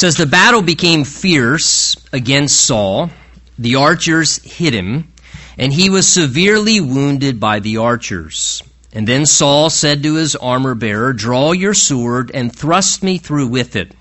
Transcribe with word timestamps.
says 0.00 0.16
the 0.16 0.24
battle 0.24 0.62
became 0.62 1.04
fierce 1.04 1.94
against 2.10 2.58
Saul. 2.58 3.10
The 3.58 3.74
archers 3.74 4.42
hit 4.42 4.72
him, 4.72 5.12
and 5.58 5.74
he 5.74 5.90
was 5.90 6.08
severely 6.08 6.80
wounded 6.80 7.38
by 7.38 7.60
the 7.60 7.76
archers. 7.76 8.62
And 8.94 9.06
then 9.06 9.26
Saul 9.26 9.68
said 9.68 10.02
to 10.02 10.14
his 10.14 10.36
armor 10.36 10.74
bearer, 10.74 11.12
Draw 11.12 11.52
your 11.52 11.74
sword 11.74 12.30
and 12.32 12.50
thrust 12.50 13.02
me 13.02 13.18
through 13.18 13.48
with 13.48 13.76
it, 13.76 13.94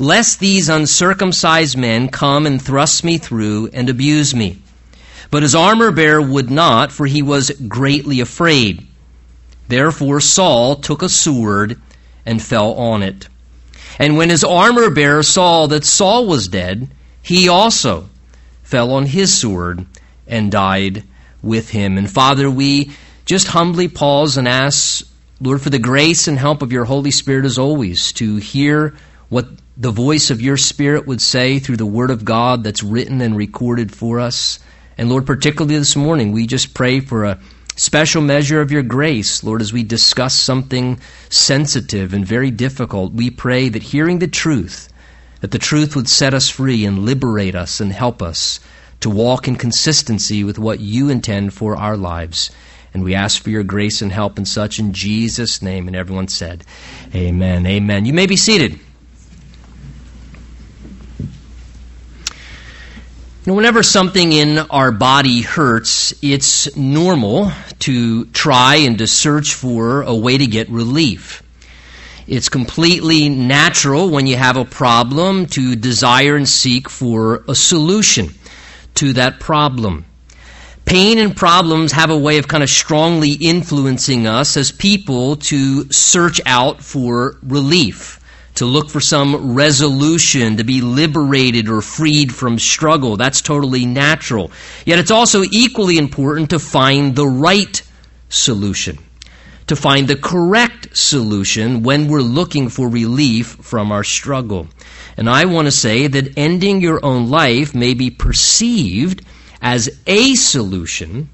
lest 0.00 0.40
these 0.40 0.68
uncircumcised 0.68 1.78
men 1.78 2.08
come 2.08 2.44
and 2.44 2.60
thrust 2.60 3.04
me 3.04 3.16
through 3.16 3.68
and 3.72 3.88
abuse 3.88 4.34
me. 4.34 4.60
But 5.30 5.44
his 5.44 5.54
armor 5.54 5.92
bearer 5.92 6.20
would 6.20 6.50
not, 6.50 6.90
for 6.90 7.06
he 7.06 7.22
was 7.22 7.52
greatly 7.68 8.18
afraid. 8.18 8.84
Therefore 9.68 10.20
Saul 10.20 10.74
took 10.74 11.02
a 11.02 11.08
sword 11.08 11.80
and 12.24 12.42
fell 12.42 12.72
on 12.72 13.04
it. 13.04 13.28
And 13.98 14.16
when 14.16 14.30
his 14.30 14.44
armor 14.44 14.90
bearer 14.90 15.22
saw 15.22 15.66
that 15.68 15.84
Saul 15.84 16.26
was 16.26 16.48
dead, 16.48 16.88
he 17.22 17.48
also 17.48 18.08
fell 18.62 18.92
on 18.92 19.06
his 19.06 19.36
sword 19.36 19.86
and 20.26 20.50
died 20.50 21.04
with 21.42 21.70
him. 21.70 21.96
And 21.96 22.10
Father, 22.10 22.50
we 22.50 22.90
just 23.24 23.48
humbly 23.48 23.88
pause 23.88 24.36
and 24.36 24.46
ask, 24.46 25.06
Lord, 25.40 25.62
for 25.62 25.70
the 25.70 25.78
grace 25.78 26.28
and 26.28 26.38
help 26.38 26.62
of 26.62 26.72
your 26.72 26.84
Holy 26.84 27.10
Spirit 27.10 27.44
as 27.44 27.58
always 27.58 28.12
to 28.14 28.36
hear 28.36 28.94
what 29.28 29.48
the 29.76 29.90
voice 29.90 30.30
of 30.30 30.40
your 30.40 30.56
Spirit 30.56 31.06
would 31.06 31.20
say 31.20 31.58
through 31.58 31.76
the 31.76 31.86
Word 31.86 32.10
of 32.10 32.24
God 32.24 32.64
that's 32.64 32.82
written 32.82 33.20
and 33.20 33.36
recorded 33.36 33.94
for 33.94 34.20
us. 34.20 34.58
And 34.96 35.08
Lord, 35.08 35.26
particularly 35.26 35.76
this 35.76 35.96
morning, 35.96 36.32
we 36.32 36.46
just 36.46 36.74
pray 36.74 37.00
for 37.00 37.24
a 37.24 37.38
special 37.76 38.22
measure 38.22 38.60
of 38.60 38.72
your 38.72 38.82
grace, 38.82 39.44
Lord, 39.44 39.60
as 39.60 39.72
we 39.72 39.82
discuss 39.82 40.34
something 40.34 40.98
sensitive 41.28 42.12
and 42.12 42.26
very 42.26 42.50
difficult. 42.50 43.12
We 43.12 43.30
pray 43.30 43.68
that 43.68 43.82
hearing 43.82 44.18
the 44.18 44.26
truth, 44.26 44.88
that 45.40 45.50
the 45.50 45.58
truth 45.58 45.94
would 45.94 46.08
set 46.08 46.34
us 46.34 46.48
free 46.48 46.84
and 46.84 47.04
liberate 47.04 47.54
us 47.54 47.80
and 47.80 47.92
help 47.92 48.22
us 48.22 48.58
to 49.00 49.10
walk 49.10 49.46
in 49.46 49.56
consistency 49.56 50.42
with 50.42 50.58
what 50.58 50.80
you 50.80 51.10
intend 51.10 51.52
for 51.52 51.76
our 51.76 51.96
lives. 51.96 52.50
And 52.94 53.04
we 53.04 53.14
ask 53.14 53.42
for 53.42 53.50
your 53.50 53.62
grace 53.62 54.00
and 54.00 54.10
help 54.10 54.38
and 54.38 54.48
such 54.48 54.78
in 54.78 54.94
Jesus' 54.94 55.60
name. 55.60 55.86
And 55.86 55.94
everyone 55.94 56.28
said, 56.28 56.64
Amen. 57.14 57.66
Amen. 57.66 58.06
You 58.06 58.14
may 58.14 58.26
be 58.26 58.36
seated. 58.36 58.72
You 58.72 58.78
know, 58.78 58.82
whenever 63.54 63.82
something 63.82 64.32
in 64.32 64.58
our 64.58 64.90
body 64.90 65.40
hurts, 65.42 66.12
it's 66.20 66.74
normal 66.76 67.52
to 67.80 68.24
try 68.26 68.76
and 68.76 68.98
to 68.98 69.06
search 69.06 69.54
for 69.54 70.02
a 70.02 70.14
way 70.14 70.36
to 70.36 70.46
get 70.46 70.68
relief. 70.68 71.44
It's 72.26 72.48
completely 72.48 73.28
natural 73.28 74.10
when 74.10 74.26
you 74.26 74.36
have 74.36 74.56
a 74.56 74.64
problem 74.64 75.46
to 75.46 75.76
desire 75.76 76.34
and 76.34 76.48
seek 76.48 76.90
for 76.90 77.44
a 77.48 77.54
solution 77.54 78.34
to 78.96 79.12
that 79.12 79.38
problem. 79.38 80.06
Pain 80.84 81.18
and 81.18 81.36
problems 81.36 81.92
have 81.92 82.10
a 82.10 82.18
way 82.18 82.38
of 82.38 82.48
kind 82.48 82.64
of 82.64 82.70
strongly 82.70 83.32
influencing 83.32 84.26
us 84.26 84.56
as 84.56 84.72
people 84.72 85.36
to 85.36 85.90
search 85.92 86.40
out 86.46 86.82
for 86.82 87.38
relief, 87.42 88.20
to 88.56 88.64
look 88.64 88.90
for 88.90 89.00
some 89.00 89.54
resolution, 89.54 90.56
to 90.56 90.64
be 90.64 90.80
liberated 90.80 91.68
or 91.68 91.80
freed 91.82 92.34
from 92.34 92.58
struggle. 92.58 93.16
That's 93.16 93.40
totally 93.40 93.86
natural. 93.86 94.50
Yet 94.84 94.98
it's 94.98 95.10
also 95.10 95.42
equally 95.50 95.98
important 95.98 96.50
to 96.50 96.58
find 96.58 97.14
the 97.14 97.26
right 97.26 97.82
solution, 98.28 98.98
to 99.66 99.76
find 99.76 100.08
the 100.08 100.16
correct 100.16 100.96
solution 100.96 101.82
when 101.82 102.08
we're 102.08 102.20
looking 102.20 102.68
for 102.68 102.88
relief 102.88 103.56
from 103.60 103.92
our 103.92 104.04
struggle. 104.04 104.68
And 105.18 105.28
I 105.28 105.44
want 105.44 105.66
to 105.66 105.72
say 105.72 106.06
that 106.06 106.38
ending 106.38 106.80
your 106.80 107.04
own 107.04 107.28
life 107.28 107.74
may 107.74 107.92
be 107.92 108.10
perceived 108.10 109.22
as 109.60 110.00
a 110.06 110.34
solution, 110.34 111.28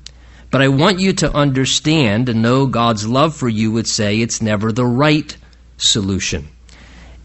but 0.51 0.61
I 0.61 0.69
want 0.69 0.99
you 0.99 1.13
to 1.15 1.33
understand 1.33 2.29
and 2.29 2.43
know 2.43 2.67
God's 2.67 3.07
love 3.07 3.37
for 3.37 3.49
you 3.49 3.71
would 3.73 3.87
say 3.87 4.21
it's 4.21 4.43
never 4.43 4.73
the 4.73 4.87
right 4.87 5.37
solution. 5.77 6.49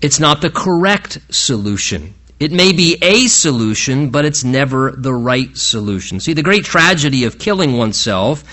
It's 0.02 0.20
not 0.20 0.42
the 0.42 0.50
correct 0.50 1.20
solution. 1.30 2.14
It 2.40 2.52
may 2.52 2.72
be 2.72 2.98
a 3.02 3.28
solution, 3.28 4.10
but 4.10 4.26
it's 4.26 4.44
never 4.44 4.92
the 4.92 5.14
right 5.14 5.58
solution. 5.58 6.20
See, 6.20 6.34
the 6.34 6.44
great 6.44 6.66
tragedy 6.66 7.24
of 7.24 7.40
killing 7.40 7.78
oneself 7.78 8.44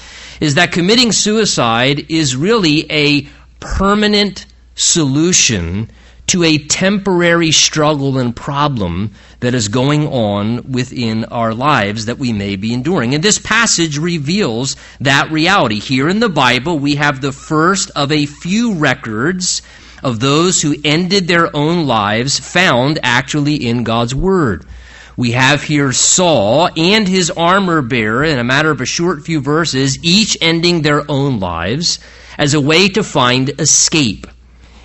is 0.40 0.54
that 0.54 0.72
committing 0.72 1.12
suicide 1.12 2.10
is 2.10 2.34
really 2.34 2.90
a 2.90 3.28
permanent 3.60 4.46
solution 4.74 5.90
to 6.28 6.42
a 6.42 6.56
temporary 6.56 7.52
struggle 7.52 8.16
and 8.16 8.34
problem 8.34 9.12
that 9.40 9.54
is 9.54 9.68
going 9.68 10.06
on 10.06 10.72
within 10.72 11.26
our 11.26 11.52
lives 11.52 12.06
that 12.06 12.18
we 12.18 12.32
may 12.32 12.56
be 12.56 12.72
enduring. 12.72 13.14
And 13.14 13.22
this 13.22 13.38
passage 13.38 13.98
reveals 13.98 14.76
that 15.00 15.30
reality. 15.30 15.78
Here 15.78 16.08
in 16.08 16.20
the 16.20 16.30
Bible, 16.30 16.78
we 16.78 16.94
have 16.94 17.20
the 17.20 17.32
first 17.32 17.90
of 17.94 18.10
a 18.10 18.24
few 18.24 18.74
records 18.74 19.60
of 20.04 20.20
those 20.20 20.62
who 20.62 20.76
ended 20.84 21.26
their 21.26 21.54
own 21.56 21.86
lives 21.86 22.38
found 22.38 23.00
actually 23.02 23.66
in 23.66 23.82
God's 23.82 24.14
Word. 24.14 24.64
We 25.16 25.32
have 25.32 25.62
here 25.62 25.92
Saul 25.92 26.68
and 26.76 27.08
his 27.08 27.30
armor 27.30 27.82
bearer 27.82 28.22
in 28.22 28.38
a 28.38 28.44
matter 28.44 28.70
of 28.70 28.80
a 28.80 28.86
short 28.86 29.22
few 29.22 29.40
verses, 29.40 29.98
each 30.04 30.36
ending 30.40 30.82
their 30.82 31.10
own 31.10 31.40
lives 31.40 31.98
as 32.36 32.54
a 32.54 32.60
way 32.60 32.88
to 32.90 33.02
find 33.02 33.48
escape 33.60 34.26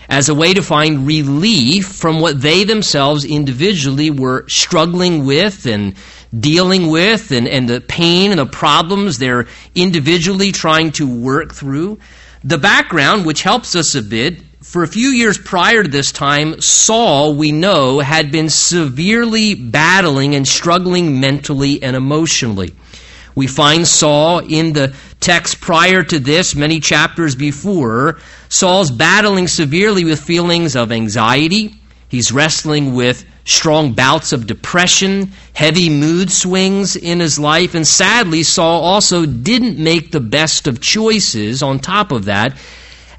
as 0.10 0.28
a 0.28 0.34
way 0.34 0.56
to 0.56 0.64
find 0.64 1.06
relief 1.06 1.88
from 1.88 2.20
what 2.20 2.42
they 2.42 2.64
themselves 2.64 3.24
individually 3.24 4.10
were 4.10 4.44
struggling 4.50 5.24
with 5.24 5.68
and 5.68 5.94
dealing 6.38 6.88
with 6.88 7.32
and, 7.32 7.48
and 7.48 7.70
the 7.70 7.80
pain 7.80 8.32
and 8.32 8.40
the 8.40 8.46
problems 8.46 9.20
they're 9.20 9.48
individually 9.76 10.52
trying 10.52 10.92
to 10.92 11.08
work 11.08 11.54
through. 11.54 12.00
The 12.44 12.58
background, 12.58 13.26
which 13.26 13.44
helps 13.44 13.76
us 13.76 13.94
a 13.94 14.02
bit, 14.02 14.42
for 14.70 14.84
a 14.84 14.88
few 14.88 15.10
years 15.10 15.40
prior 15.40 15.82
to 15.82 15.90
this 15.90 16.12
time, 16.12 16.62
Saul, 16.62 17.34
we 17.34 17.52
know, 17.52 18.02
had 18.02 18.32
been 18.32 18.52
severely 18.52 19.56
battling 19.56 20.36
and 20.36 20.48
struggling 20.48 21.20
mentally 21.20 21.82
and 21.82 21.96
emotionally. 21.96 22.76
We 23.34 23.48
find 23.48 23.88
Saul 23.88 24.40
in 24.48 24.74
the 24.74 24.94
text 25.20 25.60
prior 25.60 26.04
to 26.04 26.20
this, 26.20 26.54
many 26.54 26.80
chapters 26.80 27.34
before. 27.34 28.20
Saul's 28.48 28.92
battling 28.92 29.48
severely 29.48 30.06
with 30.06 30.22
feelings 30.22 30.76
of 30.76 30.92
anxiety. 30.92 31.74
He's 32.08 32.32
wrestling 32.32 32.94
with 32.94 33.26
strong 33.46 33.94
bouts 33.94 34.34
of 34.34 34.46
depression, 34.46 35.32
heavy 35.54 35.90
mood 35.90 36.32
swings 36.32 36.96
in 36.96 37.20
his 37.20 37.40
life, 37.40 37.74
and 37.74 37.88
sadly, 37.88 38.44
Saul 38.44 38.84
also 38.84 39.26
didn't 39.26 39.84
make 39.84 40.12
the 40.12 40.20
best 40.20 40.68
of 40.68 40.80
choices 40.80 41.64
on 41.64 41.80
top 41.80 42.12
of 42.12 42.26
that 42.26 42.56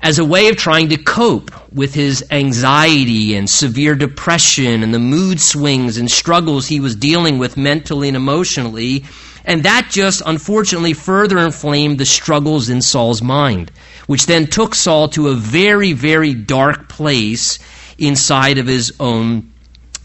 as 0.02 0.18
a 0.18 0.24
way 0.24 0.48
of 0.48 0.56
trying 0.56 0.88
to 0.88 0.96
cope 0.96 1.50
with 1.72 1.94
his 1.94 2.24
anxiety 2.30 3.34
and 3.34 3.48
severe 3.48 3.94
depression 3.94 4.82
and 4.82 4.94
the 4.94 4.98
mood 4.98 5.40
swings 5.40 5.98
and 5.98 6.10
struggles 6.10 6.66
he 6.66 6.80
was 6.80 6.96
dealing 6.96 7.38
with 7.38 7.56
mentally 7.56 8.08
and 8.08 8.16
emotionally. 8.16 9.04
And 9.44 9.62
that 9.62 9.88
just 9.90 10.22
unfortunately 10.24 10.94
further 10.94 11.38
inflamed 11.38 11.98
the 11.98 12.06
struggles 12.06 12.68
in 12.68 12.82
Saul's 12.82 13.22
mind, 13.22 13.70
which 14.06 14.26
then 14.26 14.46
took 14.46 14.74
Saul 14.74 15.08
to 15.10 15.28
a 15.28 15.34
very, 15.34 15.92
very 15.92 16.34
dark 16.34 16.88
place 16.88 17.58
inside 17.98 18.58
of 18.58 18.66
his 18.66 18.94
own 19.00 19.52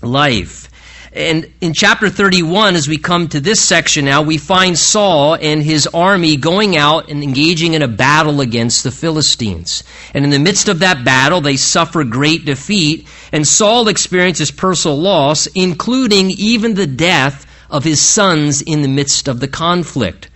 life. 0.01 0.69
And 1.15 1.49
in 1.61 1.71
chapter 1.71 2.09
31, 2.09 2.75
as 2.75 2.89
we 2.89 2.97
come 2.97 3.29
to 3.29 3.39
this 3.39 3.61
section 3.61 4.03
now, 4.03 4.21
we 4.21 4.37
find 4.37 4.77
Saul 4.77 5.35
and 5.35 5.63
his 5.63 5.87
army 5.87 6.35
going 6.35 6.75
out 6.75 7.09
and 7.09 7.23
engaging 7.23 7.73
in 7.73 7.81
a 7.81 7.87
battle 7.87 8.41
against 8.41 8.83
the 8.83 8.91
Philistines. 8.91 9.85
And 10.13 10.25
in 10.25 10.29
the 10.29 10.39
midst 10.39 10.67
of 10.67 10.79
that 10.79 11.05
battle, 11.05 11.39
they 11.39 11.55
suffer 11.55 12.03
great 12.03 12.43
defeat, 12.43 13.07
and 13.31 13.47
Saul 13.47 13.87
experiences 13.87 14.51
personal 14.51 14.97
loss, 14.97 15.47
including 15.47 16.31
even 16.31 16.73
the 16.73 16.85
death 16.85 17.45
of 17.69 17.85
his 17.85 18.01
sons 18.01 18.61
in 18.61 18.81
the 18.81 18.89
midst 18.89 19.29
of 19.29 19.39
the 19.39 19.47
conflict. 19.47 20.29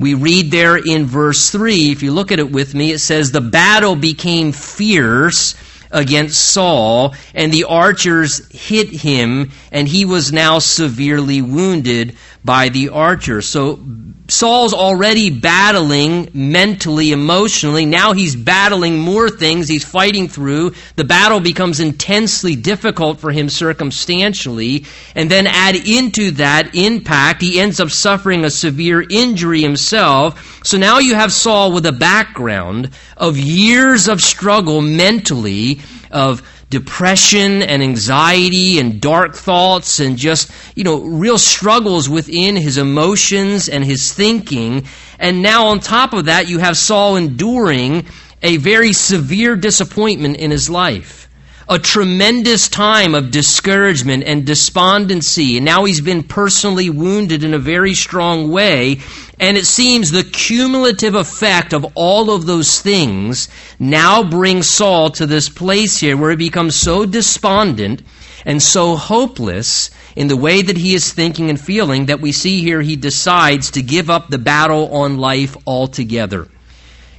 We 0.00 0.14
read 0.14 0.50
there 0.50 0.76
in 0.76 1.06
verse 1.06 1.50
3, 1.50 1.92
if 1.92 2.02
you 2.02 2.10
look 2.10 2.32
at 2.32 2.40
it 2.40 2.50
with 2.50 2.74
me, 2.74 2.90
it 2.90 2.98
says, 2.98 3.30
The 3.30 3.40
battle 3.40 3.94
became 3.94 4.50
fierce 4.50 5.54
against 5.94 6.38
Saul, 6.50 7.14
and 7.34 7.50
the 7.50 7.64
archers 7.64 8.46
hit 8.52 8.90
him, 8.90 9.52
and 9.72 9.88
he 9.88 10.04
was 10.04 10.32
now 10.32 10.58
severely 10.58 11.40
wounded 11.40 12.16
by 12.44 12.68
the 12.68 12.90
archer. 12.90 13.40
So 13.40 13.80
Saul's 14.26 14.72
already 14.72 15.28
battling 15.28 16.30
mentally, 16.32 17.12
emotionally. 17.12 17.84
Now 17.84 18.14
he's 18.14 18.34
battling 18.34 18.98
more 18.98 19.28
things 19.28 19.68
he's 19.68 19.84
fighting 19.84 20.28
through. 20.28 20.72
The 20.96 21.04
battle 21.04 21.40
becomes 21.40 21.78
intensely 21.78 22.56
difficult 22.56 23.20
for 23.20 23.32
him 23.32 23.50
circumstantially. 23.50 24.86
And 25.14 25.30
then 25.30 25.46
add 25.46 25.76
into 25.76 26.30
that 26.32 26.74
impact, 26.74 27.42
he 27.42 27.60
ends 27.60 27.80
up 27.80 27.90
suffering 27.90 28.46
a 28.46 28.50
severe 28.50 29.04
injury 29.08 29.60
himself. 29.60 30.64
So 30.64 30.78
now 30.78 31.00
you 31.00 31.14
have 31.14 31.30
Saul 31.30 31.72
with 31.72 31.84
a 31.84 31.92
background 31.92 32.90
of 33.18 33.36
years 33.36 34.08
of 34.08 34.22
struggle 34.22 34.80
mentally, 34.80 35.80
of 36.10 36.42
depression 36.74 37.62
and 37.62 37.84
anxiety 37.84 38.80
and 38.80 39.00
dark 39.00 39.36
thoughts 39.36 40.00
and 40.00 40.16
just, 40.16 40.50
you 40.74 40.82
know, 40.82 41.00
real 41.02 41.38
struggles 41.38 42.08
within 42.08 42.56
his 42.56 42.78
emotions 42.78 43.68
and 43.68 43.84
his 43.84 44.12
thinking. 44.12 44.84
And 45.20 45.40
now 45.40 45.68
on 45.68 45.78
top 45.78 46.12
of 46.12 46.24
that, 46.24 46.48
you 46.48 46.58
have 46.58 46.76
Saul 46.76 47.14
enduring 47.14 48.06
a 48.42 48.56
very 48.56 48.92
severe 48.92 49.54
disappointment 49.54 50.36
in 50.38 50.50
his 50.50 50.68
life 50.68 51.23
a 51.68 51.78
tremendous 51.78 52.68
time 52.68 53.14
of 53.14 53.30
discouragement 53.30 54.24
and 54.24 54.44
despondency. 54.44 55.56
And 55.56 55.64
now 55.64 55.84
he's 55.84 56.00
been 56.00 56.22
personally 56.22 56.90
wounded 56.90 57.42
in 57.42 57.54
a 57.54 57.58
very 57.58 57.94
strong 57.94 58.50
way. 58.50 59.00
And 59.40 59.56
it 59.56 59.66
seems 59.66 60.10
the 60.10 60.24
cumulative 60.24 61.14
effect 61.14 61.72
of 61.72 61.86
all 61.94 62.30
of 62.30 62.46
those 62.46 62.80
things 62.80 63.48
now 63.78 64.22
brings 64.22 64.68
Saul 64.68 65.10
to 65.12 65.26
this 65.26 65.48
place 65.48 65.98
here 65.98 66.16
where 66.16 66.30
he 66.30 66.36
becomes 66.36 66.76
so 66.76 67.06
despondent 67.06 68.02
and 68.44 68.62
so 68.62 68.94
hopeless 68.96 69.90
in 70.14 70.28
the 70.28 70.36
way 70.36 70.62
that 70.62 70.76
he 70.76 70.94
is 70.94 71.12
thinking 71.12 71.48
and 71.48 71.60
feeling 71.60 72.06
that 72.06 72.20
we 72.20 72.30
see 72.30 72.60
here 72.60 72.82
he 72.82 72.96
decides 72.96 73.70
to 73.72 73.82
give 73.82 74.10
up 74.10 74.28
the 74.28 74.38
battle 74.38 74.94
on 74.94 75.16
life 75.16 75.56
altogether. 75.66 76.48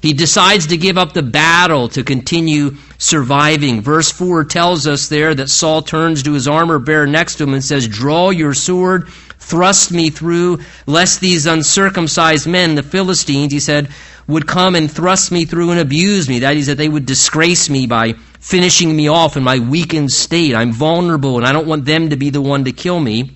He 0.05 0.13
decides 0.13 0.67
to 0.67 0.77
give 0.77 0.99
up 0.99 1.13
the 1.13 1.23
battle 1.23 1.89
to 1.89 2.03
continue 2.03 2.75
surviving. 2.99 3.81
Verse 3.81 4.11
4 4.11 4.43
tells 4.43 4.85
us 4.85 5.07
there 5.07 5.33
that 5.33 5.49
Saul 5.49 5.81
turns 5.81 6.21
to 6.21 6.33
his 6.33 6.47
armor 6.47 6.77
bearer 6.77 7.07
next 7.07 7.37
to 7.37 7.43
him 7.43 7.55
and 7.55 7.63
says, 7.63 7.87
Draw 7.87 8.29
your 8.29 8.53
sword, 8.53 9.09
thrust 9.39 9.91
me 9.91 10.11
through, 10.11 10.59
lest 10.85 11.21
these 11.21 11.47
uncircumcised 11.47 12.45
men, 12.45 12.75
the 12.75 12.83
Philistines, 12.83 13.51
he 13.51 13.59
said, 13.59 13.89
would 14.27 14.45
come 14.45 14.75
and 14.75 14.91
thrust 14.91 15.31
me 15.31 15.45
through 15.45 15.71
and 15.71 15.79
abuse 15.79 16.29
me. 16.29 16.37
That 16.37 16.55
is, 16.55 16.67
that 16.67 16.77
they 16.77 16.87
would 16.87 17.07
disgrace 17.07 17.67
me 17.67 17.87
by 17.87 18.13
finishing 18.39 18.95
me 18.95 19.07
off 19.07 19.37
in 19.37 19.43
my 19.43 19.57
weakened 19.57 20.11
state. 20.11 20.53
I'm 20.53 20.71
vulnerable 20.71 21.37
and 21.37 21.47
I 21.47 21.51
don't 21.51 21.65
want 21.65 21.85
them 21.85 22.11
to 22.11 22.15
be 22.15 22.29
the 22.29 22.43
one 22.43 22.65
to 22.65 22.71
kill 22.71 22.99
me. 22.99 23.31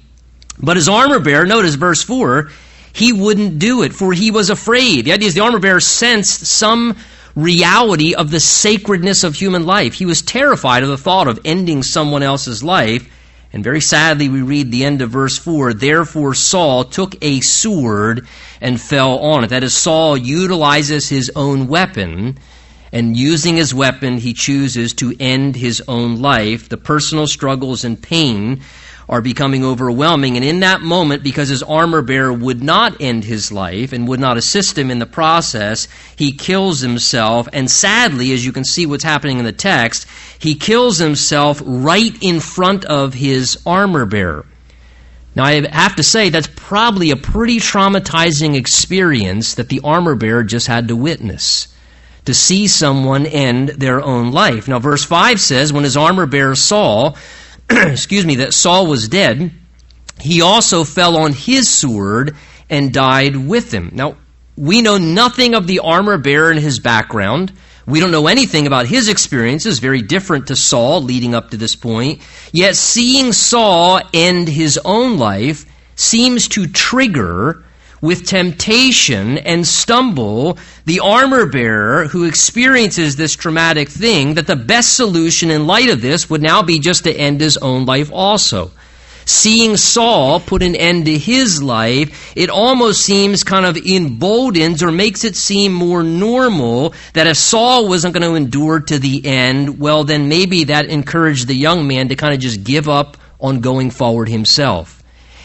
But 0.62 0.77
his 0.77 0.88
armor 0.88 1.19
bearer, 1.19 1.48
notice 1.48 1.74
verse 1.74 2.04
4, 2.04 2.51
he 2.94 3.13
wouldn't 3.13 3.59
do 3.59 3.83
it, 3.83 3.94
for 3.94 4.13
he 4.13 4.31
was 4.31 4.50
afraid. 4.50 5.06
The 5.06 5.13
idea 5.13 5.27
is 5.27 5.36
the 5.36 5.41
armor 5.41 5.59
bearer 5.59 5.80
sensed 5.80 6.45
some 6.45 6.97
reality 7.36 8.15
of 8.15 8.31
the 8.31 8.39
sacredness 8.39 9.24
of 9.24 9.36
human 9.36 9.65
life. 9.65 9.94
He 9.94 10.06
was 10.06 10.21
terrified 10.21 10.83
of 10.83 10.89
the 10.89 10.97
thought 10.97 11.27
of 11.27 11.39
ending 11.45 11.83
someone 11.83 12.24
else's 12.24 12.63
life. 12.63 13.07
And 13.51 13.63
very 13.63 13.81
sadly, 13.81 14.30
we 14.30 14.41
read 14.41 14.71
the 14.71 14.86
end 14.86 15.01
of 15.01 15.09
verse 15.09 15.38
4 15.38 15.74
Therefore, 15.74 16.36
Saul 16.36 16.83
took 16.83 17.15
a 17.24 17.41
sword 17.41 18.27
and 18.62 18.80
fell 18.80 19.18
on 19.19 19.44
it. 19.44 19.47
That 19.47 19.63
is, 19.63 19.75
Saul 19.75 20.18
utilizes 20.18 21.09
his 21.09 21.31
own 21.36 21.68
weapon, 21.68 22.38
and 22.91 23.18
using 23.18 23.56
his 23.56 23.74
weapon, 23.74 24.18
he 24.18 24.33
chooses 24.33 24.94
to 24.95 25.15
end 25.19 25.56
his 25.56 25.81
own 25.88 26.21
life. 26.21 26.69
The 26.69 26.77
personal 26.77 27.27
struggles 27.27 27.83
and 27.83 28.01
pain 28.01 28.62
are 29.09 29.21
becoming 29.21 29.65
overwhelming. 29.65 30.35
And 30.35 30.45
in 30.45 30.59
that 30.59 30.81
moment, 30.81 31.23
because 31.23 31.50
his 31.50 31.63
armor 31.63 32.03
bearer 32.03 32.31
would 32.31 32.61
not 32.61 33.01
end 33.01 33.23
his 33.23 33.51
life 33.51 33.91
and 33.91 34.07
would 34.07 34.19
not 34.19 34.38
assist 34.38 34.77
him 34.77 34.91
in 34.91 35.00
the 35.00 35.07
process, 35.07 35.88
he 36.15 36.31
kills 36.31 36.79
himself. 36.79 37.50
And 37.51 37.69
sadly, 37.69 38.31
as 38.33 38.45
you 38.45 38.51
can 38.51 38.63
see 38.63 38.85
what's 38.85 39.03
happening 39.03 39.39
in 39.39 39.45
the 39.45 39.51
text, 39.51 40.06
he 40.38 40.53
kills 40.53 41.00
himself 41.00 41.59
right 41.65 42.15
in 42.21 42.39
front 42.39 42.85
of 42.85 43.15
his 43.15 43.59
armor 43.65 44.06
bearer. 44.06 44.45
Now, 45.35 45.44
I 45.45 45.67
have 45.67 45.95
to 45.95 46.03
say, 46.03 46.29
that's 46.29 46.50
probably 46.55 47.09
a 47.09 47.15
pretty 47.15 47.57
traumatizing 47.57 48.55
experience 48.55 49.55
that 49.55 49.69
the 49.69 49.81
armor 49.83 50.15
bearer 50.15 50.44
just 50.44 50.67
had 50.67 50.88
to 50.89 50.95
witness 50.95 51.67
to 52.25 52.33
see 52.35 52.67
someone 52.67 53.25
end 53.25 53.69
their 53.69 54.01
own 54.01 54.31
life. 54.31 54.67
Now, 54.67 54.77
verse 54.77 55.03
5 55.03 55.39
says, 55.39 55.73
When 55.73 55.83
his 55.83 55.97
armor 55.97 56.27
bearer 56.27 56.55
saw 56.55 57.15
excuse 57.92 58.25
me, 58.25 58.36
that 58.36 58.54
Saul 58.54 58.88
was 58.88 59.07
dead, 59.07 59.51
he 60.19 60.42
also 60.42 60.83
fell 60.83 61.18
on 61.18 61.33
his 61.33 61.69
sword 61.69 62.36
and 62.69 62.94
died 62.94 63.36
with 63.36 63.74
him. 63.74 63.92
Now, 63.94 64.18
we 64.57 64.81
know 64.81 64.98
nothing 64.98 65.56
of 65.56 65.68
the 65.68 65.80
armor 65.80 66.18
bearer 66.18 66.51
and 66.51 66.60
his 66.60 66.80
background. 66.80 67.54
We 67.86 68.00
don't 68.00 68.12
know 68.12 68.27
anything 68.27 68.68
about 68.68 68.88
his 68.88 69.07
experiences, 69.07 69.80
very 69.80 70.01
different 70.01 70.48
to 70.48 70.56
Saul 70.56 71.01
leading 71.01 71.33
up 71.33 71.51
to 71.51 71.57
this 71.57 71.75
point. 71.75 72.21
Yet 72.51 72.75
seeing 72.75 73.31
Saul 73.31 74.01
end 74.13 74.48
his 74.48 74.80
own 74.83 75.18
life 75.18 75.65
seems 75.95 76.48
to 76.50 76.68
trigger 76.68 77.63
with 78.01 78.25
temptation 78.25 79.38
and 79.38 79.66
stumble 79.66 80.57
the 80.86 81.00
armor 81.00 81.46
bearer 81.46 82.07
who 82.07 82.24
experiences 82.24 83.16
this 83.16 83.36
traumatic 83.36 83.90
thing 83.90 84.36
that 84.36 84.48
the 84.48 84.56
best 84.56 84.96
solution 84.96 85.51
in 85.51 85.68
light 85.68 85.90
of 85.90 86.01
this 86.01 86.30
would 86.30 86.42
now 86.42 86.62
be 86.63 86.80
just 86.80 87.04
to 87.04 87.13
end 87.13 87.42
his 87.42 87.57
own 87.57 87.86
life 87.86 88.12
also. 88.12 88.72
Seeing 89.30 89.78
Saul 89.78 90.40
put 90.40 90.63
an 90.63 90.75
end 90.75 91.06
to 91.06 91.16
his 91.16 91.62
life, 91.62 92.34
it 92.36 92.50
almost 92.50 93.01
seems 93.01 93.44
kind 93.44 93.63
of 93.63 93.78
emboldens 93.78 94.81
or 94.81 94.92
makes 94.92 95.24
it 95.24 95.36
seem 95.36 95.72
more 95.72 96.01
normal 96.01 96.96
that 97.13 97.28
if 97.28 97.38
Saul 97.38 97.88
wasn't 97.88 98.16
going 98.16 98.28
to 98.28 98.34
endure 98.34 98.80
to 98.80 98.98
the 98.98 99.24
end, 99.24 99.80
well, 99.80 100.04
then 100.04 100.30
maybe 100.30 100.63
that 100.63 100.86
encouraged 100.86 101.48
the 101.48 101.54
young 101.54 101.88
man 101.88 102.07
to 102.07 102.16
kind 102.16 102.34
of 102.34 102.40
just 102.40 102.63
give 102.63 102.90
up 102.90 103.18
on 103.40 103.60
going 103.60 103.92
forward 103.92 104.30
himself. 104.30 104.99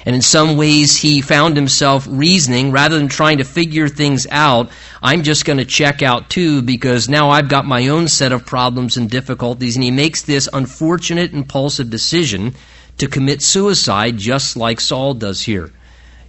And 0.06 0.14
in 0.14 0.22
some 0.22 0.56
ways, 0.56 0.98
he 0.98 1.22
found 1.22 1.56
himself 1.56 2.06
reasoning 2.08 2.72
rather 2.72 2.98
than 2.98 3.08
trying 3.08 3.38
to 3.38 3.44
figure 3.44 3.88
things 3.88 4.26
out. 4.30 4.70
I'm 5.02 5.22
just 5.22 5.44
going 5.46 5.58
to 5.58 5.64
check 5.64 6.02
out 6.02 6.28
too 6.28 6.60
because 6.60 7.08
now 7.08 7.30
I've 7.30 7.48
got 7.48 7.64
my 7.64 7.88
own 7.88 8.08
set 8.08 8.32
of 8.32 8.44
problems 8.44 8.96
and 8.96 9.08
difficulties. 9.08 9.76
And 9.76 9.84
he 9.84 9.90
makes 9.90 10.22
this 10.22 10.48
unfortunate, 10.52 11.32
impulsive 11.32 11.88
decision 11.88 12.54
to 12.98 13.08
commit 13.08 13.42
suicide 13.42 14.18
just 14.18 14.56
like 14.56 14.80
Saul 14.80 15.14
does 15.14 15.42
here. 15.42 15.72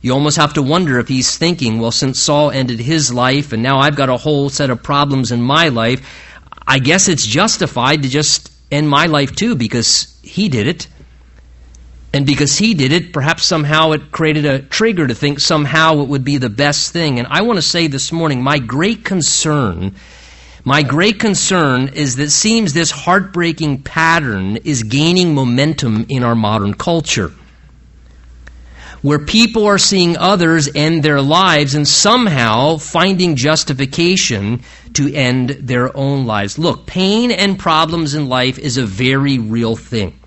You 0.02 0.14
almost 0.14 0.38
have 0.38 0.54
to 0.54 0.62
wonder 0.62 1.00
if 1.00 1.08
he's 1.08 1.36
thinking, 1.38 1.80
well, 1.80 1.92
since 1.92 2.20
Saul 2.20 2.52
ended 2.52 2.80
his 2.80 3.14
life 3.14 3.54
and 3.54 3.64
now 3.64 3.80
I've 3.80 3.96
got 3.96 4.10
a 4.10 4.18
whole 4.18 4.50
set 4.50 4.70
of 4.70 4.84
problems 4.84 5.32
in 5.32 5.42
my 5.42 5.70
life, 5.70 6.08
I 6.68 6.80
guess 6.80 7.10
it's 7.10 7.26
justified 7.26 8.04
to 8.04 8.10
just 8.10 8.52
end 8.72 8.90
my 8.90 9.08
life 9.08 9.36
too 9.36 9.56
because 9.56 10.18
he 10.24 10.48
did 10.48 10.68
it. 10.68 10.88
And 12.16 12.26
because 12.26 12.58
he 12.58 12.76
did 12.76 12.94
it, 12.94 13.12
perhaps 13.12 13.44
somehow 13.44 13.92
it 13.92 14.10
created 14.10 14.46
a 14.46 14.60
trigger 14.60 15.06
to 15.06 15.14
think 15.14 15.42
somehow 15.42 16.00
it 16.00 16.08
would 16.08 16.24
be 16.24 16.38
the 16.38 16.50
best 16.50 16.94
thing. 16.94 17.20
And 17.20 17.28
I 17.30 17.42
want 17.42 17.58
to 17.58 17.62
say 17.62 17.88
this 17.88 18.10
morning, 18.10 18.42
my 18.42 18.58
great 18.58 19.04
concern, 19.04 19.96
my 20.64 20.82
great 20.82 21.20
concern 21.20 21.90
is 21.90 22.16
that 22.16 22.30
seems 22.30 22.72
this 22.72 22.90
heartbreaking 22.90 23.82
pattern 23.82 24.56
is 24.64 24.84
gaining 24.84 25.36
momentum 25.36 26.06
in 26.08 26.24
our 26.24 26.36
modern 26.36 26.74
culture. 26.74 27.34
Where 29.02 29.20
people 29.20 29.66
are 29.66 29.78
seeing 29.78 30.16
others 30.16 30.70
end 30.74 31.04
their 31.04 31.22
lives 31.22 31.76
and 31.76 31.86
somehow 31.86 32.78
finding 32.78 33.36
justification 33.36 34.62
to 34.94 35.14
end 35.14 35.50
their 35.50 35.96
own 35.98 36.26
lives. 36.26 36.58
Look, 36.58 36.86
pain 36.86 37.32
and 37.32 37.60
problems 37.60 38.16
in 38.16 38.30
life 38.30 38.58
is 38.58 38.78
a 38.78 38.86
very 38.86 39.38
real 39.38 39.76
thing. 39.76 40.18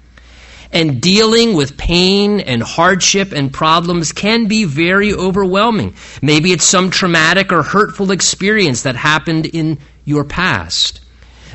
And 0.71 1.01
dealing 1.01 1.55
with 1.55 1.79
pain 1.79 2.41
and 2.41 2.63
hardship 2.63 3.33
and 3.33 3.53
problems 3.53 4.13
can 4.13 4.47
be 4.47 4.65
very 4.65 5.15
overwhelming. 5.15 5.95
Maybe 6.21 6.53
it's 6.53 6.65
some 6.65 6.91
traumatic 6.91 7.53
or 7.53 7.63
hurtful 7.63 8.11
experience 8.11 8.83
that 8.83 8.97
happened 8.97 9.47
in 9.47 9.79
your 10.05 10.25
past. 10.25 11.01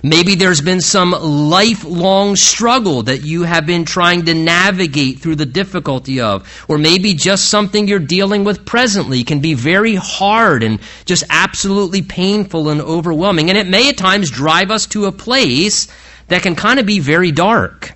Maybe 0.05 0.35
there's 0.35 0.59
been 0.59 0.81
some 0.81 1.11
lifelong 1.11 2.35
struggle 2.35 3.03
that 3.03 3.23
you 3.23 3.43
have 3.43 3.65
been 3.65 3.85
trying 3.85 4.25
to 4.25 4.33
navigate 4.33 5.19
through 5.19 5.37
the 5.37 5.45
difficulty 5.45 6.19
of. 6.19 6.65
Or 6.67 6.77
maybe 6.77 7.13
just 7.13 7.47
something 7.47 7.87
you're 7.87 7.99
dealing 7.99 8.43
with 8.43 8.65
presently 8.65 9.23
can 9.23 9.39
be 9.39 9.53
very 9.53 9.95
hard 9.95 10.61
and 10.61 10.79
just 11.05 11.23
absolutely 11.29 12.01
painful 12.01 12.67
and 12.67 12.81
overwhelming. 12.81 13.49
And 13.49 13.57
it 13.57 13.67
may 13.67 13.87
at 13.89 13.97
times 13.97 14.29
drive 14.29 14.71
us 14.71 14.87
to 14.87 15.05
a 15.05 15.13
place 15.13 15.87
that 16.27 16.41
can 16.41 16.55
kind 16.55 16.79
of 16.79 16.85
be 16.85 16.99
very 16.99 17.31
dark 17.31 17.93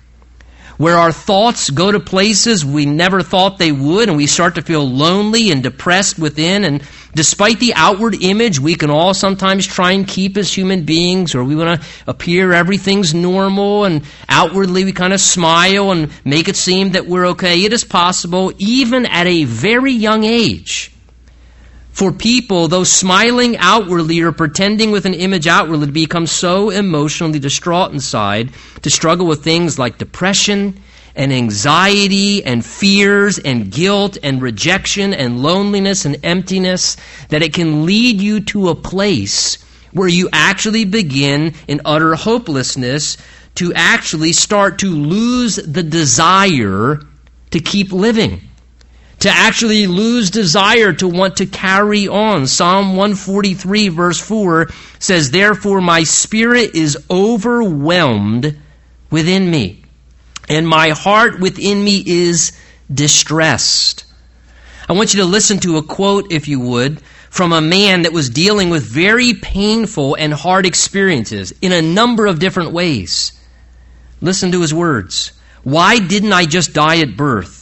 where 0.78 0.96
our 0.96 1.12
thoughts 1.12 1.70
go 1.70 1.90
to 1.90 2.00
places 2.00 2.64
we 2.64 2.86
never 2.86 3.20
thought 3.22 3.58
they 3.58 3.72
would, 3.72 4.08
and 4.08 4.16
we 4.16 4.26
start 4.26 4.54
to 4.54 4.62
feel 4.62 4.88
lonely 4.88 5.50
and 5.50 5.62
depressed 5.62 6.18
within. 6.18 6.64
And 6.64 6.82
despite 7.14 7.58
the 7.58 7.74
outward 7.74 8.14
image 8.22 8.60
we 8.60 8.76
can 8.76 8.88
all 8.88 9.12
sometimes 9.12 9.66
try 9.66 9.92
and 9.92 10.06
keep 10.06 10.36
as 10.36 10.52
human 10.56 10.84
beings, 10.84 11.34
or 11.34 11.44
we 11.44 11.56
want 11.56 11.80
to 11.80 11.88
appear 12.06 12.52
everything's 12.52 13.12
normal, 13.12 13.84
and 13.84 14.02
outwardly 14.28 14.84
we 14.84 14.92
kind 14.92 15.12
of 15.12 15.20
smile 15.20 15.90
and 15.90 16.10
make 16.24 16.48
it 16.48 16.56
seem 16.56 16.92
that 16.92 17.06
we're 17.06 17.26
okay, 17.26 17.64
it 17.64 17.72
is 17.72 17.84
possible, 17.84 18.52
even 18.58 19.04
at 19.04 19.26
a 19.26 19.44
very 19.44 19.92
young 19.92 20.24
age 20.24 20.92
for 21.98 22.12
people, 22.12 22.68
though 22.68 22.84
smiling 22.84 23.56
outwardly 23.56 24.20
or 24.20 24.30
pretending 24.30 24.92
with 24.92 25.04
an 25.04 25.14
image 25.14 25.48
outwardly, 25.48 25.86
to 25.86 25.92
become 25.92 26.28
so 26.28 26.70
emotionally 26.70 27.40
distraught 27.40 27.90
inside, 27.90 28.52
to 28.82 28.88
struggle 28.88 29.26
with 29.26 29.42
things 29.42 29.80
like 29.80 29.98
depression 29.98 30.80
and 31.16 31.32
anxiety 31.32 32.44
and 32.44 32.64
fears 32.64 33.40
and 33.40 33.72
guilt 33.72 34.16
and 34.22 34.40
rejection 34.40 35.12
and 35.12 35.42
loneliness 35.42 36.04
and 36.04 36.24
emptiness, 36.24 36.96
that 37.30 37.42
it 37.42 37.52
can 37.52 37.84
lead 37.84 38.20
you 38.20 38.38
to 38.38 38.68
a 38.68 38.76
place 38.76 39.56
where 39.90 40.06
you 40.06 40.28
actually 40.32 40.84
begin 40.84 41.52
in 41.66 41.80
utter 41.84 42.14
hopelessness 42.14 43.16
to 43.56 43.72
actually 43.74 44.32
start 44.32 44.78
to 44.78 44.90
lose 44.90 45.56
the 45.56 45.82
desire 45.82 47.00
to 47.50 47.58
keep 47.58 47.90
living, 47.90 48.47
to 49.20 49.28
actually 49.28 49.86
lose 49.86 50.30
desire 50.30 50.92
to 50.92 51.08
want 51.08 51.36
to 51.36 51.46
carry 51.46 52.06
on. 52.06 52.46
Psalm 52.46 52.90
143, 52.90 53.88
verse 53.88 54.20
4 54.20 54.68
says, 54.98 55.30
Therefore 55.30 55.80
my 55.80 56.04
spirit 56.04 56.74
is 56.74 56.96
overwhelmed 57.10 58.58
within 59.10 59.50
me, 59.50 59.84
and 60.48 60.68
my 60.68 60.90
heart 60.90 61.40
within 61.40 61.82
me 61.82 62.02
is 62.06 62.52
distressed. 62.92 64.04
I 64.88 64.92
want 64.92 65.12
you 65.12 65.20
to 65.20 65.26
listen 65.26 65.58
to 65.60 65.76
a 65.76 65.82
quote, 65.82 66.32
if 66.32 66.48
you 66.48 66.60
would, 66.60 67.00
from 67.28 67.52
a 67.52 67.60
man 67.60 68.02
that 68.02 68.12
was 68.12 68.30
dealing 68.30 68.70
with 68.70 68.84
very 68.84 69.34
painful 69.34 70.14
and 70.14 70.32
hard 70.32 70.64
experiences 70.64 71.52
in 71.60 71.72
a 71.72 71.82
number 71.82 72.26
of 72.26 72.38
different 72.38 72.72
ways. 72.72 73.32
Listen 74.20 74.52
to 74.52 74.62
his 74.62 74.72
words. 74.72 75.32
Why 75.62 75.98
didn't 75.98 76.32
I 76.32 76.46
just 76.46 76.72
die 76.72 77.00
at 77.00 77.16
birth? 77.16 77.57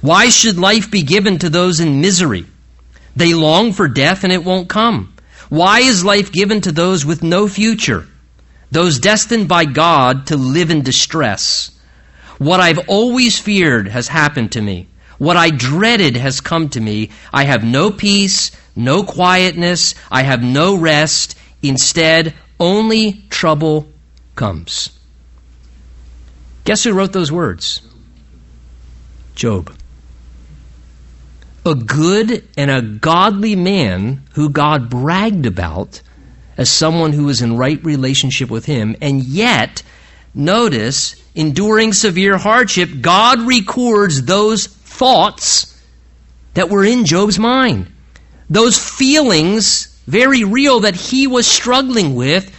Why 0.00 0.30
should 0.30 0.58
life 0.58 0.90
be 0.90 1.02
given 1.02 1.38
to 1.38 1.50
those 1.50 1.80
in 1.80 2.00
misery? 2.00 2.46
They 3.16 3.34
long 3.34 3.72
for 3.72 3.88
death 3.88 4.24
and 4.24 4.32
it 4.32 4.44
won't 4.44 4.68
come. 4.68 5.14
Why 5.48 5.80
is 5.80 6.04
life 6.04 6.32
given 6.32 6.60
to 6.62 6.72
those 6.72 7.04
with 7.04 7.22
no 7.22 7.48
future? 7.48 8.06
Those 8.70 8.98
destined 8.98 9.48
by 9.48 9.64
God 9.64 10.28
to 10.28 10.36
live 10.36 10.70
in 10.70 10.82
distress. 10.82 11.72
What 12.38 12.60
I've 12.60 12.88
always 12.88 13.38
feared 13.38 13.88
has 13.88 14.08
happened 14.08 14.52
to 14.52 14.62
me. 14.62 14.86
What 15.18 15.36
I 15.36 15.50
dreaded 15.50 16.16
has 16.16 16.40
come 16.40 16.70
to 16.70 16.80
me. 16.80 17.10
I 17.32 17.44
have 17.44 17.62
no 17.62 17.90
peace, 17.90 18.52
no 18.74 19.02
quietness, 19.02 19.94
I 20.10 20.22
have 20.22 20.42
no 20.42 20.76
rest. 20.76 21.36
Instead, 21.62 22.34
only 22.58 23.24
trouble 23.28 23.90
comes. 24.34 24.98
Guess 26.64 26.84
who 26.84 26.92
wrote 26.92 27.12
those 27.12 27.30
words? 27.30 27.82
Job. 29.34 29.74
A 31.70 31.74
good 31.76 32.48
and 32.58 32.68
a 32.68 32.82
godly 32.82 33.54
man 33.54 34.26
who 34.32 34.50
God 34.50 34.90
bragged 34.90 35.46
about 35.46 36.00
as 36.56 36.68
someone 36.68 37.12
who 37.12 37.26
was 37.26 37.42
in 37.42 37.56
right 37.56 37.78
relationship 37.84 38.50
with 38.50 38.64
him, 38.64 38.96
and 39.00 39.22
yet, 39.22 39.84
notice, 40.34 41.14
enduring 41.36 41.92
severe 41.92 42.38
hardship, 42.38 42.90
God 43.00 43.42
records 43.42 44.24
those 44.24 44.66
thoughts 44.66 45.80
that 46.54 46.70
were 46.70 46.84
in 46.84 47.04
Job's 47.04 47.38
mind. 47.38 47.86
Those 48.48 48.76
feelings, 48.76 49.96
very 50.08 50.42
real, 50.42 50.80
that 50.80 50.96
he 50.96 51.28
was 51.28 51.46
struggling 51.46 52.16
with 52.16 52.52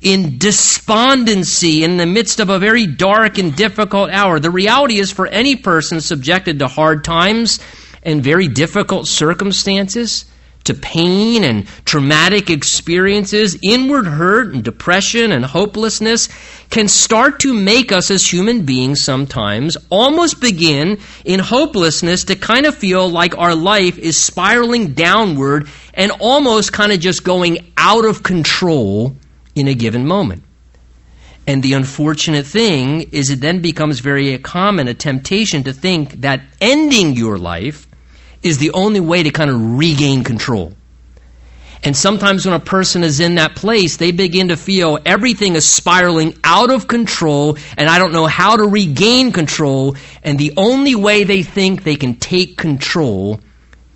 in 0.00 0.38
despondency 0.38 1.84
in 1.84 1.98
the 1.98 2.06
midst 2.06 2.40
of 2.40 2.48
a 2.48 2.58
very 2.58 2.86
dark 2.86 3.36
and 3.36 3.54
difficult 3.54 4.08
hour. 4.08 4.40
The 4.40 4.50
reality 4.50 4.98
is, 4.98 5.10
for 5.10 5.26
any 5.26 5.54
person 5.54 6.00
subjected 6.00 6.60
to 6.60 6.66
hard 6.66 7.04
times 7.04 7.60
and 8.04 8.22
very 8.22 8.48
difficult 8.48 9.06
circumstances, 9.06 10.26
to 10.64 10.74
pain 10.74 11.44
and 11.44 11.66
traumatic 11.84 12.48
experiences, 12.48 13.58
inward 13.62 14.06
hurt 14.06 14.54
and 14.54 14.64
depression 14.64 15.30
and 15.30 15.44
hopelessness 15.44 16.28
can 16.70 16.88
start 16.88 17.40
to 17.40 17.52
make 17.52 17.92
us 17.92 18.10
as 18.10 18.26
human 18.26 18.64
beings 18.64 19.02
sometimes 19.02 19.76
almost 19.90 20.40
begin 20.40 20.98
in 21.24 21.38
hopelessness 21.38 22.24
to 22.24 22.34
kind 22.34 22.64
of 22.64 22.74
feel 22.74 23.08
like 23.08 23.36
our 23.36 23.54
life 23.54 23.98
is 23.98 24.16
spiraling 24.16 24.94
downward 24.94 25.68
and 25.92 26.10
almost 26.12 26.72
kind 26.72 26.92
of 26.92 26.98
just 26.98 27.24
going 27.24 27.58
out 27.76 28.06
of 28.06 28.22
control 28.22 29.14
in 29.54 29.68
a 29.68 29.74
given 29.74 30.06
moment. 30.06 30.42
And 31.46 31.62
the 31.62 31.74
unfortunate 31.74 32.46
thing 32.46 33.02
is, 33.12 33.28
it 33.28 33.42
then 33.42 33.60
becomes 33.60 34.00
very 34.00 34.36
common 34.38 34.88
a 34.88 34.94
temptation 34.94 35.62
to 35.64 35.74
think 35.74 36.22
that 36.22 36.40
ending 36.62 37.12
your 37.12 37.36
life 37.36 37.86
is 38.44 38.58
the 38.58 38.70
only 38.72 39.00
way 39.00 39.24
to 39.24 39.30
kind 39.30 39.50
of 39.50 39.78
regain 39.78 40.22
control. 40.22 40.74
And 41.82 41.94
sometimes 41.94 42.46
when 42.46 42.54
a 42.54 42.60
person 42.60 43.04
is 43.04 43.20
in 43.20 43.34
that 43.34 43.56
place, 43.56 43.98
they 43.98 44.10
begin 44.10 44.48
to 44.48 44.56
feel 44.56 44.98
everything 45.04 45.54
is 45.54 45.68
spiraling 45.68 46.34
out 46.42 46.70
of 46.70 46.88
control 46.88 47.58
and 47.76 47.90
I 47.90 47.98
don't 47.98 48.12
know 48.12 48.26
how 48.26 48.56
to 48.56 48.64
regain 48.64 49.32
control. 49.32 49.96
And 50.22 50.38
the 50.38 50.54
only 50.56 50.94
way 50.94 51.24
they 51.24 51.42
think 51.42 51.82
they 51.82 51.96
can 51.96 52.14
take 52.14 52.56
control 52.56 53.40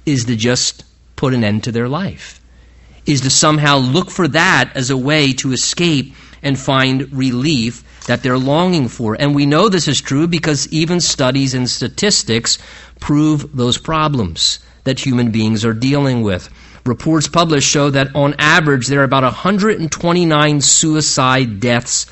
is 0.05 0.26
to 0.26 0.37
just 0.37 0.85
put 1.17 1.33
an 1.33 1.45
end 1.45 1.64
to 1.64 1.73
their 1.73 1.88
life, 1.88 2.40
is 3.07 3.23
to 3.23 3.31
somehow 3.31 3.78
look 3.78 4.11
for 4.11 4.28
that 4.28 4.71
as 4.75 4.90
a 4.90 4.97
way 4.97 5.33
to 5.35 5.52
escape 5.52 6.14
and 6.43 6.59
find 6.59 7.11
relief 7.12 7.83
that 8.09 8.23
they're 8.23 8.38
longing 8.38 8.88
for. 8.88 9.15
And 9.15 9.35
we 9.35 9.45
know 9.45 9.69
this 9.69 9.87
is 9.87 10.00
true 10.00 10.27
because 10.27 10.67
even 10.73 10.99
studies 11.00 11.53
and 11.53 11.69
statistics 11.69 12.59
prove 13.00 13.55
those 13.55 13.77
problems 13.77 14.61
that 14.85 14.99
human 14.99 15.31
beings 15.31 15.62
are 15.65 15.75
dealing 15.75 16.23
with. 16.23 16.49
Reports 16.87 17.29
published 17.29 17.69
show 17.69 17.91
that 17.91 18.17
on 18.17 18.35
average 18.38 18.87
there 18.87 19.00
are 19.00 19.05
about 19.05 19.25
129 19.25 20.61
suicide 20.62 21.61
deaths 21.61 22.07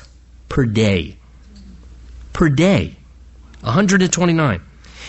per 0.49 0.65
day. 0.65 1.17
Per 2.31 2.49
day. 2.49 2.95
129. 3.61 4.61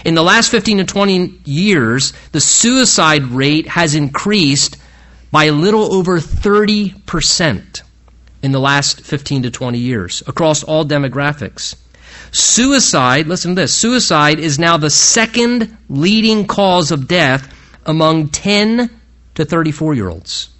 In 0.06 0.14
the 0.14 0.22
last 0.22 0.50
15 0.50 0.78
to 0.78 0.84
20 0.84 1.40
years, 1.44 2.14
the 2.32 2.40
suicide 2.40 3.24
rate 3.24 3.68
has 3.68 3.94
increased 3.94 4.78
by 5.30 5.44
a 5.44 5.52
little 5.52 5.92
over 5.92 6.18
30% 6.18 7.82
in 8.42 8.52
the 8.52 8.60
last 8.60 9.00
15 9.00 9.42
to 9.44 9.50
20 9.50 9.78
years 9.78 10.22
across 10.26 10.62
all 10.62 10.84
demographics. 10.84 11.76
Suicide, 12.30 13.26
listen 13.26 13.54
to 13.54 13.62
this, 13.62 13.74
suicide 13.74 14.38
is 14.38 14.58
now 14.58 14.76
the 14.76 14.90
second 14.90 15.76
leading 15.88 16.46
cause 16.46 16.90
of 16.90 17.08
death 17.08 17.54
among 17.86 18.28
10 18.28 18.90
to 19.34 19.44
34 19.44 19.94
year 19.94 20.08
olds. 20.08 20.50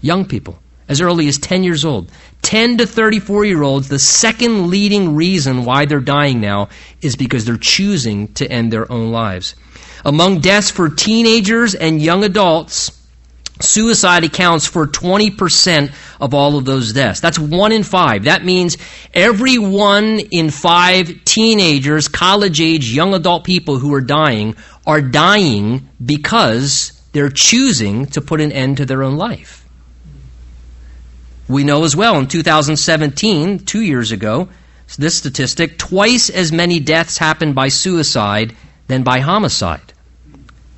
Young 0.00 0.24
people, 0.24 0.58
as 0.88 1.00
early 1.00 1.26
as 1.28 1.38
10 1.38 1.64
years 1.64 1.84
old. 1.84 2.10
10 2.42 2.78
to 2.78 2.86
34 2.86 3.44
year 3.44 3.62
olds, 3.62 3.88
the 3.88 3.98
second 3.98 4.70
leading 4.70 5.16
reason 5.16 5.64
why 5.64 5.84
they're 5.84 6.00
dying 6.00 6.40
now 6.40 6.68
is 7.02 7.16
because 7.16 7.44
they're 7.44 7.56
choosing 7.56 8.32
to 8.34 8.50
end 8.50 8.72
their 8.72 8.90
own 8.90 9.10
lives. 9.10 9.56
Among 10.04 10.40
deaths 10.40 10.70
for 10.70 10.88
teenagers 10.88 11.74
and 11.74 12.00
young 12.00 12.22
adults, 12.24 12.97
Suicide 13.60 14.24
accounts 14.24 14.66
for 14.66 14.86
20% 14.86 15.92
of 16.20 16.32
all 16.32 16.56
of 16.56 16.64
those 16.64 16.92
deaths. 16.92 17.20
That's 17.20 17.38
one 17.38 17.72
in 17.72 17.82
five. 17.82 18.24
That 18.24 18.44
means 18.44 18.76
every 19.12 19.58
one 19.58 20.20
in 20.20 20.50
five 20.50 21.24
teenagers, 21.24 22.06
college 22.08 22.60
age, 22.60 22.92
young 22.92 23.14
adult 23.14 23.44
people 23.44 23.78
who 23.78 23.92
are 23.94 24.00
dying 24.00 24.54
are 24.86 25.02
dying 25.02 25.88
because 26.04 26.92
they're 27.12 27.30
choosing 27.30 28.06
to 28.06 28.20
put 28.20 28.40
an 28.40 28.52
end 28.52 28.76
to 28.76 28.86
their 28.86 29.02
own 29.02 29.16
life. 29.16 29.64
We 31.48 31.64
know 31.64 31.84
as 31.84 31.96
well 31.96 32.18
in 32.18 32.28
2017, 32.28 33.60
two 33.60 33.82
years 33.82 34.12
ago, 34.12 34.48
this 34.98 35.16
statistic, 35.16 35.78
twice 35.78 36.30
as 36.30 36.52
many 36.52 36.78
deaths 36.78 37.18
happened 37.18 37.54
by 37.54 37.68
suicide 37.68 38.54
than 38.86 39.02
by 39.02 39.20
homicide 39.20 39.92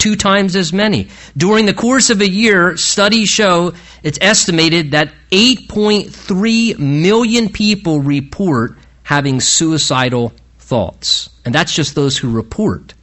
two 0.01 0.17
times 0.17 0.57
as 0.57 0.73
many. 0.73 1.09
During 1.37 1.67
the 1.67 1.75
course 1.75 2.11
of 2.11 2.21
a 2.21 2.29
year, 2.29 2.77
studies 2.77 3.29
show 3.29 3.75
it's 4.03 4.19
estimated 4.21 4.93
that 4.93 5.13
8.3 5.31 6.79
million 6.79 7.49
people 7.51 8.01
report 8.01 8.77
having 9.05 9.41
suicidal 9.41 10.33
thoughts. 10.59 11.31
And 11.45 11.55
that's 11.55 11.75
just 11.75 11.95
those 11.95 12.17
who 12.17 12.33
report 12.33 12.95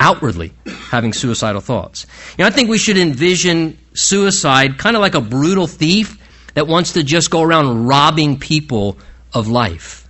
outwardly 0.00 0.52
having 0.66 1.12
suicidal 1.12 1.60
thoughts. 1.60 2.06
You 2.36 2.44
know, 2.44 2.48
I 2.48 2.50
think 2.50 2.68
we 2.68 2.78
should 2.78 2.96
envision 2.96 3.78
suicide 3.94 4.78
kind 4.78 4.96
of 4.96 5.00
like 5.00 5.14
a 5.14 5.20
brutal 5.20 5.66
thief 5.66 6.18
that 6.54 6.66
wants 6.66 6.94
to 6.94 7.04
just 7.04 7.30
go 7.30 7.42
around 7.42 7.86
robbing 7.86 8.38
people 8.38 8.98
of 9.32 9.48
life. 9.48 10.08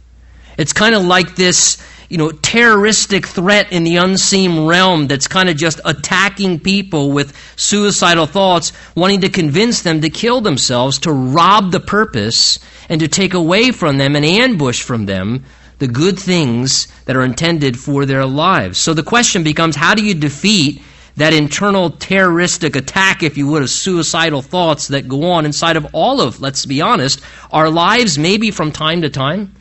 It's 0.57 0.73
kind 0.73 0.95
of 0.95 1.05
like 1.05 1.37
this 1.37 1.83
you 2.11 2.19
know, 2.19 2.33
terroristic 2.33 3.25
threat 3.25 3.73
in 3.73 3.85
the 3.85 3.97
unseen 3.97 4.67
realm 4.67 5.07
that's 5.07 5.29
kind 5.29 5.49
of 5.49 5.57
just 5.57 5.81
attacking 5.85 6.59
people 6.59 7.13
with 7.13 7.33
suicidal 7.55 8.27
thoughts, 8.27 8.73
wanting 8.97 9.21
to 9.21 9.29
convince 9.29 9.83
them 9.83 10.01
to 10.01 10.11
kill 10.11 10.41
themselves, 10.41 10.99
to 10.99 11.13
rob 11.13 11.71
the 11.71 11.79
purpose, 11.79 12.59
and 12.89 13.01
to 13.01 13.07
take 13.07 13.33
away 13.33 13.71
from 13.71 13.97
them 13.97 14.17
and 14.17 14.25
ambush 14.25 14.83
from 14.83 15.07
them 15.07 15.45
the 15.79 15.87
good 15.87 16.19
things 16.19 16.89
that 17.05 17.17
are 17.17 17.23
intended 17.23 17.79
for 17.79 18.05
their 18.05 18.27
lives. 18.27 18.77
So 18.77 18.93
the 18.93 19.05
question 19.05 19.45
becomes 19.45 19.77
how 19.77 19.95
do 19.95 20.05
you 20.05 20.15
defeat 20.15 20.83
that 21.17 21.33
internal 21.33 21.91
terroristic 21.91 22.75
attack, 22.75 23.23
if 23.23 23.39
you 23.39 23.47
would, 23.47 23.63
of 23.63 23.71
suicidal 23.71 24.43
thoughts 24.43 24.89
that 24.89 25.07
go 25.07 25.31
on 25.31 25.47
inside 25.47 25.77
of 25.77 25.87
all 25.93 26.21
of, 26.21 26.41
let's 26.41 26.67
be 26.67 26.81
honest, 26.81 27.21
our 27.53 27.71
lives, 27.71 28.19
maybe 28.19 28.51
from 28.51 28.73
time 28.73 29.03
to 29.03 29.11
time? 29.11 29.55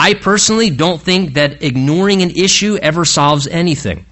I 0.00 0.14
personally 0.14 0.70
don't 0.70 0.98
think 0.98 1.34
that 1.34 1.62
ignoring 1.62 2.22
an 2.22 2.30
issue 2.30 2.78
ever 2.80 3.04
solves 3.04 3.46
anything. 3.46 4.06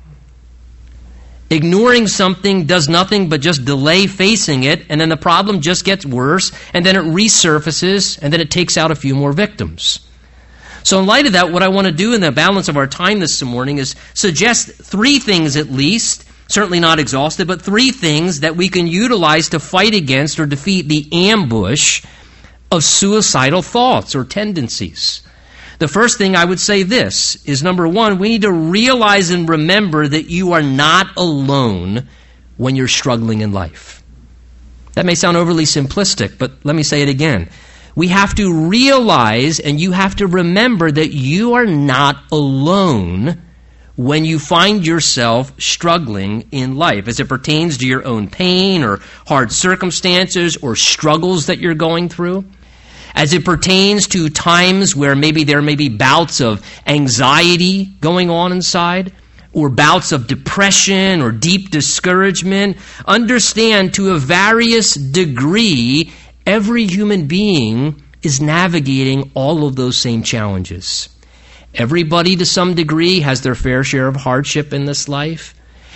Ignoring 1.49 2.09
something 2.09 2.67
does 2.67 2.91
nothing 2.91 3.31
but 3.31 3.41
just 3.41 3.65
delay 3.65 4.07
facing 4.07 4.65
it, 4.65 4.85
and 4.91 5.01
then 5.01 5.09
the 5.09 5.17
problem 5.17 5.63
just 5.63 5.87
gets 5.87 6.05
worse, 6.05 6.53
and 6.75 6.85
then 6.85 6.95
it 6.95 7.05
resurfaces, 7.05 8.19
and 8.21 8.31
then 8.31 8.43
it 8.43 8.51
takes 8.51 8.77
out 8.77 8.91
a 8.91 8.95
few 8.95 9.15
more 9.15 9.33
victims. 9.33 10.01
So, 10.83 11.01
in 11.01 11.07
light 11.07 11.25
of 11.25 11.33
that, 11.33 11.53
what 11.53 11.63
I 11.63 11.69
want 11.69 11.87
to 11.87 11.93
do 11.93 12.13
in 12.13 12.21
the 12.21 12.33
balance 12.33 12.69
of 12.69 12.77
our 12.77 12.87
time 12.87 13.19
this 13.19 13.43
morning 13.43 13.79
is 13.79 13.95
suggest 14.13 14.69
three 14.69 15.19
things 15.19 15.57
at 15.57 15.71
least, 15.71 16.27
certainly 16.49 16.81
not 16.81 16.99
exhaustive, 16.99 17.49
but 17.49 17.63
three 17.63 17.93
things 17.93 18.41
that 18.41 18.57
we 18.57 18.69
can 18.69 18.87
utilize 18.87 19.49
to 19.49 19.59
fight 19.59 19.95
against 19.95 20.39
or 20.39 20.45
defeat 20.45 20.87
the 20.87 21.09
ambush 21.31 22.05
of 22.71 22.85
suicidal 22.85 23.63
thoughts 23.63 24.15
or 24.15 24.25
tendencies. 24.25 25.23
The 25.79 25.89
first 25.89 26.19
thing 26.19 26.35
I 26.35 26.45
would 26.45 26.59
say 26.59 26.83
this 26.83 27.45
is 27.45 27.63
number 27.63 27.87
one, 27.87 28.19
we 28.19 28.31
need 28.31 28.43
to 28.43 28.53
realize 28.53 29.31
and 29.31 29.49
remember 29.49 30.09
that 30.09 30.29
you 30.29 30.53
are 30.53 30.63
not 30.63 31.17
alone 31.17 32.09
when 32.57 32.75
you're 32.75 32.89
struggling 32.89 33.43
in 33.43 33.53
life. 33.53 34.03
That 34.95 35.07
may 35.07 35.15
sound 35.15 35.37
overly 35.37 35.65
simplistic, 35.65 36.37
but 36.37 36.53
let 36.65 36.75
me 36.75 36.83
say 36.83 37.03
it 37.03 37.09
again. 37.09 37.49
We 37.95 38.09
have 38.09 38.35
to 38.37 38.69
realize 38.69 39.61
and 39.61 39.81
you 39.81 39.93
have 39.93 40.17
to 40.17 40.27
remember 40.27 40.91
that 40.91 41.13
you 41.13 41.55
are 41.55 41.67
not 41.67 42.25
alone 42.33 43.41
when 43.95 44.25
you 44.25 44.39
find 44.39 44.87
yourself 44.87 45.53
struggling 45.61 46.49
in 46.51 46.77
life 46.77 47.09
as 47.09 47.21
it 47.21 47.29
pertains 47.29 47.79
to 47.79 47.87
your 47.87 48.05
own 48.05 48.29
pain 48.29 48.83
or 48.83 49.01
hard 49.27 49.53
circumstances 49.53 50.57
or 50.57 50.77
struggles 50.77 51.47
that 51.47 51.59
you're 51.59 51.75
going 51.75 52.09
through 52.09 52.45
as 53.15 53.33
it 53.33 53.45
pertains 53.45 54.07
to 54.09 54.29
times 54.31 54.95
where 54.95 55.17
maybe 55.17 55.45
there 55.45 55.63
may 55.63 55.77
be 55.77 55.89
bouts 55.89 56.41
of 56.41 56.65
anxiety 56.87 57.87
going 58.01 58.31
on 58.31 58.53
inside, 58.53 59.13
or 59.53 59.69
bouts 59.69 60.13
of 60.13 60.27
depression 60.27 61.21
or 61.23 61.33
deep 61.33 61.71
discouragement, 61.71 62.77
understand 63.07 63.95
to 63.95 64.11
a 64.11 64.19
various 64.19 64.95
degree, 64.95 66.13
every 66.47 66.87
human 66.87 67.27
being 67.27 68.03
is 68.23 68.41
navigating 68.41 69.31
all 69.35 69.67
of 69.67 69.77
those 69.77 69.97
same 69.97 70.23
challenges. 70.23 71.09
Everybody, 71.75 72.37
to 72.37 72.47
some 72.47 72.75
degree, 72.75 73.21
has 73.21 73.43
their 73.43 73.55
fair 73.55 73.85
share 73.85 74.09
of 74.09 74.17
hardship 74.17 74.73
in 74.73 74.85
this 74.85 75.09
life. 75.09 75.55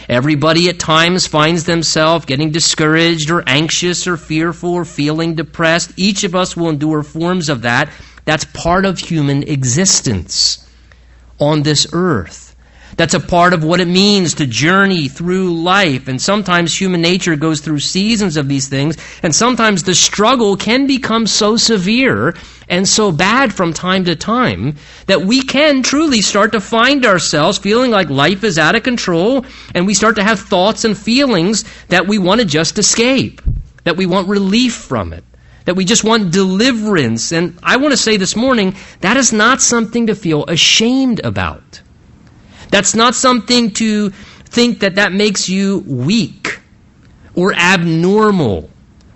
Everybody 0.08 0.68
at 0.68 0.78
times 0.78 1.26
finds 1.26 1.64
themselves 1.64 2.24
getting 2.24 2.50
discouraged 2.50 3.30
or 3.30 3.44
anxious 3.46 4.06
or 4.06 4.16
fearful 4.16 4.74
or 4.74 4.84
feeling 4.84 5.34
depressed. 5.34 5.92
Each 5.96 6.24
of 6.24 6.34
us 6.34 6.56
will 6.56 6.70
endure 6.70 7.02
forms 7.02 7.48
of 7.48 7.62
that. 7.62 7.90
That's 8.24 8.44
part 8.44 8.84
of 8.84 8.98
human 8.98 9.42
existence 9.44 10.68
on 11.38 11.62
this 11.62 11.86
earth. 11.92 12.41
That's 12.96 13.14
a 13.14 13.20
part 13.20 13.54
of 13.54 13.64
what 13.64 13.80
it 13.80 13.88
means 13.88 14.34
to 14.34 14.46
journey 14.46 15.08
through 15.08 15.54
life. 15.54 16.08
And 16.08 16.20
sometimes 16.20 16.78
human 16.78 17.00
nature 17.00 17.36
goes 17.36 17.60
through 17.60 17.80
seasons 17.80 18.36
of 18.36 18.48
these 18.48 18.68
things. 18.68 18.96
And 19.22 19.34
sometimes 19.34 19.82
the 19.82 19.94
struggle 19.94 20.56
can 20.56 20.86
become 20.86 21.26
so 21.26 21.56
severe 21.56 22.34
and 22.68 22.88
so 22.88 23.10
bad 23.10 23.52
from 23.52 23.72
time 23.72 24.04
to 24.04 24.16
time 24.16 24.76
that 25.06 25.22
we 25.22 25.42
can 25.42 25.82
truly 25.82 26.20
start 26.20 26.52
to 26.52 26.60
find 26.60 27.06
ourselves 27.06 27.58
feeling 27.58 27.90
like 27.90 28.10
life 28.10 28.44
is 28.44 28.58
out 28.58 28.74
of 28.74 28.82
control. 28.82 29.44
And 29.74 29.86
we 29.86 29.94
start 29.94 30.16
to 30.16 30.24
have 30.24 30.40
thoughts 30.40 30.84
and 30.84 30.96
feelings 30.96 31.64
that 31.88 32.06
we 32.06 32.18
want 32.18 32.40
to 32.40 32.46
just 32.46 32.78
escape, 32.78 33.40
that 33.84 33.96
we 33.96 34.06
want 34.06 34.28
relief 34.28 34.74
from 34.74 35.12
it 35.12 35.24
that 35.64 35.74
we 35.74 35.84
just 35.84 36.02
want 36.02 36.32
deliverance. 36.32 37.30
And 37.30 37.56
I 37.62 37.76
want 37.76 37.92
to 37.92 37.96
say 37.96 38.16
this 38.16 38.34
morning 38.34 38.74
that 39.00 39.16
is 39.16 39.32
not 39.32 39.60
something 39.60 40.08
to 40.08 40.14
feel 40.16 40.44
ashamed 40.46 41.20
about. 41.22 41.80
That's 42.72 42.94
not 42.94 43.14
something 43.14 43.70
to 43.72 44.10
think 44.10 44.80
that 44.80 44.94
that 44.94 45.12
makes 45.12 45.46
you 45.46 45.80
weak 45.80 46.58
or 47.34 47.52
abnormal 47.52 48.70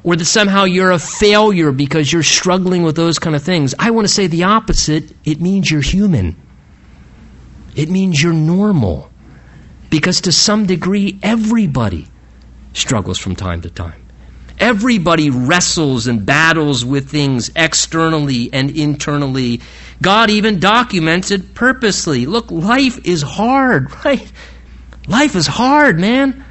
or 0.04 0.14
that 0.14 0.26
somehow 0.26 0.64
you're 0.64 0.90
a 0.90 0.98
failure 0.98 1.72
because 1.72 2.12
you're 2.12 2.22
struggling 2.22 2.82
with 2.82 2.96
those 2.96 3.18
kind 3.18 3.34
of 3.34 3.42
things. 3.42 3.75
I 3.78 3.90
want 3.92 4.06
to 4.06 4.12
say 4.12 4.26
the 4.26 4.44
opposite. 4.44 5.10
It 5.25 5.40
means 5.40 5.70
you're 5.70 5.80
human. 5.80 6.36
It 7.75 7.88
means 7.88 8.22
you're 8.22 8.34
normal. 8.34 9.10
Because 9.88 10.20
to 10.22 10.32
some 10.32 10.66
degree, 10.66 11.18
everybody 11.22 12.08
struggles 12.75 13.19
from 13.19 13.34
time 13.36 13.62
to 13.62 13.71
time. 13.71 14.05
Everybody 14.58 15.30
wrestles 15.30 16.06
and 16.06 16.25
battles 16.25 16.84
with 16.84 17.10
things 17.10 17.50
externally 17.54 18.50
and 18.52 18.71
internally. 18.71 19.60
God 20.00 20.30
even 20.30 20.60
documents 20.60 21.30
it 21.30 21.54
purposely. 21.54 22.26
Look, 22.26 22.50
life 22.50 23.06
is 23.06 23.23
hard, 23.23 23.92
right? 24.04 24.30
Life 25.06 25.36
is 25.36 25.47
hard, 25.47 25.99
man. 25.99 26.45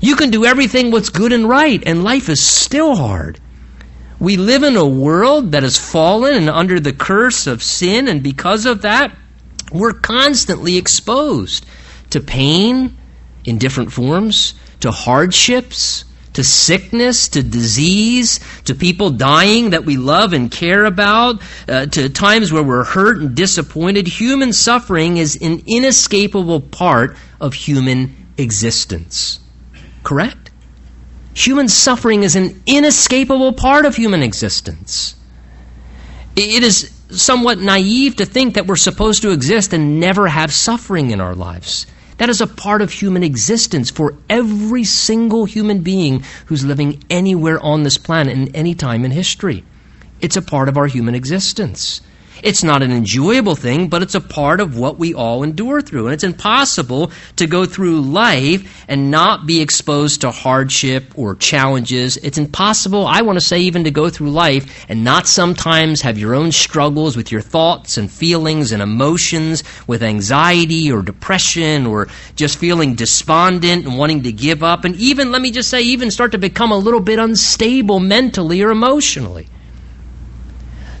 You 0.00 0.16
can 0.16 0.30
do 0.30 0.44
everything 0.46 0.90
what's 0.90 1.10
good 1.10 1.32
and 1.32 1.48
right, 1.48 1.82
and 1.84 2.04
life 2.04 2.28
is 2.28 2.40
still 2.40 2.96
hard. 2.96 3.38
We 4.18 4.36
live 4.36 4.62
in 4.62 4.76
a 4.76 4.86
world 4.86 5.52
that 5.52 5.62
has 5.62 5.78
fallen 5.78 6.34
and 6.34 6.50
under 6.50 6.80
the 6.80 6.92
curse 6.92 7.46
of 7.46 7.62
sin, 7.62 8.08
and 8.08 8.22
because 8.22 8.64
of 8.64 8.82
that, 8.82 9.14
we're 9.72 9.92
constantly 9.92 10.76
exposed 10.76 11.66
to 12.10 12.20
pain 12.20 12.96
in 13.44 13.58
different 13.58 13.92
forms, 13.92 14.54
to 14.80 14.90
hardships, 14.90 16.04
to 16.34 16.44
sickness, 16.44 17.28
to 17.28 17.42
disease, 17.42 18.40
to 18.64 18.74
people 18.74 19.10
dying 19.10 19.70
that 19.70 19.84
we 19.84 19.96
love 19.96 20.32
and 20.32 20.50
care 20.50 20.84
about, 20.84 21.42
uh, 21.68 21.86
to 21.86 22.08
times 22.08 22.52
where 22.52 22.62
we're 22.62 22.84
hurt 22.84 23.18
and 23.18 23.34
disappointed. 23.34 24.06
Human 24.06 24.52
suffering 24.52 25.16
is 25.16 25.36
an 25.40 25.62
inescapable 25.66 26.60
part 26.60 27.16
of 27.40 27.54
human 27.54 28.14
existence. 28.38 29.40
Correct? 30.02 30.50
Human 31.34 31.68
suffering 31.68 32.22
is 32.22 32.36
an 32.36 32.62
inescapable 32.66 33.52
part 33.52 33.86
of 33.86 33.96
human 33.96 34.22
existence. 34.22 35.14
It 36.36 36.62
is 36.62 36.90
somewhat 37.10 37.58
naive 37.58 38.16
to 38.16 38.24
think 38.24 38.54
that 38.54 38.66
we're 38.66 38.76
supposed 38.76 39.22
to 39.22 39.30
exist 39.30 39.72
and 39.72 40.00
never 40.00 40.28
have 40.28 40.52
suffering 40.52 41.10
in 41.10 41.20
our 41.20 41.34
lives. 41.34 41.86
That 42.20 42.28
is 42.28 42.42
a 42.42 42.46
part 42.46 42.82
of 42.82 42.92
human 42.92 43.22
existence 43.22 43.90
for 43.90 44.14
every 44.28 44.84
single 44.84 45.46
human 45.46 45.80
being 45.80 46.22
who's 46.44 46.62
living 46.62 47.02
anywhere 47.08 47.58
on 47.64 47.82
this 47.82 47.96
planet 47.96 48.36
in 48.36 48.54
any 48.54 48.74
time 48.74 49.06
in 49.06 49.10
history. 49.10 49.64
It's 50.20 50.36
a 50.36 50.42
part 50.42 50.68
of 50.68 50.76
our 50.76 50.86
human 50.86 51.14
existence. 51.14 52.02
It's 52.42 52.64
not 52.64 52.82
an 52.82 52.90
enjoyable 52.90 53.54
thing, 53.54 53.88
but 53.88 54.02
it's 54.02 54.14
a 54.14 54.20
part 54.20 54.60
of 54.60 54.78
what 54.78 54.98
we 54.98 55.12
all 55.12 55.42
endure 55.42 55.82
through. 55.82 56.06
And 56.06 56.14
it's 56.14 56.24
impossible 56.24 57.12
to 57.36 57.46
go 57.46 57.66
through 57.66 58.00
life 58.00 58.84
and 58.88 59.10
not 59.10 59.46
be 59.46 59.60
exposed 59.60 60.22
to 60.22 60.30
hardship 60.30 61.12
or 61.14 61.34
challenges. 61.34 62.16
It's 62.18 62.38
impossible, 62.38 63.06
I 63.06 63.22
want 63.22 63.38
to 63.38 63.44
say, 63.44 63.60
even 63.60 63.84
to 63.84 63.90
go 63.90 64.08
through 64.08 64.30
life 64.30 64.86
and 64.88 65.04
not 65.04 65.26
sometimes 65.26 66.00
have 66.00 66.18
your 66.18 66.34
own 66.34 66.50
struggles 66.52 67.16
with 67.16 67.30
your 67.30 67.42
thoughts 67.42 67.98
and 67.98 68.10
feelings 68.10 68.72
and 68.72 68.82
emotions, 68.82 69.62
with 69.86 70.02
anxiety 70.02 70.90
or 70.90 71.02
depression 71.02 71.86
or 71.86 72.08
just 72.36 72.58
feeling 72.58 72.94
despondent 72.94 73.84
and 73.84 73.98
wanting 73.98 74.22
to 74.22 74.32
give 74.32 74.62
up. 74.62 74.84
And 74.84 74.96
even, 74.96 75.30
let 75.30 75.42
me 75.42 75.50
just 75.50 75.68
say, 75.68 75.82
even 75.82 76.10
start 76.10 76.32
to 76.32 76.38
become 76.38 76.72
a 76.72 76.78
little 76.78 77.00
bit 77.00 77.18
unstable 77.18 78.00
mentally 78.00 78.62
or 78.62 78.70
emotionally. 78.70 79.48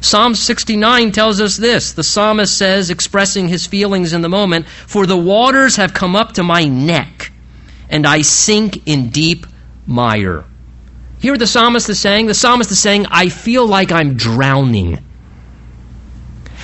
Psalm 0.00 0.34
69 0.34 1.12
tells 1.12 1.40
us 1.40 1.56
this. 1.56 1.92
The 1.92 2.02
psalmist 2.02 2.56
says, 2.56 2.90
expressing 2.90 3.48
his 3.48 3.66
feelings 3.66 4.12
in 4.12 4.22
the 4.22 4.28
moment, 4.28 4.66
For 4.66 5.06
the 5.06 5.16
waters 5.16 5.76
have 5.76 5.92
come 5.92 6.16
up 6.16 6.32
to 6.32 6.42
my 6.42 6.64
neck, 6.64 7.32
and 7.88 8.06
I 8.06 8.22
sink 8.22 8.86
in 8.86 9.10
deep 9.10 9.46
mire. 9.86 10.44
Here 11.20 11.36
the 11.36 11.46
psalmist 11.46 11.88
is 11.90 12.00
saying, 12.00 12.26
the 12.26 12.34
psalmist 12.34 12.70
is 12.70 12.80
saying, 12.80 13.06
I 13.10 13.28
feel 13.28 13.66
like 13.66 13.92
I'm 13.92 14.14
drowning. 14.14 15.04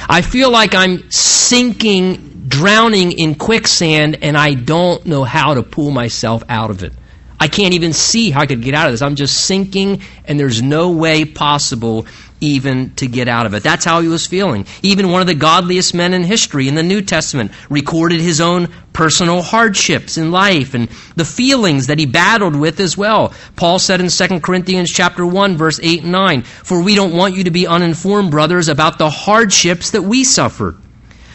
I 0.09 0.23
feel 0.23 0.51
like 0.51 0.75
I'm 0.75 1.11
sinking, 1.11 2.45
drowning 2.49 3.13
in 3.13 3.35
quicksand, 3.35 4.19
and 4.23 4.37
I 4.37 4.55
don't 4.55 5.05
know 5.05 5.25
how 5.25 5.55
to 5.55 5.63
pull 5.63 5.91
myself 5.91 6.43
out 6.49 6.71
of 6.71 6.83
it. 6.85 6.95
I 7.39 7.49
can't 7.49 7.75
even 7.75 7.93
see 7.93 8.31
how 8.31 8.41
I 8.41 8.47
could 8.47 8.63
get 8.63 8.75
out 8.75 8.87
of 8.87 8.93
this. 8.93 9.03
I'm 9.03 9.15
just 9.15 9.45
sinking, 9.45 10.01
and 10.25 10.41
there's 10.41 10.63
no 10.63 10.93
way 10.93 11.27
possible 11.27 12.07
even 12.41 12.91
to 12.97 13.07
get 13.07 13.29
out 13.29 13.47
of 13.47 13.55
it. 13.55 13.63
That's 13.63 13.85
how 13.85 14.01
he 14.01 14.09
was 14.09 14.27
feeling. 14.27 14.67
Even 14.83 15.11
one 15.11 15.21
of 15.21 15.27
the 15.27 15.35
godliest 15.35 15.95
men 15.95 16.13
in 16.13 16.23
history 16.23 16.69
in 16.69 16.75
the 16.75 16.83
New 16.83 17.01
Testament 17.01 17.51
recorded 17.71 18.21
his 18.21 18.41
own 18.41 18.69
personal 18.93 19.43
hardships 19.43 20.19
in 20.19 20.31
life 20.31 20.75
and 20.75 20.89
the 21.17 21.25
feelings 21.25 21.87
that 21.87 21.99
he 21.99 22.07
battled 22.07 22.57
with 22.57 22.81
as 22.81 22.97
well. 22.97 23.33
Paul 23.57 23.79
said 23.79 24.01
in 24.01 24.11
2 24.11 24.41
Corinthians 24.41 24.91
chapter 24.91 25.25
1 25.25 25.57
verse 25.57 25.81
8 25.83 26.03
and 26.03 26.13
9, 26.13 26.43
"For 26.63 26.81
we 26.81 26.95
don't 26.95 27.15
want 27.15 27.37
you 27.37 27.45
to 27.45 27.51
be 27.51 27.67
uninformed, 27.67 28.31
brothers, 28.31 28.69
about 28.69 28.99
the 28.99 29.11
hardships 29.11 29.91
that 29.91 30.03
we 30.03 30.25
suffered. 30.25 30.77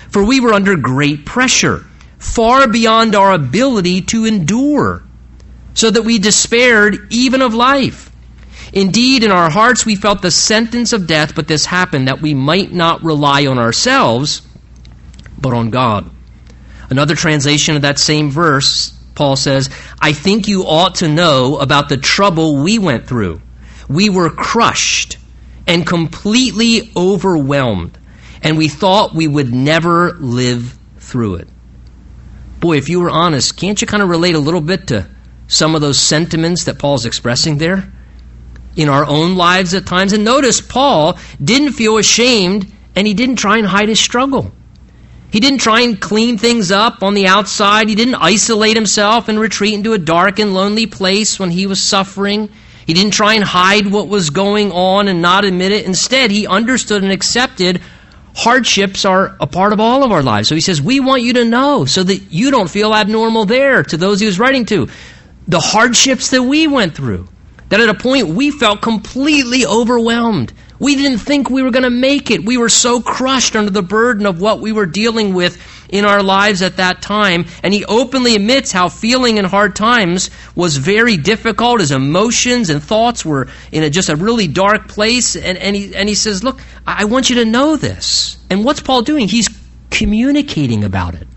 For 0.09 0.23
we 0.23 0.39
were 0.39 0.53
under 0.53 0.75
great 0.75 1.25
pressure, 1.25 1.85
far 2.19 2.67
beyond 2.67 3.15
our 3.15 3.31
ability 3.31 4.01
to 4.01 4.25
endure, 4.25 5.01
so 5.73 5.89
that 5.89 6.03
we 6.03 6.19
despaired 6.19 7.07
even 7.09 7.41
of 7.41 7.55
life." 7.55 8.10
Indeed, 8.73 9.23
in 9.23 9.31
our 9.31 9.49
hearts 9.49 9.85
we 9.85 9.95
felt 9.95 10.21
the 10.21 10.31
sentence 10.31 10.93
of 10.93 11.07
death, 11.07 11.35
but 11.35 11.47
this 11.47 11.65
happened 11.65 12.07
that 12.07 12.21
we 12.21 12.33
might 12.33 12.71
not 12.71 13.03
rely 13.03 13.45
on 13.45 13.59
ourselves, 13.59 14.41
but 15.37 15.53
on 15.53 15.69
God. 15.69 16.09
Another 16.89 17.15
translation 17.15 17.75
of 17.75 17.81
that 17.81 17.99
same 17.99 18.31
verse 18.31 18.97
Paul 19.15 19.35
says, 19.35 19.69
I 19.99 20.13
think 20.13 20.47
you 20.47 20.63
ought 20.63 20.95
to 20.95 21.07
know 21.07 21.57
about 21.57 21.89
the 21.89 21.97
trouble 21.97 22.63
we 22.63 22.79
went 22.79 23.07
through. 23.07 23.41
We 23.87 24.09
were 24.09 24.29
crushed 24.29 25.17
and 25.67 25.85
completely 25.85 26.91
overwhelmed, 26.95 27.97
and 28.41 28.57
we 28.57 28.67
thought 28.67 29.13
we 29.13 29.27
would 29.27 29.53
never 29.53 30.13
live 30.13 30.77
through 30.97 31.35
it. 31.35 31.47
Boy, 32.59 32.77
if 32.77 32.89
you 32.89 32.99
were 32.99 33.09
honest, 33.09 33.57
can't 33.57 33.79
you 33.79 33.87
kind 33.87 34.01
of 34.01 34.09
relate 34.09 34.35
a 34.35 34.39
little 34.39 34.61
bit 34.61 34.87
to 34.87 35.07
some 35.47 35.75
of 35.75 35.81
those 35.81 35.99
sentiments 35.99 36.63
that 36.63 36.79
Paul's 36.79 37.05
expressing 37.05 37.57
there? 37.57 37.91
In 38.75 38.87
our 38.87 39.05
own 39.05 39.35
lives 39.35 39.73
at 39.73 39.85
times. 39.85 40.13
And 40.13 40.23
notice, 40.23 40.61
Paul 40.61 41.17
didn't 41.43 41.73
feel 41.73 41.97
ashamed 41.97 42.71
and 42.95 43.05
he 43.05 43.13
didn't 43.13 43.35
try 43.35 43.57
and 43.57 43.67
hide 43.67 43.89
his 43.89 43.99
struggle. 43.99 44.51
He 45.31 45.39
didn't 45.39 45.59
try 45.59 45.81
and 45.81 45.99
clean 45.99 46.37
things 46.37 46.71
up 46.71 47.03
on 47.03 47.13
the 47.13 47.27
outside. 47.27 47.87
He 47.87 47.95
didn't 47.95 48.15
isolate 48.15 48.75
himself 48.75 49.29
and 49.29 49.39
retreat 49.39 49.73
into 49.73 49.93
a 49.93 49.97
dark 49.97 50.39
and 50.39 50.53
lonely 50.53 50.87
place 50.87 51.39
when 51.39 51.51
he 51.51 51.67
was 51.67 51.81
suffering. 51.81 52.49
He 52.85 52.93
didn't 52.93 53.13
try 53.13 53.35
and 53.35 53.43
hide 53.43 53.87
what 53.87 54.09
was 54.09 54.29
going 54.29 54.71
on 54.73 55.07
and 55.07 55.21
not 55.21 55.45
admit 55.45 55.71
it. 55.71 55.85
Instead, 55.85 56.31
he 56.31 56.47
understood 56.47 57.03
and 57.03 57.11
accepted 57.11 57.81
hardships 58.35 59.05
are 59.05 59.35
a 59.39 59.47
part 59.47 59.73
of 59.73 59.79
all 59.79 60.03
of 60.03 60.11
our 60.11 60.23
lives. 60.23 60.49
So 60.49 60.55
he 60.55 60.61
says, 60.61 60.81
We 60.81 60.99
want 60.99 61.21
you 61.21 61.33
to 61.33 61.45
know 61.45 61.85
so 61.85 62.03
that 62.03 62.31
you 62.31 62.51
don't 62.51 62.69
feel 62.69 62.93
abnormal 62.93 63.45
there 63.45 63.83
to 63.83 63.97
those 63.97 64.19
he 64.19 64.25
was 64.25 64.39
writing 64.39 64.65
to. 64.65 64.89
The 65.47 65.59
hardships 65.59 66.29
that 66.31 66.43
we 66.43 66.67
went 66.67 66.95
through, 66.95 67.27
that 67.71 67.79
at 67.79 67.87
a 67.87 67.93
point 67.93 68.27
we 68.27 68.51
felt 68.51 68.81
completely 68.81 69.65
overwhelmed. 69.65 70.51
We 70.77 70.95
didn't 70.95 71.19
think 71.19 71.49
we 71.49 71.63
were 71.63 71.71
going 71.71 71.83
to 71.83 71.89
make 71.89 72.29
it. 72.29 72.43
We 72.43 72.57
were 72.57 72.67
so 72.67 73.01
crushed 73.01 73.55
under 73.55 73.71
the 73.71 73.81
burden 73.81 74.25
of 74.25 74.41
what 74.41 74.59
we 74.59 74.73
were 74.73 74.85
dealing 74.85 75.33
with 75.33 75.57
in 75.87 76.03
our 76.03 76.21
lives 76.21 76.61
at 76.63 76.77
that 76.77 77.01
time. 77.01 77.45
And 77.63 77.73
he 77.73 77.85
openly 77.85 78.35
admits 78.35 78.73
how 78.73 78.89
feeling 78.89 79.37
in 79.37 79.45
hard 79.45 79.73
times 79.73 80.31
was 80.53 80.75
very 80.75 81.15
difficult. 81.15 81.79
His 81.79 81.91
emotions 81.91 82.69
and 82.69 82.83
thoughts 82.83 83.23
were 83.23 83.47
in 83.71 83.83
a, 83.83 83.89
just 83.89 84.09
a 84.09 84.17
really 84.17 84.49
dark 84.49 84.89
place. 84.89 85.37
And, 85.37 85.57
and, 85.57 85.73
he, 85.73 85.95
and 85.95 86.09
he 86.09 86.15
says, 86.15 86.43
Look, 86.43 86.59
I 86.85 87.05
want 87.05 87.29
you 87.29 87.37
to 87.37 87.45
know 87.45 87.77
this. 87.77 88.37
And 88.49 88.65
what's 88.65 88.81
Paul 88.81 89.03
doing? 89.03 89.29
He's 89.29 89.47
communicating 89.91 90.83
about 90.83 91.15
it. 91.15 91.27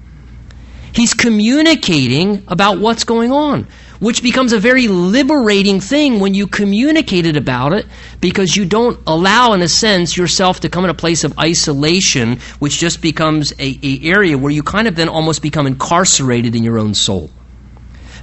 He's 0.93 1.15
communicating 1.15 2.45
about 2.49 2.79
what's 2.79 3.05
going 3.05 3.31
on 3.31 3.69
which 4.01 4.23
becomes 4.23 4.53
a 4.53 4.59
very 4.59 4.89
liberating 4.89 5.81
thing 5.81 6.21
when 6.21 6.35
you 6.35 6.47
communicated 6.47 7.37
about 7.37 7.73
it 7.73 7.87
because 8.21 8.57
you 8.57 8.65
don't 8.65 8.99
allow, 9.07 9.53
in 9.53 9.63
a 9.63 9.69
sense, 9.69 10.17
yourself 10.17 10.61
to 10.61 10.69
come 10.69 10.85
in 10.85 10.91
a 10.91 10.95
place 10.95 11.25
of 11.25 11.39
isolation, 11.39 12.39
which 12.59 12.79
just 12.79 13.01
becomes 13.01 13.53
a, 13.59 13.79
a 13.83 14.01
area 14.03 14.37
where 14.37 14.53
you 14.53 14.63
kind 14.63 14.89
of 14.89 14.97
then 14.97 15.09
almost 15.09 15.43
become 15.43 15.67
incarcerated 15.67 16.55
in 16.55 16.63
your 16.63 16.79
own 16.79 16.95
soul. 16.95 17.31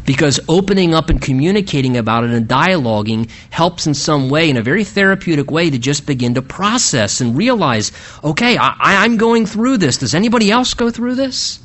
Because 0.05 0.39
opening 0.49 0.95
up 0.95 1.09
and 1.09 1.21
communicating 1.21 1.95
about 1.95 2.23
it 2.23 2.31
and 2.31 2.47
dialoguing 2.47 3.29
helps 3.51 3.85
in 3.85 3.93
some 3.93 4.29
way, 4.29 4.49
in 4.49 4.57
a 4.57 4.63
very 4.63 4.83
therapeutic 4.83 5.51
way, 5.51 5.69
to 5.69 5.77
just 5.77 6.07
begin 6.07 6.33
to 6.33 6.41
process 6.41 7.21
and 7.21 7.37
realize, 7.37 7.91
okay, 8.23 8.57
I, 8.57 8.75
I'm 8.79 9.17
going 9.17 9.45
through 9.45 9.77
this. 9.77 9.97
Does 9.97 10.15
anybody 10.15 10.49
else 10.49 10.73
go 10.73 10.89
through 10.89 11.15
this? 11.15 11.59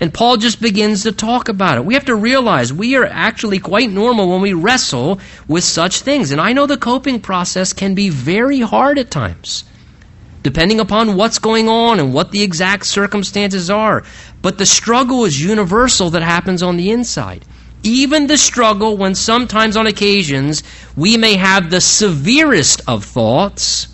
And 0.00 0.12
Paul 0.12 0.36
just 0.36 0.60
begins 0.60 1.04
to 1.04 1.12
talk 1.12 1.48
about 1.48 1.78
it. 1.78 1.84
We 1.84 1.94
have 1.94 2.04
to 2.06 2.14
realize 2.14 2.72
we 2.72 2.96
are 2.96 3.06
actually 3.06 3.58
quite 3.58 3.90
normal 3.90 4.28
when 4.28 4.42
we 4.42 4.52
wrestle 4.52 5.20
with 5.48 5.64
such 5.64 6.02
things. 6.02 6.32
And 6.32 6.40
I 6.40 6.52
know 6.52 6.66
the 6.66 6.76
coping 6.76 7.20
process 7.20 7.72
can 7.72 7.94
be 7.94 8.10
very 8.10 8.60
hard 8.60 8.98
at 8.98 9.10
times, 9.10 9.64
depending 10.42 10.80
upon 10.80 11.16
what's 11.16 11.38
going 11.38 11.68
on 11.68 11.98
and 11.98 12.12
what 12.12 12.30
the 12.30 12.42
exact 12.42 12.86
circumstances 12.86 13.70
are. 13.70 14.04
But 14.42 14.58
the 14.58 14.66
struggle 14.66 15.24
is 15.24 15.42
universal 15.42 16.10
that 16.10 16.22
happens 16.22 16.62
on 16.62 16.76
the 16.76 16.90
inside. 16.90 17.46
Even 17.82 18.26
the 18.26 18.38
struggle 18.38 18.96
when 18.96 19.14
sometimes 19.14 19.76
on 19.76 19.86
occasions 19.86 20.62
we 20.94 21.16
may 21.16 21.34
have 21.34 21.70
the 21.70 21.80
severest 21.80 22.82
of 22.86 23.04
thoughts 23.04 23.88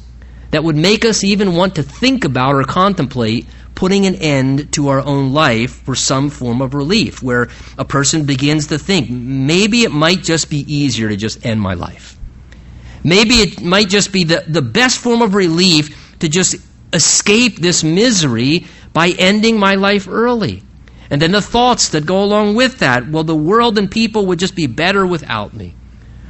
that 0.50 0.64
would 0.64 0.76
make 0.76 1.04
us 1.04 1.24
even 1.24 1.54
want 1.54 1.74
to 1.76 1.82
think 1.82 2.24
about 2.24 2.54
or 2.54 2.64
contemplate 2.64 3.46
putting 3.74 4.06
an 4.06 4.14
end 4.16 4.72
to 4.74 4.88
our 4.88 5.00
own 5.00 5.32
life 5.32 5.82
for 5.82 5.94
some 5.94 6.30
form 6.30 6.60
of 6.60 6.74
relief, 6.74 7.22
where 7.22 7.48
a 7.78 7.84
person 7.84 8.24
begins 8.24 8.68
to 8.68 8.78
think, 8.78 9.10
maybe 9.10 9.82
it 9.82 9.90
might 9.90 10.22
just 10.22 10.50
be 10.50 10.60
easier 10.72 11.08
to 11.08 11.16
just 11.16 11.44
end 11.44 11.60
my 11.60 11.74
life. 11.74 12.18
Maybe 13.04 13.34
it 13.36 13.62
might 13.62 13.88
just 13.88 14.12
be 14.12 14.24
the, 14.24 14.44
the 14.46 14.62
best 14.62 14.98
form 14.98 15.22
of 15.22 15.34
relief 15.34 16.18
to 16.20 16.28
just 16.28 16.56
escape 16.92 17.56
this 17.56 17.82
misery 17.82 18.66
by 18.92 19.08
ending 19.18 19.58
my 19.58 19.74
life 19.74 20.06
early. 20.08 20.62
And 21.10 21.20
then 21.20 21.32
the 21.32 21.42
thoughts 21.42 21.90
that 21.90 22.06
go 22.06 22.22
along 22.22 22.54
with 22.54 22.78
that 22.78 23.08
well, 23.08 23.24
the 23.24 23.36
world 23.36 23.76
and 23.76 23.90
people 23.90 24.26
would 24.26 24.38
just 24.38 24.54
be 24.54 24.66
better 24.66 25.06
without 25.06 25.52
me 25.52 25.74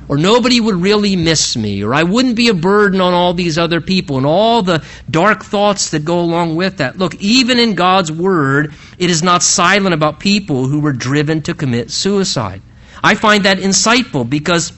or 0.08 0.16
nobody 0.16 0.60
would 0.60 0.76
really 0.76 1.16
miss 1.16 1.56
me, 1.56 1.82
or 1.82 1.94
I 1.94 2.02
wouldn't 2.02 2.36
be 2.36 2.48
a 2.48 2.54
burden 2.54 3.00
on 3.00 3.14
all 3.14 3.34
these 3.34 3.58
other 3.58 3.80
people, 3.80 4.16
and 4.16 4.26
all 4.26 4.62
the 4.62 4.84
dark 5.10 5.44
thoughts 5.44 5.90
that 5.90 6.04
go 6.04 6.20
along 6.20 6.56
with 6.56 6.78
that. 6.78 6.98
Look, 6.98 7.14
even 7.16 7.58
in 7.58 7.74
God's 7.74 8.10
Word, 8.10 8.74
it 8.98 9.10
is 9.10 9.22
not 9.22 9.42
silent 9.42 9.94
about 9.94 10.20
people 10.20 10.66
who 10.66 10.80
were 10.80 10.92
driven 10.92 11.42
to 11.42 11.54
commit 11.54 11.90
suicide. 11.90 12.62
I 13.02 13.14
find 13.14 13.44
that 13.44 13.58
insightful 13.58 14.28
because 14.28 14.72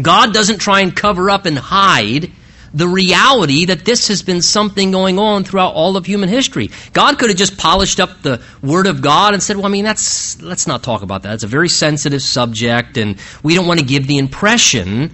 God 0.00 0.34
doesn't 0.34 0.58
try 0.58 0.80
and 0.80 0.94
cover 0.94 1.30
up 1.30 1.46
and 1.46 1.58
hide 1.58 2.32
the 2.76 2.86
reality 2.86 3.64
that 3.64 3.86
this 3.86 4.08
has 4.08 4.22
been 4.22 4.42
something 4.42 4.90
going 4.90 5.18
on 5.18 5.44
throughout 5.44 5.72
all 5.72 5.96
of 5.96 6.04
human 6.04 6.28
history. 6.28 6.70
God 6.92 7.18
could 7.18 7.30
have 7.30 7.38
just 7.38 7.56
polished 7.56 7.98
up 7.98 8.20
the 8.20 8.42
Word 8.62 8.86
of 8.86 9.00
God 9.00 9.32
and 9.32 9.42
said, 9.42 9.56
well, 9.56 9.64
I 9.64 9.70
mean, 9.70 9.84
that's, 9.84 10.42
let's 10.42 10.66
not 10.66 10.82
talk 10.82 11.00
about 11.00 11.22
that. 11.22 11.32
It's 11.32 11.42
a 11.42 11.46
very 11.48 11.70
sensitive 11.70 12.20
subject, 12.20 12.98
and 12.98 13.18
we 13.42 13.54
don't 13.54 13.66
want 13.66 13.80
to 13.80 13.86
give 13.86 14.06
the 14.06 14.18
impression 14.18 15.10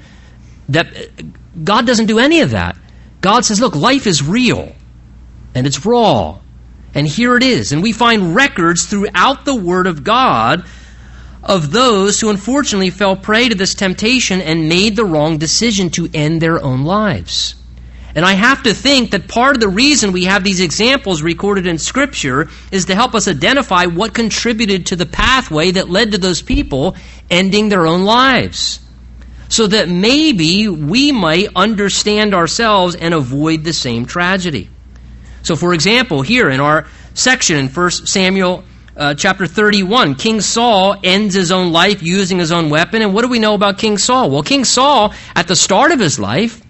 that 0.70 0.88
uh, 0.88 1.22
God 1.62 1.87
doesn't 1.87 2.07
do 2.07 2.18
any 2.18 2.40
of 2.40 2.51
that. 2.51 2.77
God 3.20 3.44
says, 3.44 3.61
look, 3.61 3.77
life 3.77 4.09
is 4.09 4.25
real, 4.25 4.75
and 5.55 5.64
it's 5.64 5.87
raw, 5.87 6.40
and 6.94 7.07
here 7.07 7.37
it 7.37 7.44
is. 7.44 7.70
And 7.70 7.81
we 7.81 7.92
find 7.92 8.35
records 8.35 8.87
throughout 8.87 9.44
the 9.44 9.55
Word 9.55 9.87
of 9.87 10.03
God 10.03 10.66
of 11.42 11.72
those 11.72 12.20
who 12.20 12.31
unfortunately 12.31 12.90
fell 12.90 13.16
prey 13.16 13.48
to 13.48 13.55
this 13.55 13.74
temptation 13.74 14.40
and 14.40 14.68
made 14.68 14.96
the 14.96 15.05
wrong 15.05 15.38
decision 15.38 15.90
to 15.90 16.09
end 16.14 16.40
their 16.40 16.62
own 16.62 16.85
lives. 16.85 17.57
And 18.14 18.24
I 18.24 18.35
have 18.35 18.62
to 18.64 18.74
think 18.74 19.11
that 19.12 19.26
part 19.26 19.57
of 19.57 19.61
the 19.61 19.68
reason 19.68 20.12
we 20.12 20.24
have 20.24 20.44
these 20.44 20.61
examples 20.61 21.22
recorded 21.22 21.66
in 21.66 21.78
Scripture 21.78 22.48
is 22.70 22.85
to 22.87 22.94
help 22.94 23.14
us 23.14 23.26
identify 23.26 23.87
what 23.87 24.12
contributed 24.12 24.87
to 24.87 24.96
the 24.96 25.07
pathway 25.07 25.70
that 25.72 25.88
led 25.88 26.12
to 26.12 26.18
those 26.18 26.42
people 26.42 26.94
ending 27.31 27.70
their 27.70 27.87
own 27.87 28.05
lives. 28.05 28.81
So 29.48 29.66
that 29.66 29.88
maybe 29.88 30.68
we 30.68 31.12
might 31.12 31.48
understand 31.57 32.35
ourselves 32.35 32.94
and 32.94 33.14
avoid 33.14 33.64
the 33.64 33.72
same 33.72 34.07
tragedy. 34.07 34.70
So, 35.42 35.57
for 35.57 35.74
example, 35.74 36.22
here 36.22 36.48
in 36.48 36.61
our 36.61 36.87
section 37.14 37.57
in 37.57 37.68
1 37.68 37.90
Samuel 37.90 38.64
uh, 38.96 39.14
chapter 39.14 39.46
31, 39.46 40.16
King 40.16 40.40
Saul 40.40 40.96
ends 41.02 41.35
his 41.35 41.50
own 41.50 41.72
life 41.72 42.02
using 42.02 42.38
his 42.38 42.52
own 42.52 42.68
weapon. 42.68 43.02
And 43.02 43.14
what 43.14 43.22
do 43.22 43.28
we 43.28 43.38
know 43.38 43.55
about 43.55 43.78
King 43.78 43.96
Saul? 43.96 44.31
Well, 44.31 44.42
King 44.42 44.64
Saul, 44.64 45.14
at 45.35 45.48
the 45.48 45.57
start 45.57 45.92
of 45.92 46.00
his 46.00 46.18
life, 46.18 46.62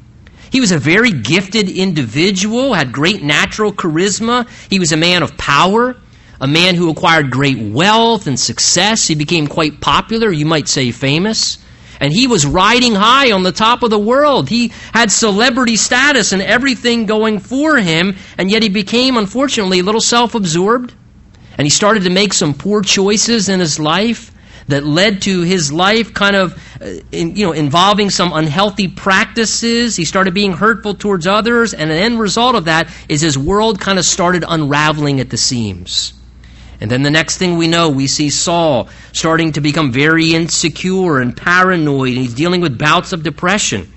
he 0.51 0.61
was 0.61 0.71
a 0.71 0.79
very 0.79 1.11
gifted 1.11 1.69
individual, 1.69 2.75
had 2.75 2.93
great 2.93 3.23
natural 3.23 3.73
charisma. 3.73 4.49
He 4.71 4.79
was 4.79 4.93
a 4.93 4.97
man 4.97 5.23
of 5.23 5.37
power, 5.37 5.97
a 6.41 6.47
man 6.47 6.75
who 6.75 6.91
acquired 6.91 7.31
great 7.31 7.59
wealth 7.59 8.27
and 8.27 8.39
success. 8.39 9.07
He 9.09 9.15
became 9.15 9.47
quite 9.47 9.81
popular, 9.81 10.31
you 10.31 10.47
might 10.47 10.69
say 10.69 10.93
famous. 10.93 11.59
And 12.01 12.13
he 12.13 12.27
was 12.27 12.45
riding 12.45 12.95
high 12.95 13.33
on 13.33 13.45
the 13.45 13.53
top 13.53 13.83
of 13.83 13.91
the 13.91 13.99
world. 13.99 14.49
He 14.49 14.73
had 14.93 15.11
celebrity 15.11 15.77
status 15.77 16.33
and 16.33 16.43
everything 16.43 17.07
going 17.07 17.39
for 17.39 17.79
him, 17.79 18.17
and 18.39 18.51
yet 18.51 18.63
he 18.63 18.69
became, 18.69 19.17
unfortunately, 19.17 19.81
a 19.81 19.85
little 19.85 20.01
self 20.01 20.35
absorbed 20.35 20.95
and 21.59 21.67
he 21.67 21.71
started 21.71 22.05
to 22.05 22.11
make 22.11 22.33
some 22.33 22.55
poor 22.55 22.83
choices 22.83 23.49
in 23.49 23.61
his 23.61 23.79
life 23.79 24.33
that 24.69 24.85
led 24.85 25.23
to 25.23 25.43
his 25.43 25.73
life 25.73 26.15
kind 26.15 26.37
of 26.37 26.59
uh, 26.81 26.87
in, 27.11 27.37
you 27.37 27.47
know 27.47 27.53
involving 27.53 28.11
some 28.11 28.33
unhealthy 28.33 28.89
practices. 28.89 29.97
He 29.97 30.05
started 30.05 30.35
being 30.35 30.53
hurtful 30.53 30.95
towards 30.95 31.27
others. 31.27 31.75
And 31.75 31.91
an 31.91 31.97
end 31.97 32.21
result 32.21 32.55
of 32.55 32.67
that 32.67 32.91
is 33.09 33.21
his 33.21 33.37
world 33.37 33.81
kind 33.81 33.99
of 33.99 34.05
started 34.05 34.45
unraveling 34.47 35.21
at 35.21 35.31
the 35.31 35.37
seams. 35.37 36.15
And 36.81 36.91
then 36.91 37.03
the 37.03 37.11
next 37.11 37.39
thing 37.39 37.57
we 37.57 37.69
know, 37.69 37.91
we 37.91 38.09
see 38.09 38.29
Saul 38.31 38.89
starting 39.13 39.53
to 39.53 39.61
become 39.61 39.93
very 39.93 40.35
insecure 40.35 41.21
and 41.21 41.37
paranoid, 41.37 42.09
and 42.09 42.19
he's 42.19 42.35
dealing 42.35 42.61
with 42.61 42.77
bouts 42.77 43.13
of 43.13 43.23
depression 43.23 43.93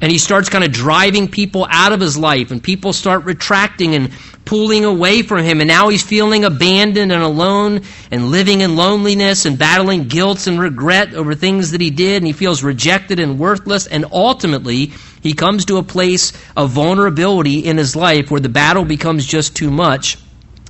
and 0.00 0.10
he 0.10 0.18
starts 0.18 0.48
kind 0.48 0.64
of 0.64 0.72
driving 0.72 1.28
people 1.28 1.66
out 1.70 1.92
of 1.92 2.00
his 2.00 2.16
life, 2.16 2.50
and 2.50 2.62
people 2.62 2.92
start 2.92 3.24
retracting 3.24 3.94
and 3.94 4.10
pulling 4.44 4.84
away 4.84 5.22
from 5.22 5.44
him, 5.44 5.60
and 5.60 5.68
now 5.68 5.88
he's 5.88 6.02
feeling 6.02 6.44
abandoned 6.44 7.12
and 7.12 7.22
alone 7.22 7.82
and 8.10 8.30
living 8.30 8.62
in 8.62 8.74
loneliness 8.74 9.44
and 9.44 9.58
battling 9.58 10.04
guilt 10.04 10.46
and 10.46 10.58
regret 10.58 11.14
over 11.14 11.34
things 11.34 11.70
that 11.72 11.80
he 11.80 11.90
did, 11.90 12.16
and 12.16 12.26
he 12.26 12.32
feels 12.32 12.62
rejected 12.62 13.20
and 13.20 13.38
worthless, 13.38 13.86
and 13.86 14.06
ultimately 14.10 14.92
he 15.22 15.34
comes 15.34 15.66
to 15.66 15.76
a 15.76 15.82
place 15.82 16.32
of 16.56 16.70
vulnerability 16.70 17.58
in 17.58 17.76
his 17.76 17.94
life 17.94 18.30
where 18.30 18.40
the 18.40 18.48
battle 18.48 18.84
becomes 18.84 19.26
just 19.26 19.54
too 19.54 19.70
much, 19.70 20.18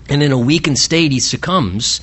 and 0.09 0.23
in 0.23 0.33
a 0.33 0.39
weakened 0.39 0.79
state 0.79 1.13
he 1.13 1.21
succumbs 1.21 2.01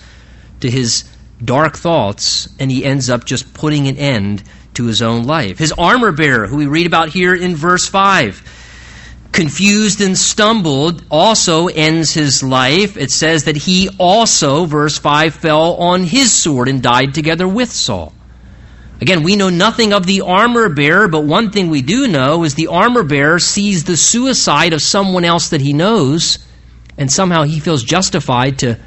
to 0.62 0.72
his 0.72 1.04
dark 1.44 1.78
thoughts, 1.78 2.50
and 2.60 2.72
he 2.72 2.86
ends 2.86 3.10
up 3.10 3.26
just 3.26 3.54
putting 3.54 3.88
an 3.88 3.98
end 3.98 4.44
to 4.76 4.86
his 4.86 5.02
own 5.02 5.24
life. 5.24 5.58
His 5.58 5.74
armor 5.74 6.12
bearer, 6.12 6.48
who 6.48 6.58
we 6.58 6.68
read 6.68 6.88
about 6.88 7.10
here 7.10 7.34
in 7.34 7.56
verse 7.56 7.88
5, 7.88 9.30
confused 9.32 10.02
and 10.02 10.18
stumbled, 10.18 11.04
also 11.10 11.68
ends 11.68 12.14
his 12.14 12.44
life. 12.44 12.98
It 12.98 13.12
says 13.12 13.46
that 13.46 13.56
he 13.56 13.90
also, 13.98 14.66
verse 14.66 14.98
5, 14.98 15.34
fell 15.34 15.76
on 15.76 16.04
his 16.04 16.32
sword 16.32 16.68
and 16.68 16.82
died 16.82 17.14
together 17.14 17.48
with 17.48 17.72
Saul. 17.72 18.14
Again, 19.00 19.22
we 19.22 19.36
know 19.36 19.50
nothing 19.50 19.94
of 19.94 20.08
the 20.08 20.22
armor 20.22 20.70
bearer, 20.70 21.08
but 21.08 21.24
one 21.24 21.52
thing 21.52 21.70
we 21.70 21.84
do 21.84 22.08
know 22.08 22.44
is 22.44 22.56
the 22.56 22.68
armor 22.68 23.04
bearer 23.04 23.38
sees 23.38 23.84
the 23.84 23.98
suicide 23.98 24.74
of 24.74 24.82
someone 24.82 25.24
else 25.24 25.50
that 25.50 25.62
he 25.62 25.74
knows, 25.74 26.40
and 26.98 27.12
somehow 27.12 27.44
he 27.44 27.60
feels 27.60 27.84
justified 27.84 28.60
to 28.60 28.80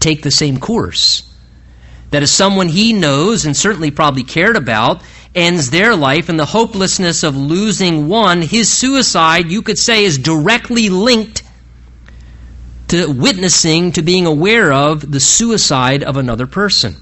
take 0.00 0.22
the 0.22 0.30
same 0.30 0.58
course. 0.58 1.31
That 2.12 2.22
is 2.22 2.30
someone 2.30 2.68
he 2.68 2.92
knows 2.92 3.46
and 3.46 3.56
certainly 3.56 3.90
probably 3.90 4.22
cared 4.22 4.56
about 4.56 5.02
ends 5.34 5.70
their 5.70 5.96
life 5.96 6.28
and 6.28 6.38
the 6.38 6.44
hopelessness 6.44 7.22
of 7.22 7.34
losing 7.34 8.06
one, 8.06 8.42
his 8.42 8.70
suicide, 8.70 9.50
you 9.50 9.62
could 9.62 9.78
say, 9.78 10.04
is 10.04 10.18
directly 10.18 10.90
linked 10.90 11.42
to 12.88 13.10
witnessing, 13.10 13.92
to 13.92 14.02
being 14.02 14.26
aware 14.26 14.70
of 14.70 15.10
the 15.10 15.20
suicide 15.20 16.02
of 16.02 16.18
another 16.18 16.46
person. 16.46 16.96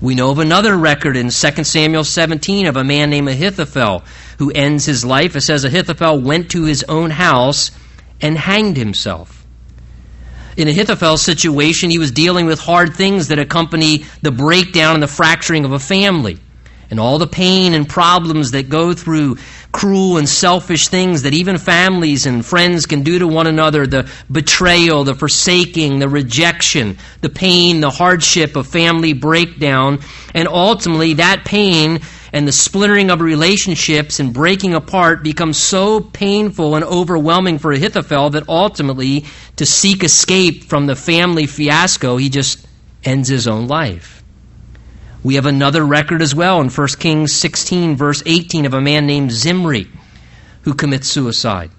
We 0.00 0.16
know 0.16 0.32
of 0.32 0.40
another 0.40 0.76
record 0.76 1.16
in 1.16 1.30
2 1.30 1.62
Samuel 1.62 2.02
17 2.02 2.66
of 2.66 2.76
a 2.76 2.82
man 2.82 3.10
named 3.10 3.28
Ahithophel 3.28 4.02
who 4.38 4.50
ends 4.50 4.86
his 4.86 5.04
life. 5.04 5.36
It 5.36 5.42
says 5.42 5.64
Ahithophel 5.64 6.20
went 6.20 6.50
to 6.50 6.64
his 6.64 6.84
own 6.88 7.10
house 7.10 7.70
and 8.20 8.36
hanged 8.36 8.76
himself. 8.76 9.37
In 10.58 10.66
Ahithophel's 10.66 11.22
situation, 11.22 11.88
he 11.88 12.00
was 12.00 12.10
dealing 12.10 12.44
with 12.44 12.58
hard 12.58 12.92
things 12.92 13.28
that 13.28 13.38
accompany 13.38 13.98
the 14.22 14.32
breakdown 14.32 14.94
and 14.94 15.02
the 15.02 15.06
fracturing 15.06 15.64
of 15.64 15.70
a 15.70 15.78
family. 15.78 16.36
And 16.90 16.98
all 16.98 17.18
the 17.18 17.28
pain 17.28 17.74
and 17.74 17.88
problems 17.88 18.50
that 18.50 18.68
go 18.68 18.92
through 18.92 19.36
cruel 19.70 20.16
and 20.16 20.28
selfish 20.28 20.88
things 20.88 21.22
that 21.22 21.32
even 21.32 21.58
families 21.58 22.26
and 22.26 22.44
friends 22.44 22.86
can 22.86 23.04
do 23.04 23.20
to 23.20 23.28
one 23.28 23.46
another 23.46 23.86
the 23.86 24.10
betrayal, 24.32 25.04
the 25.04 25.14
forsaking, 25.14 26.00
the 26.00 26.08
rejection, 26.08 26.98
the 27.20 27.28
pain, 27.28 27.80
the 27.80 27.90
hardship 27.90 28.56
of 28.56 28.66
family 28.66 29.12
breakdown, 29.12 30.00
and 30.34 30.48
ultimately 30.48 31.14
that 31.14 31.44
pain 31.44 32.00
and 32.32 32.46
the 32.46 32.52
splintering 32.52 33.10
of 33.10 33.20
relationships 33.20 34.20
and 34.20 34.32
breaking 34.32 34.74
apart 34.74 35.22
becomes 35.22 35.56
so 35.56 36.00
painful 36.00 36.74
and 36.74 36.84
overwhelming 36.84 37.58
for 37.58 37.72
Ahithophel 37.72 38.30
that 38.30 38.48
ultimately, 38.48 39.24
to 39.56 39.64
seek 39.64 40.04
escape 40.04 40.64
from 40.64 40.86
the 40.86 40.96
family 40.96 41.46
fiasco, 41.46 42.16
he 42.16 42.28
just 42.28 42.66
ends 43.04 43.28
his 43.28 43.48
own 43.48 43.66
life. 43.66 44.22
We 45.22 45.34
have 45.36 45.46
another 45.46 45.84
record 45.84 46.22
as 46.22 46.34
well 46.34 46.60
in 46.60 46.68
1 46.68 46.88
Kings 46.98 47.32
16, 47.32 47.96
verse 47.96 48.22
18, 48.24 48.66
of 48.66 48.74
a 48.74 48.80
man 48.80 49.06
named 49.06 49.32
Zimri 49.32 49.88
who 50.62 50.74
commits 50.74 51.08
suicide. 51.08 51.70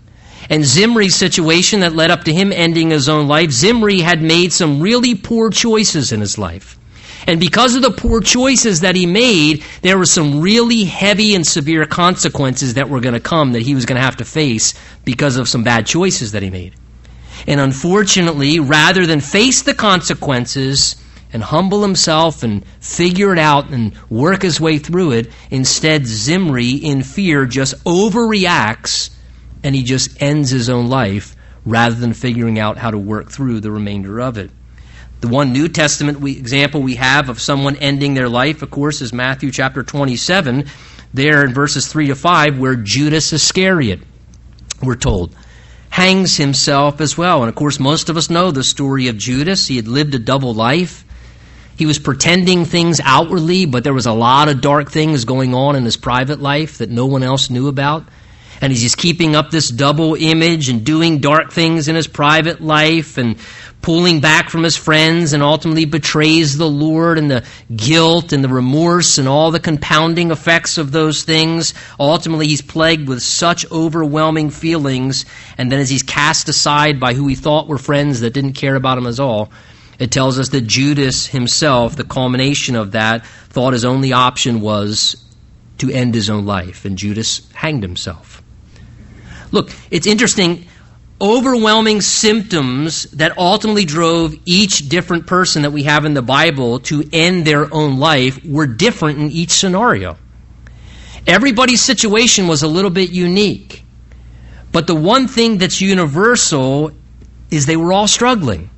And 0.49 0.65
Zimri's 0.65 1.15
situation 1.15 1.81
that 1.81 1.95
led 1.95 2.09
up 2.09 2.23
to 2.23 2.33
him 2.33 2.51
ending 2.51 2.89
his 2.89 3.07
own 3.07 3.27
life, 3.27 3.51
Zimri 3.51 3.99
had 3.99 4.21
made 4.21 4.51
some 4.51 4.81
really 4.81 5.13
poor 5.13 5.51
choices 5.51 6.11
in 6.11 6.21
his 6.21 6.37
life. 6.37 6.78
And 7.27 7.39
because 7.39 7.75
of 7.75 7.81
the 7.81 7.91
poor 7.91 8.21
choices 8.21 8.81
that 8.81 8.95
he 8.95 9.05
made, 9.05 9.63
there 9.81 9.97
were 9.97 10.05
some 10.05 10.41
really 10.41 10.83
heavy 10.85 11.35
and 11.35 11.45
severe 11.45 11.85
consequences 11.85 12.75
that 12.75 12.89
were 12.89 13.01
going 13.01 13.13
to 13.13 13.19
come 13.19 13.53
that 13.53 13.61
he 13.61 13.75
was 13.75 13.85
going 13.85 13.97
to 13.97 14.05
have 14.05 14.17
to 14.17 14.25
face 14.25 14.73
because 15.05 15.37
of 15.37 15.47
some 15.49 15.63
bad 15.63 15.85
choices 15.85 16.31
that 16.31 16.43
he 16.43 16.49
made. 16.49 16.73
And 17.47 17.59
unfortunately, 17.59 18.59
rather 18.59 19.05
than 19.05 19.21
face 19.21 19.61
the 19.61 19.73
consequences, 19.73 20.95
and 21.31 21.43
humble 21.43 21.81
himself 21.81 22.43
and 22.43 22.65
figure 22.79 23.31
it 23.31 23.39
out 23.39 23.69
and 23.69 23.95
work 24.09 24.41
his 24.41 24.59
way 24.59 24.77
through 24.77 25.11
it. 25.11 25.31
Instead, 25.51 26.05
Zimri, 26.05 26.71
in 26.71 27.03
fear, 27.03 27.45
just 27.45 27.83
overreacts 27.83 29.11
and 29.63 29.75
he 29.75 29.83
just 29.83 30.21
ends 30.21 30.49
his 30.49 30.69
own 30.69 30.87
life 30.87 31.35
rather 31.65 31.95
than 31.95 32.13
figuring 32.13 32.57
out 32.57 32.77
how 32.77 32.89
to 32.89 32.97
work 32.97 33.29
through 33.29 33.59
the 33.59 33.71
remainder 33.71 34.19
of 34.19 34.37
it. 34.37 34.49
The 35.21 35.27
one 35.27 35.51
New 35.51 35.67
Testament 35.67 36.21
we, 36.21 36.31
example 36.31 36.81
we 36.81 36.95
have 36.95 37.27
of 37.27 37.41
someone 37.41 37.75
ending 37.75 38.13
their 38.13 38.29
life, 38.29 38.61
of 38.61 38.71
course, 38.71 39.01
is 39.01 39.11
Matthew 39.11 39.51
chapter 39.51 39.83
27, 39.83 40.65
there 41.13 41.43
in 41.43 41.53
verses 41.53 41.87
3 41.87 42.07
to 42.07 42.15
5, 42.15 42.57
where 42.57 42.75
Judas 42.75 43.33
Iscariot, 43.33 43.99
we're 44.81 44.95
told, 44.95 45.35
hangs 45.89 46.37
himself 46.37 47.01
as 47.01 47.17
well. 47.17 47.41
And 47.41 47.49
of 47.49 47.55
course, 47.55 47.79
most 47.79 48.07
of 48.07 48.15
us 48.15 48.29
know 48.29 48.51
the 48.51 48.63
story 48.63 49.09
of 49.09 49.17
Judas. 49.17 49.67
He 49.67 49.75
had 49.75 49.89
lived 49.89 50.15
a 50.15 50.19
double 50.19 50.53
life. 50.53 51.03
He 51.75 51.85
was 51.85 51.99
pretending 51.99 52.63
things 52.63 53.01
outwardly, 53.03 53.65
but 53.65 53.83
there 53.83 53.93
was 53.93 54.05
a 54.05 54.13
lot 54.13 54.47
of 54.47 54.61
dark 54.61 54.89
things 54.89 55.25
going 55.25 55.53
on 55.53 55.75
in 55.75 55.83
his 55.83 55.97
private 55.97 56.39
life 56.39 56.77
that 56.77 56.89
no 56.89 57.05
one 57.05 57.23
else 57.23 57.49
knew 57.49 57.67
about. 57.67 58.05
And 58.61 58.73
he's 58.73 58.95
keeping 58.95 59.35
up 59.35 59.51
this 59.51 59.69
double 59.69 60.15
image 60.15 60.69
and 60.69 60.85
doing 60.85 61.19
dark 61.19 61.51
things 61.51 61.87
in 61.87 61.95
his 61.95 62.07
private 62.07 62.61
life 62.61 63.17
and 63.17 63.37
pulling 63.81 64.19
back 64.19 64.49
from 64.49 64.63
his 64.63 64.75
friends 64.75 65.31
and 65.31 65.41
ultimately 65.41 65.85
betrays 65.85 66.57
the 66.57 66.69
Lord 66.69 67.17
and 67.17 67.31
the 67.31 67.45
guilt 67.73 68.33
and 68.33 68.43
the 68.43 68.49
remorse 68.49 69.17
and 69.17 69.27
all 69.27 69.51
the 69.51 69.59
compounding 69.59 70.31
effects 70.31 70.77
of 70.77 70.91
those 70.91 71.23
things. 71.23 71.73
Ultimately, 71.99 72.47
he's 72.47 72.61
plagued 72.61 73.07
with 73.07 73.23
such 73.23 73.69
overwhelming 73.71 74.49
feelings. 74.49 75.25
And 75.57 75.71
then 75.71 75.79
as 75.79 75.89
he's 75.89 76.03
cast 76.03 76.49
aside 76.49 76.99
by 76.99 77.13
who 77.13 77.27
he 77.27 77.35
thought 77.35 77.67
were 77.67 77.77
friends 77.77 78.19
that 78.19 78.33
didn't 78.33 78.53
care 78.53 78.75
about 78.75 78.97
him 78.97 79.07
at 79.07 79.19
all, 79.19 79.51
it 79.99 80.11
tells 80.11 80.39
us 80.39 80.49
that 80.49 80.61
Judas 80.61 81.27
himself, 81.27 81.95
the 81.95 82.05
culmination 82.05 82.75
of 82.75 82.91
that, 82.93 83.25
thought 83.49 83.73
his 83.73 83.85
only 83.85 84.13
option 84.13 84.61
was 84.61 85.25
to 85.79 85.89
end 85.89 86.13
his 86.13 86.29
own 86.29 86.45
life, 86.45 86.85
and 86.85 86.97
Judas 86.97 87.49
hanged 87.53 87.83
himself. 87.83 88.28
Look, 89.51 89.71
it's 89.91 90.07
interesting. 90.07 90.65
Overwhelming 91.21 92.01
symptoms 92.01 93.03
that 93.11 93.37
ultimately 93.37 93.85
drove 93.85 94.35
each 94.45 94.87
different 94.87 95.27
person 95.27 95.63
that 95.63 95.71
we 95.71 95.83
have 95.83 96.05
in 96.05 96.13
the 96.13 96.21
Bible 96.21 96.79
to 96.81 97.03
end 97.11 97.45
their 97.45 97.73
own 97.73 97.97
life 97.97 98.43
were 98.45 98.67
different 98.67 99.19
in 99.19 99.31
each 99.31 99.51
scenario. 99.51 100.17
Everybody's 101.27 101.81
situation 101.81 102.47
was 102.47 102.63
a 102.63 102.67
little 102.67 102.89
bit 102.89 103.11
unique. 103.11 103.83
But 104.71 104.87
the 104.87 104.95
one 104.95 105.27
thing 105.27 105.57
that's 105.57 105.81
universal 105.81 106.91
is 107.51 107.65
they 107.65 107.77
were 107.77 107.91
all 107.91 108.07
struggling. 108.07 108.69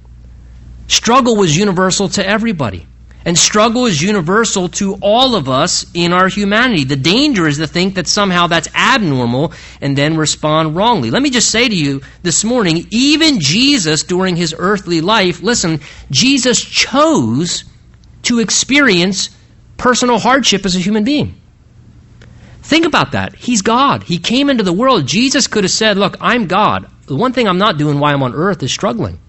Struggle 0.87 1.35
was 1.35 1.55
universal 1.55 2.09
to 2.09 2.25
everybody. 2.25 2.87
And 3.23 3.37
struggle 3.37 3.85
is 3.85 4.01
universal 4.01 4.69
to 4.69 4.95
all 4.95 5.35
of 5.35 5.47
us 5.47 5.85
in 5.93 6.11
our 6.11 6.27
humanity. 6.27 6.85
The 6.85 6.95
danger 6.95 7.47
is 7.47 7.57
to 7.57 7.67
think 7.67 7.95
that 7.95 8.07
somehow 8.07 8.47
that's 8.47 8.73
abnormal 8.73 9.53
and 9.79 9.95
then 9.95 10.17
respond 10.17 10.75
wrongly. 10.75 11.11
Let 11.11 11.21
me 11.21 11.29
just 11.29 11.51
say 11.51 11.69
to 11.69 11.75
you 11.75 12.01
this 12.23 12.43
morning, 12.43 12.87
even 12.89 13.39
Jesus 13.39 14.03
during 14.03 14.35
his 14.35 14.55
earthly 14.57 15.01
life, 15.01 15.41
listen, 15.41 15.81
Jesus 16.09 16.59
chose 16.59 17.63
to 18.23 18.39
experience 18.39 19.29
personal 19.77 20.17
hardship 20.17 20.65
as 20.65 20.75
a 20.75 20.79
human 20.79 21.03
being. 21.03 21.35
Think 22.63 22.85
about 22.85 23.11
that. 23.11 23.35
He's 23.35 23.61
God. 23.61 24.03
He 24.03 24.17
came 24.17 24.49
into 24.49 24.63
the 24.63 24.73
world. 24.73 25.07
Jesus 25.07 25.47
could 25.47 25.63
have 25.63 25.71
said, 25.71 25.97
Look, 25.97 26.17
I'm 26.21 26.47
God. 26.47 26.89
The 27.05 27.15
one 27.15 27.33
thing 27.33 27.47
I'm 27.47 27.57
not 27.57 27.77
doing 27.77 27.99
while 27.99 28.13
I'm 28.13 28.23
on 28.23 28.33
earth 28.33 28.63
is 28.63 28.71
struggling. 28.71 29.19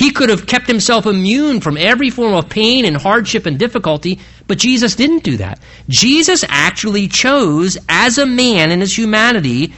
He 0.00 0.12
could 0.12 0.30
have 0.30 0.46
kept 0.46 0.66
himself 0.66 1.04
immune 1.04 1.60
from 1.60 1.76
every 1.76 2.08
form 2.08 2.32
of 2.32 2.48
pain 2.48 2.86
and 2.86 2.96
hardship 2.96 3.44
and 3.44 3.58
difficulty, 3.58 4.18
but 4.46 4.56
Jesus 4.56 4.96
didn't 4.96 5.24
do 5.24 5.36
that. 5.36 5.60
Jesus 5.90 6.42
actually 6.48 7.06
chose, 7.06 7.76
as 7.86 8.16
a 8.16 8.24
man 8.24 8.70
in 8.70 8.80
his 8.80 8.96
humanity, 8.96 9.74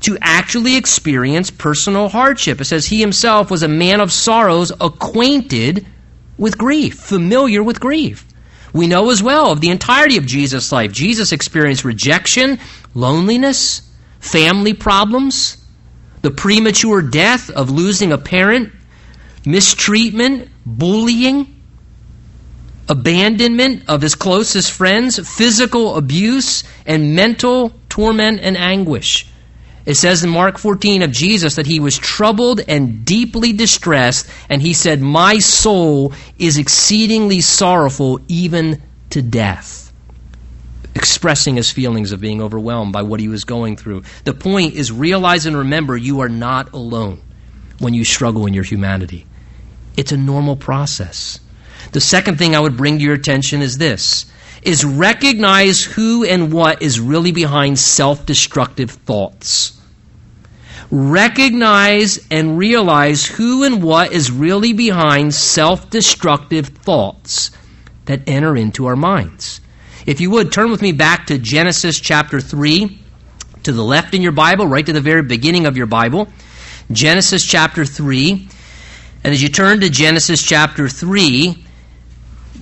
to 0.00 0.18
actually 0.20 0.76
experience 0.76 1.50
personal 1.50 2.10
hardship. 2.10 2.60
It 2.60 2.66
says 2.66 2.84
he 2.84 3.00
himself 3.00 3.50
was 3.50 3.62
a 3.62 3.68
man 3.68 4.02
of 4.02 4.12
sorrows, 4.12 4.72
acquainted 4.78 5.86
with 6.36 6.58
grief, 6.58 6.98
familiar 6.98 7.62
with 7.62 7.80
grief. 7.80 8.26
We 8.74 8.86
know 8.86 9.08
as 9.08 9.22
well 9.22 9.52
of 9.52 9.62
the 9.62 9.70
entirety 9.70 10.18
of 10.18 10.26
Jesus' 10.26 10.70
life. 10.70 10.92
Jesus 10.92 11.32
experienced 11.32 11.86
rejection, 11.86 12.58
loneliness, 12.92 13.90
family 14.20 14.74
problems, 14.74 15.56
the 16.20 16.30
premature 16.30 17.00
death 17.00 17.48
of 17.48 17.70
losing 17.70 18.12
a 18.12 18.18
parent, 18.18 18.70
mistreatment, 19.44 20.48
bullying, 20.64 21.62
abandonment 22.88 23.84
of 23.88 24.02
his 24.02 24.14
closest 24.14 24.70
friends, 24.70 25.18
physical 25.28 25.96
abuse, 25.96 26.64
and 26.86 27.14
mental 27.14 27.72
torment 27.88 28.40
and 28.40 28.56
anguish. 28.56 29.26
It 29.84 29.96
says 29.96 30.22
in 30.22 30.30
Mark 30.30 30.58
14 30.58 31.02
of 31.02 31.10
Jesus 31.10 31.56
that 31.56 31.66
he 31.66 31.80
was 31.80 31.98
troubled 31.98 32.60
and 32.68 33.04
deeply 33.04 33.52
distressed, 33.52 34.28
and 34.48 34.62
he 34.62 34.74
said, 34.74 35.00
My 35.00 35.38
soul 35.38 36.12
is 36.38 36.56
exceedingly 36.56 37.40
sorrowful, 37.40 38.20
even 38.28 38.80
to 39.10 39.22
death. 39.22 39.92
Expressing 40.94 41.56
his 41.56 41.70
feelings 41.70 42.12
of 42.12 42.20
being 42.20 42.40
overwhelmed 42.40 42.92
by 42.92 43.02
what 43.02 43.18
he 43.18 43.28
was 43.28 43.44
going 43.44 43.76
through. 43.76 44.04
The 44.24 44.34
point 44.34 44.74
is 44.74 44.92
realize 44.92 45.46
and 45.46 45.56
remember 45.56 45.96
you 45.96 46.20
are 46.20 46.28
not 46.28 46.72
alone 46.72 47.20
when 47.78 47.94
you 47.94 48.04
struggle 48.04 48.46
in 48.46 48.54
your 48.54 48.64
humanity. 48.64 49.26
It's 49.96 50.12
a 50.12 50.16
normal 50.16 50.56
process. 50.56 51.40
The 51.92 52.00
second 52.00 52.38
thing 52.38 52.54
I 52.54 52.60
would 52.60 52.76
bring 52.76 52.98
to 52.98 53.04
your 53.04 53.14
attention 53.14 53.62
is 53.62 53.78
this 53.78 54.26
is 54.62 54.84
recognize 54.84 55.82
who 55.82 56.24
and 56.24 56.52
what 56.52 56.80
is 56.82 57.00
really 57.00 57.32
behind 57.32 57.78
self-destructive 57.78 58.90
thoughts. 58.90 59.80
Recognize 60.90 62.24
and 62.30 62.56
realize 62.56 63.26
who 63.26 63.64
and 63.64 63.82
what 63.82 64.12
is 64.12 64.30
really 64.30 64.72
behind 64.72 65.34
self-destructive 65.34 66.68
thoughts 66.68 67.50
that 68.04 68.22
enter 68.28 68.56
into 68.56 68.86
our 68.86 68.94
minds. 68.94 69.60
If 70.06 70.20
you 70.20 70.30
would, 70.30 70.52
turn 70.52 70.70
with 70.70 70.82
me 70.82 70.92
back 70.92 71.26
to 71.26 71.38
Genesis 71.38 71.98
chapter 71.98 72.40
3, 72.40 72.98
to 73.64 73.72
the 73.72 73.82
left 73.82 74.14
in 74.14 74.22
your 74.22 74.32
Bible, 74.32 74.66
right 74.66 74.84
to 74.84 74.92
the 74.92 75.00
very 75.00 75.22
beginning 75.22 75.66
of 75.66 75.76
your 75.76 75.86
Bible. 75.86 76.28
Genesis 76.90 77.44
chapter 77.44 77.84
3. 77.84 78.48
And 79.24 79.32
as 79.32 79.42
you 79.42 79.48
turn 79.48 79.80
to 79.80 79.90
Genesis 79.90 80.42
chapter 80.42 80.88
3, 80.88 81.64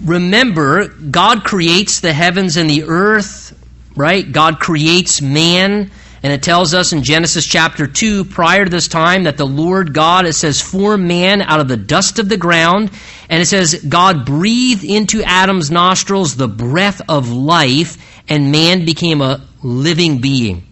remember, 0.05 0.89
God 0.89 1.45
creates 1.45 2.01
the 2.01 2.13
heavens 2.13 2.57
and 2.57 2.69
the 2.69 2.85
earth, 2.85 3.59
right? 3.97 4.31
God 4.31 4.61
creates 4.61 5.23
man. 5.23 5.91
And 6.23 6.33
it 6.35 6.43
tells 6.43 6.75
us 6.75 6.93
in 6.93 7.03
Genesis 7.03 7.47
chapter 7.47 7.87
2, 7.87 8.27
prior 8.27 8.65
to 8.65 8.71
this 8.71 8.89
time, 8.89 9.25
that 9.25 9.39
the 9.39 9.47
Lord 9.47 9.95
God, 9.95 10.27
it 10.27 10.35
says, 10.35 10.61
formed 10.61 11.09
man 11.09 11.41
out 11.41 11.61
of 11.61 11.69
the 11.69 11.79
dust 11.79 12.19
of 12.19 12.29
the 12.29 12.37
ground. 12.37 12.91
And 13.31 13.41
it 13.41 13.47
says, 13.47 13.83
God 13.89 14.27
breathed 14.27 14.85
into 14.85 15.23
Adam's 15.23 15.71
nostrils 15.71 16.37
the 16.37 16.47
breath 16.47 17.01
of 17.09 17.31
life, 17.31 17.97
and 18.29 18.53
man 18.53 18.85
became 18.85 19.23
a 19.23 19.41
living 19.63 20.21
being. 20.21 20.67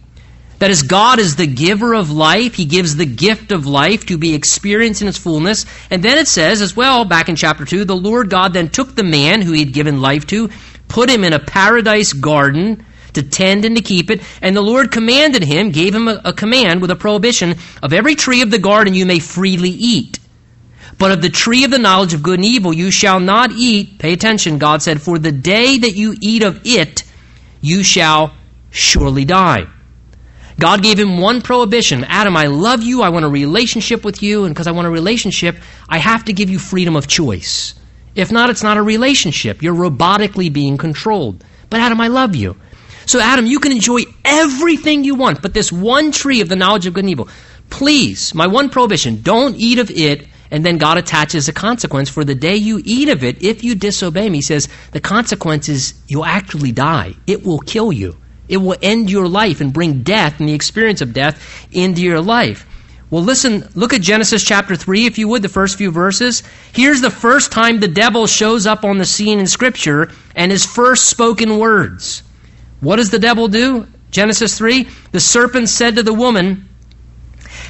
That 0.59 0.71
is, 0.71 0.83
God 0.83 1.19
is 1.19 1.37
the 1.37 1.47
giver 1.47 1.93
of 1.93 2.11
life. 2.11 2.53
He 2.53 2.65
gives 2.65 2.95
the 2.95 3.05
gift 3.05 3.53
of 3.53 3.65
life 3.65 4.05
to 4.07 4.17
be 4.17 4.35
experienced 4.35 5.01
in 5.01 5.07
its 5.07 5.17
fullness. 5.17 5.65
And 5.89 6.03
then 6.03 6.17
it 6.17 6.27
says 6.27 6.61
as 6.61 6.75
well, 6.75 7.05
back 7.05 7.29
in 7.29 7.37
chapter 7.37 7.63
2, 7.63 7.85
the 7.85 7.95
Lord 7.95 8.29
God 8.29 8.53
then 8.53 8.67
took 8.67 8.93
the 8.93 9.03
man 9.03 9.41
who 9.41 9.53
he 9.53 9.63
had 9.63 9.73
given 9.73 10.01
life 10.01 10.27
to, 10.27 10.49
put 10.89 11.09
him 11.09 11.23
in 11.23 11.31
a 11.31 11.39
paradise 11.39 12.11
garden 12.11 12.85
to 13.13 13.23
tend 13.23 13.63
and 13.63 13.77
to 13.77 13.81
keep 13.81 14.11
it. 14.11 14.21
And 14.41 14.55
the 14.55 14.61
Lord 14.61 14.91
commanded 14.91 15.43
him, 15.43 15.71
gave 15.71 15.95
him 15.95 16.09
a, 16.09 16.21
a 16.25 16.33
command 16.33 16.81
with 16.81 16.91
a 16.91 16.95
prohibition 16.95 17.55
of 17.81 17.93
every 17.93 18.15
tree 18.15 18.41
of 18.41 18.51
the 18.51 18.59
garden 18.59 18.93
you 18.93 19.05
may 19.05 19.19
freely 19.19 19.69
eat. 19.69 20.19
But 20.97 21.11
of 21.11 21.21
the 21.21 21.29
tree 21.29 21.63
of 21.63 21.71
the 21.71 21.79
knowledge 21.79 22.13
of 22.13 22.21
good 22.21 22.39
and 22.39 22.45
evil 22.45 22.73
you 22.73 22.91
shall 22.91 23.21
not 23.21 23.53
eat. 23.53 23.97
Pay 23.97 24.11
attention, 24.11 24.57
God 24.57 24.81
said, 24.81 25.01
for 25.01 25.17
the 25.17 25.31
day 25.31 25.77
that 25.77 25.95
you 25.95 26.17
eat 26.19 26.43
of 26.43 26.59
it, 26.65 27.03
you 27.61 27.83
shall 27.83 28.33
surely 28.71 29.23
die. 29.23 29.67
God 30.59 30.83
gave 30.83 30.99
him 30.99 31.17
one 31.17 31.41
prohibition 31.41 32.03
Adam, 32.03 32.35
I 32.35 32.45
love 32.45 32.83
you, 32.83 33.01
I 33.01 33.09
want 33.09 33.25
a 33.25 33.29
relationship 33.29 34.03
with 34.03 34.21
you, 34.21 34.43
and 34.43 34.53
because 34.53 34.67
I 34.67 34.71
want 34.71 34.87
a 34.87 34.91
relationship, 34.91 35.55
I 35.87 35.97
have 35.99 36.25
to 36.25 36.33
give 36.33 36.49
you 36.49 36.59
freedom 36.59 36.95
of 36.95 37.07
choice. 37.07 37.75
If 38.13 38.31
not, 38.31 38.49
it's 38.49 38.63
not 38.63 38.77
a 38.77 38.83
relationship. 38.83 39.61
You're 39.61 39.73
robotically 39.73 40.51
being 40.51 40.77
controlled. 40.77 41.45
But 41.69 41.79
Adam, 41.79 42.01
I 42.01 42.07
love 42.07 42.35
you. 42.35 42.57
So, 43.05 43.19
Adam, 43.19 43.45
you 43.45 43.59
can 43.59 43.71
enjoy 43.71 44.01
everything 44.25 45.03
you 45.03 45.15
want, 45.15 45.41
but 45.41 45.53
this 45.53 45.71
one 45.71 46.11
tree 46.11 46.41
of 46.41 46.49
the 46.49 46.55
knowledge 46.55 46.85
of 46.85 46.93
good 46.93 47.05
and 47.05 47.11
evil, 47.11 47.29
please, 47.69 48.35
my 48.35 48.47
one 48.47 48.69
prohibition, 48.69 49.21
don't 49.21 49.55
eat 49.55 49.79
of 49.79 49.89
it. 49.89 50.27
And 50.51 50.65
then 50.65 50.77
God 50.77 50.97
attaches 50.97 51.47
a 51.47 51.53
consequence 51.53 52.09
for 52.09 52.25
the 52.25 52.35
day 52.35 52.55
you 52.55 52.81
eat 52.83 53.07
of 53.07 53.23
it. 53.23 53.41
If 53.41 53.63
you 53.63 53.75
disobey 53.75 54.29
me, 54.29 54.39
he 54.39 54.41
says 54.41 54.67
the 54.91 54.99
consequence 54.99 55.69
is 55.69 55.93
you'll 56.07 56.25
actually 56.25 56.71
die. 56.71 57.13
It 57.27 57.45
will 57.45 57.59
kill 57.59 57.93
you. 57.93 58.17
It 58.49 58.57
will 58.57 58.75
end 58.81 59.09
your 59.09 59.27
life 59.27 59.61
and 59.61 59.71
bring 59.71 60.01
death 60.03 60.39
and 60.39 60.49
the 60.49 60.53
experience 60.53 61.01
of 61.01 61.13
death 61.13 61.67
into 61.71 62.01
your 62.01 62.19
life. 62.19 62.65
Well, 63.11 63.23
listen, 63.23 63.67
look 63.73 63.93
at 63.93 64.01
Genesis 64.01 64.43
chapter 64.43 64.75
3, 64.75 65.07
if 65.07 65.17
you 65.17 65.27
would, 65.29 65.41
the 65.41 65.49
first 65.49 65.77
few 65.77 65.89
verses. 65.89 66.43
Here's 66.73 67.01
the 67.01 67.09
first 67.09 67.51
time 67.51 67.79
the 67.79 67.87
devil 67.87 68.27
shows 68.27 68.67
up 68.67 68.83
on 68.83 68.97
the 68.97 69.05
scene 69.05 69.39
in 69.39 69.47
Scripture 69.47 70.11
and 70.35 70.51
his 70.51 70.65
first 70.65 71.07
spoken 71.07 71.57
words. 71.57 72.21
What 72.81 72.97
does 72.97 73.09
the 73.09 73.19
devil 73.19 73.47
do? 73.47 73.87
Genesis 74.11 74.57
3 74.57 74.87
The 75.11 75.19
serpent 75.19 75.69
said 75.69 75.95
to 75.95 76.03
the 76.03 76.13
woman, 76.13 76.69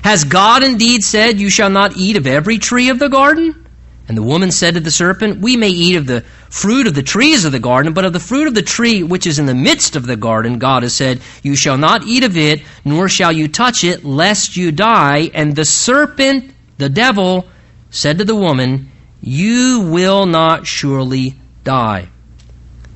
Has 0.03 0.25
God 0.25 0.63
indeed 0.63 1.03
said, 1.03 1.39
You 1.39 1.49
shall 1.49 1.69
not 1.69 1.95
eat 1.95 2.17
of 2.17 2.27
every 2.27 2.57
tree 2.57 2.89
of 2.89 2.99
the 2.99 3.09
garden? 3.09 3.65
And 4.09 4.17
the 4.17 4.23
woman 4.23 4.51
said 4.51 4.73
to 4.73 4.79
the 4.79 4.91
serpent, 4.91 5.39
We 5.39 5.55
may 5.55 5.69
eat 5.69 5.95
of 5.95 6.05
the 6.05 6.25
fruit 6.49 6.87
of 6.87 6.95
the 6.95 7.03
trees 7.03 7.45
of 7.45 7.51
the 7.51 7.59
garden, 7.59 7.93
but 7.93 8.05
of 8.05 8.13
the 8.13 8.19
fruit 8.19 8.47
of 8.47 8.55
the 8.55 8.61
tree 8.61 9.03
which 9.03 9.27
is 9.27 9.39
in 9.39 9.45
the 9.45 9.55
midst 9.55 9.95
of 9.95 10.05
the 10.05 10.15
garden, 10.15 10.59
God 10.59 10.83
has 10.83 10.95
said, 10.95 11.21
You 11.43 11.55
shall 11.55 11.77
not 11.77 12.03
eat 12.03 12.23
of 12.23 12.35
it, 12.35 12.61
nor 12.83 13.07
shall 13.07 13.31
you 13.31 13.47
touch 13.47 13.83
it, 13.83 14.03
lest 14.03 14.57
you 14.57 14.71
die. 14.71 15.29
And 15.33 15.55
the 15.55 15.65
serpent, 15.65 16.51
the 16.77 16.89
devil, 16.89 17.47
said 17.89 18.17
to 18.17 18.25
the 18.25 18.35
woman, 18.35 18.91
You 19.21 19.81
will 19.91 20.25
not 20.25 20.65
surely 20.67 21.35
die. 21.63 22.09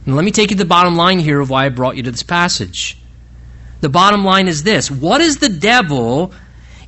Now, 0.06 0.16
let 0.16 0.26
me 0.26 0.32
take 0.32 0.52
you 0.52 0.58
to 0.58 0.64
the 0.64 0.68
bottom 0.68 0.96
line 0.96 1.20
here 1.20 1.40
of 1.40 1.50
why 1.50 1.66
I 1.66 1.70
brought 1.70 1.96
you 1.96 2.04
to 2.04 2.12
this 2.12 2.24
passage. 2.24 2.98
The 3.82 3.90
bottom 3.90 4.24
line 4.24 4.48
is 4.48 4.64
this 4.64 4.90
What 4.90 5.22
is 5.22 5.38
the 5.38 5.50
devil, 5.50 6.34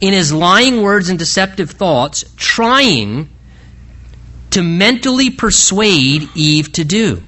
in 0.01 0.13
his 0.13 0.33
lying 0.33 0.81
words 0.81 1.09
and 1.09 1.19
deceptive 1.19 1.71
thoughts, 1.71 2.25
trying 2.35 3.29
to 4.55 4.63
mentally 4.63 5.29
persuade 5.29 6.29
Eve 6.33 6.71
to 6.71 6.85
do. 6.85 7.21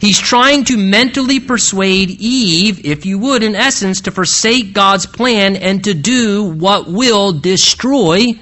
He's 0.00 0.18
trying 0.18 0.64
to 0.64 0.76
mentally 0.76 1.38
persuade 1.38 2.10
Eve, 2.10 2.84
if 2.84 3.06
you 3.06 3.20
would, 3.20 3.44
in 3.44 3.54
essence, 3.54 4.00
to 4.00 4.10
forsake 4.10 4.72
God's 4.72 5.06
plan 5.06 5.54
and 5.54 5.84
to 5.84 5.94
do 5.94 6.42
what 6.42 6.88
will 6.88 7.32
destroy 7.32 8.32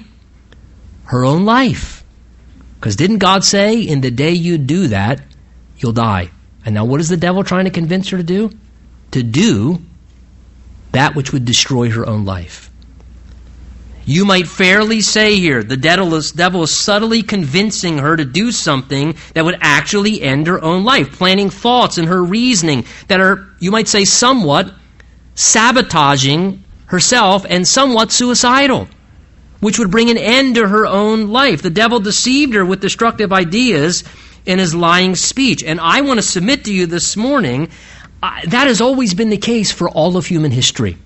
her 1.03 1.23
own 1.23 1.45
life. 1.45 2.03
Because 2.79 2.95
didn't 2.95 3.19
God 3.19 3.43
say, 3.43 3.79
in 3.79 4.01
the 4.01 4.09
day 4.09 4.31
you 4.31 4.57
do 4.57 4.87
that, 4.87 5.21
you'll 5.77 5.91
die? 5.91 6.31
And 6.65 6.73
now 6.73 6.85
what 6.85 7.01
is 7.01 7.09
the 7.09 7.17
devil 7.17 7.43
trying 7.43 7.65
to 7.65 7.71
convince 7.71 8.09
her 8.09 8.17
to 8.17 8.23
do? 8.23 8.49
To 9.11 9.21
do 9.21 9.79
that 10.91 11.13
which 11.13 11.31
would 11.31 11.45
destroy 11.45 11.91
her 11.91 12.07
own 12.07 12.25
life. 12.25 12.70
You 14.05 14.25
might 14.25 14.47
fairly 14.47 15.01
say 15.01 15.35
here 15.35 15.63
the 15.63 15.77
devil 15.77 16.15
is, 16.15 16.31
devil 16.31 16.63
is 16.63 16.71
subtly 16.71 17.21
convincing 17.21 17.99
her 17.99 18.15
to 18.15 18.25
do 18.25 18.51
something 18.51 19.15
that 19.33 19.45
would 19.45 19.57
actually 19.61 20.21
end 20.21 20.47
her 20.47 20.61
own 20.61 20.83
life, 20.83 21.11
planting 21.11 21.49
thoughts 21.49 21.97
in 21.97 22.07
her 22.07 22.23
reasoning 22.23 22.85
that 23.07 23.19
are, 23.19 23.47
you 23.59 23.71
might 23.71 23.87
say, 23.87 24.05
somewhat 24.05 24.73
sabotaging 25.35 26.63
herself 26.87 27.45
and 27.47 27.67
somewhat 27.67 28.11
suicidal, 28.11 28.87
which 29.59 29.79
would 29.79 29.91
bring 29.91 30.09
an 30.09 30.17
end 30.17 30.55
to 30.55 30.67
her 30.67 30.85
own 30.87 31.27
life. 31.27 31.61
The 31.61 31.69
devil 31.69 31.99
deceived 31.99 32.53
her 32.53 32.65
with 32.65 32.81
destructive 32.81 33.31
ideas 33.31 34.03
in 34.45 34.59
his 34.59 34.73
lying 34.73 35.15
speech. 35.15 35.63
And 35.63 35.79
I 35.79 36.01
want 36.01 36.17
to 36.17 36.25
submit 36.25 36.65
to 36.65 36.73
you 36.73 36.87
this 36.87 37.15
morning 37.15 37.69
uh, 38.23 38.41
that 38.47 38.67
has 38.67 38.81
always 38.81 39.13
been 39.13 39.29
the 39.29 39.37
case 39.37 39.71
for 39.71 39.89
all 39.89 40.17
of 40.17 40.25
human 40.25 40.51
history. 40.51 40.97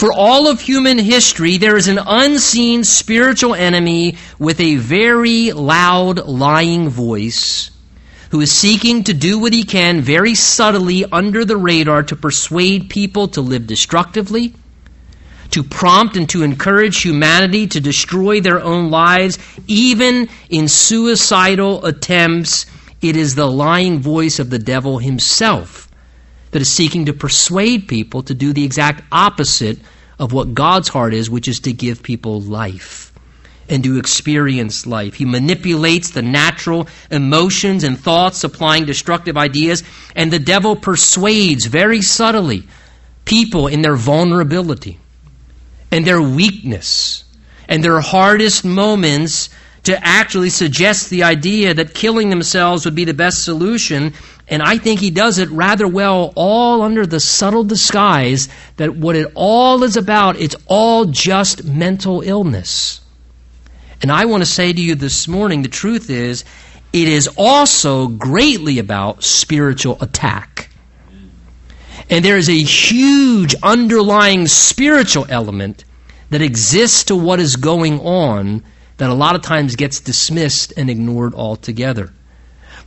For 0.00 0.14
all 0.14 0.48
of 0.48 0.62
human 0.62 0.96
history, 0.96 1.58
there 1.58 1.76
is 1.76 1.86
an 1.86 1.98
unseen 1.98 2.84
spiritual 2.84 3.54
enemy 3.54 4.16
with 4.38 4.58
a 4.58 4.76
very 4.76 5.52
loud, 5.52 6.26
lying 6.26 6.88
voice 6.88 7.70
who 8.30 8.40
is 8.40 8.50
seeking 8.50 9.04
to 9.04 9.12
do 9.12 9.38
what 9.38 9.52
he 9.52 9.62
can 9.62 10.00
very 10.00 10.34
subtly 10.34 11.04
under 11.04 11.44
the 11.44 11.58
radar 11.58 12.02
to 12.04 12.16
persuade 12.16 12.88
people 12.88 13.28
to 13.28 13.42
live 13.42 13.66
destructively, 13.66 14.54
to 15.50 15.62
prompt 15.62 16.16
and 16.16 16.30
to 16.30 16.44
encourage 16.44 17.02
humanity 17.02 17.66
to 17.66 17.78
destroy 17.78 18.40
their 18.40 18.62
own 18.62 18.90
lives, 18.90 19.38
even 19.66 20.30
in 20.48 20.66
suicidal 20.66 21.84
attempts. 21.84 22.64
It 23.02 23.16
is 23.16 23.34
the 23.34 23.50
lying 23.50 24.00
voice 24.00 24.38
of 24.38 24.48
the 24.48 24.58
devil 24.58 24.96
himself 24.96 25.89
that 26.50 26.62
is 26.62 26.70
seeking 26.70 27.06
to 27.06 27.12
persuade 27.12 27.88
people 27.88 28.22
to 28.24 28.34
do 28.34 28.52
the 28.52 28.64
exact 28.64 29.02
opposite 29.12 29.78
of 30.18 30.32
what 30.32 30.54
God's 30.54 30.88
heart 30.88 31.14
is, 31.14 31.30
which 31.30 31.48
is 31.48 31.60
to 31.60 31.72
give 31.72 32.02
people 32.02 32.40
life 32.40 33.12
and 33.68 33.84
to 33.84 33.98
experience 33.98 34.86
life. 34.86 35.14
He 35.14 35.24
manipulates 35.24 36.10
the 36.10 36.22
natural 36.22 36.88
emotions 37.10 37.84
and 37.84 37.98
thoughts, 37.98 38.42
applying 38.42 38.84
destructive 38.84 39.36
ideas, 39.36 39.84
and 40.16 40.32
the 40.32 40.40
devil 40.40 40.74
persuades 40.74 41.66
very 41.66 42.02
subtly 42.02 42.64
people 43.24 43.68
in 43.68 43.80
their 43.80 43.96
vulnerability 43.96 44.98
and 45.92 46.04
their 46.04 46.20
weakness 46.20 47.24
and 47.68 47.84
their 47.84 48.00
hardest 48.00 48.64
moments 48.64 49.50
to 49.84 49.98
actually 50.04 50.50
suggest 50.50 51.08
the 51.08 51.22
idea 51.22 51.72
that 51.72 51.94
killing 51.94 52.28
themselves 52.28 52.84
would 52.84 52.94
be 52.94 53.04
the 53.04 53.14
best 53.14 53.44
solution 53.44 54.12
and 54.50 54.64
I 54.64 54.78
think 54.78 54.98
he 54.98 55.12
does 55.12 55.38
it 55.38 55.48
rather 55.50 55.86
well, 55.86 56.32
all 56.34 56.82
under 56.82 57.06
the 57.06 57.20
subtle 57.20 57.62
disguise 57.62 58.48
that 58.76 58.96
what 58.96 59.14
it 59.14 59.30
all 59.36 59.84
is 59.84 59.96
about, 59.96 60.40
it's 60.40 60.56
all 60.66 61.04
just 61.04 61.62
mental 61.64 62.20
illness. 62.22 63.00
And 64.02 64.10
I 64.10 64.24
want 64.24 64.42
to 64.42 64.46
say 64.46 64.72
to 64.72 64.80
you 64.80 64.96
this 64.96 65.28
morning 65.28 65.62
the 65.62 65.68
truth 65.68 66.10
is, 66.10 66.44
it 66.92 67.06
is 67.06 67.28
also 67.36 68.08
greatly 68.08 68.80
about 68.80 69.22
spiritual 69.22 69.96
attack. 70.00 70.68
And 72.08 72.24
there 72.24 72.36
is 72.36 72.48
a 72.48 72.60
huge 72.60 73.54
underlying 73.62 74.48
spiritual 74.48 75.26
element 75.28 75.84
that 76.30 76.42
exists 76.42 77.04
to 77.04 77.14
what 77.14 77.38
is 77.38 77.54
going 77.54 78.00
on 78.00 78.64
that 78.96 79.10
a 79.10 79.14
lot 79.14 79.36
of 79.36 79.42
times 79.42 79.76
gets 79.76 80.00
dismissed 80.00 80.72
and 80.76 80.90
ignored 80.90 81.34
altogether. 81.34 82.12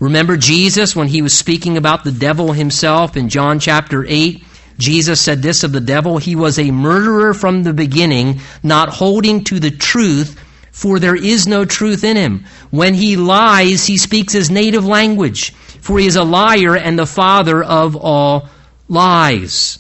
Remember 0.03 0.35
Jesus 0.35 0.97
when 0.97 1.07
he 1.07 1.21
was 1.21 1.33
speaking 1.33 1.77
about 1.77 2.03
the 2.03 2.11
devil 2.11 2.51
himself 2.51 3.15
in 3.15 3.29
John 3.29 3.61
chapter 3.61 4.05
8? 4.05 4.43
Jesus 4.77 5.21
said 5.21 5.41
this 5.41 5.63
of 5.63 5.71
the 5.71 5.79
devil 5.79 6.17
He 6.17 6.35
was 6.35 6.59
a 6.59 6.71
murderer 6.71 7.33
from 7.33 7.63
the 7.63 7.71
beginning, 7.71 8.41
not 8.61 8.89
holding 8.89 9.45
to 9.45 9.61
the 9.61 9.71
truth, 9.71 10.37
for 10.73 10.99
there 10.99 11.15
is 11.15 11.47
no 11.47 11.63
truth 11.63 12.03
in 12.03 12.17
him. 12.17 12.43
When 12.69 12.95
he 12.95 13.15
lies, 13.15 13.85
he 13.85 13.95
speaks 13.95 14.33
his 14.33 14.51
native 14.51 14.85
language, 14.85 15.53
for 15.53 15.97
he 15.97 16.05
is 16.05 16.17
a 16.17 16.25
liar 16.25 16.75
and 16.75 16.99
the 16.99 17.05
father 17.05 17.63
of 17.63 17.95
all 17.95 18.49
lies. 18.89 19.79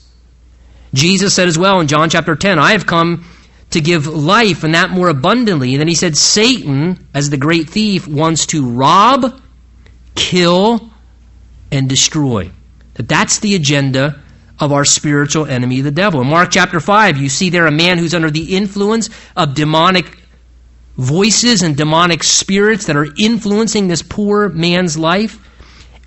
Jesus 0.93 1.33
said 1.33 1.49
as 1.49 1.57
well 1.57 1.81
in 1.81 1.87
John 1.89 2.09
chapter 2.09 2.37
10, 2.37 2.59
I 2.59 2.71
have 2.71 2.85
come 2.85 3.25
to 3.71 3.81
give 3.81 4.07
life 4.07 4.63
and 4.63 4.73
that 4.73 4.89
more 4.89 5.09
abundantly. 5.09 5.73
And 5.73 5.81
then 5.81 5.89
he 5.89 5.95
said, 5.95 6.15
Satan, 6.15 7.09
as 7.13 7.29
the 7.29 7.35
great 7.35 7.69
thief, 7.69 8.07
wants 8.07 8.45
to 8.47 8.69
rob, 8.69 9.41
kill, 10.15 10.89
and 11.71 11.89
destroy. 11.89 12.51
That 12.95 13.07
that's 13.07 13.39
the 13.39 13.55
agenda 13.55 14.21
of 14.59 14.71
our 14.71 14.85
spiritual 14.85 15.45
enemy, 15.45 15.81
the 15.81 15.91
devil. 15.91 16.21
In 16.21 16.27
Mark 16.27 16.51
chapter 16.51 16.79
5, 16.79 17.17
you 17.17 17.29
see 17.29 17.49
there 17.49 17.65
a 17.65 17.71
man 17.71 17.97
who's 17.97 18.13
under 18.13 18.29
the 18.29 18.55
influence 18.55 19.09
of 19.35 19.55
demonic 19.55 20.19
voices 20.95 21.63
and 21.63 21.75
demonic 21.75 22.23
spirits 22.23 22.85
that 22.85 22.95
are 22.95 23.07
influencing 23.17 23.87
this 23.87 24.03
poor 24.03 24.49
man's 24.49 24.97
life. 24.97 25.39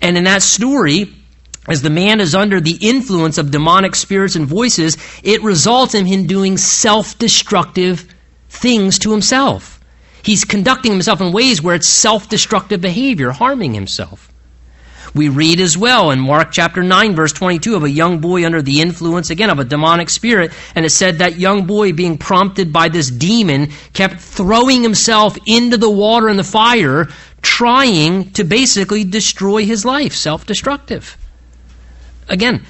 And 0.01 0.17
in 0.17 0.23
that 0.23 0.41
story, 0.41 1.13
as 1.67 1.81
the 1.81 1.89
man 1.89 2.21
is 2.21 2.33
under 2.33 2.61
the 2.61 2.77
influence 2.81 3.37
of 3.37 3.51
demonic 3.51 3.95
spirits 3.95 4.35
and 4.35 4.47
voices, 4.47 4.97
it 5.23 5.43
results 5.43 5.93
in 5.93 6.05
him 6.05 6.25
doing 6.25 6.57
self 6.57 7.17
destructive 7.19 8.07
things 8.47 8.99
to 8.99 9.11
himself. 9.11 9.76
He's 10.23 10.43
conducting 10.43 10.91
himself 10.91 11.21
in 11.21 11.31
ways 11.31 11.61
where 11.61 11.75
it's 11.75 11.87
self 11.87 12.29
destructive 12.29 12.81
behavior, 12.81 13.31
harming 13.31 13.73
himself. 13.73 14.31
We 15.13 15.29
read 15.29 15.59
as 15.59 15.77
well 15.77 16.11
in 16.11 16.19
Mark 16.19 16.51
chapter 16.51 16.83
9, 16.83 17.15
verse 17.15 17.33
22, 17.33 17.75
of 17.75 17.83
a 17.83 17.89
young 17.89 18.19
boy 18.19 18.45
under 18.45 18.61
the 18.61 18.81
influence, 18.81 19.29
again, 19.29 19.49
of 19.49 19.57
a 19.57 19.63
demonic 19.63 20.09
spirit. 20.09 20.51
And 20.75 20.85
it 20.85 20.91
said 20.91 21.19
that 21.19 21.39
young 21.39 21.65
boy, 21.65 21.93
being 21.93 22.17
prompted 22.17 22.71
by 22.71 22.89
this 22.89 23.09
demon, 23.09 23.69
kept 23.93 24.19
throwing 24.19 24.83
himself 24.83 25.37
into 25.45 25.77
the 25.77 25.89
water 25.89 26.27
and 26.27 26.37
the 26.37 26.43
fire, 26.43 27.07
trying 27.41 28.31
to 28.33 28.43
basically 28.43 29.03
destroy 29.05 29.65
his 29.65 29.85
life, 29.85 30.13
self 30.13 30.45
destructive. 30.45 31.17
Again, 32.29 32.65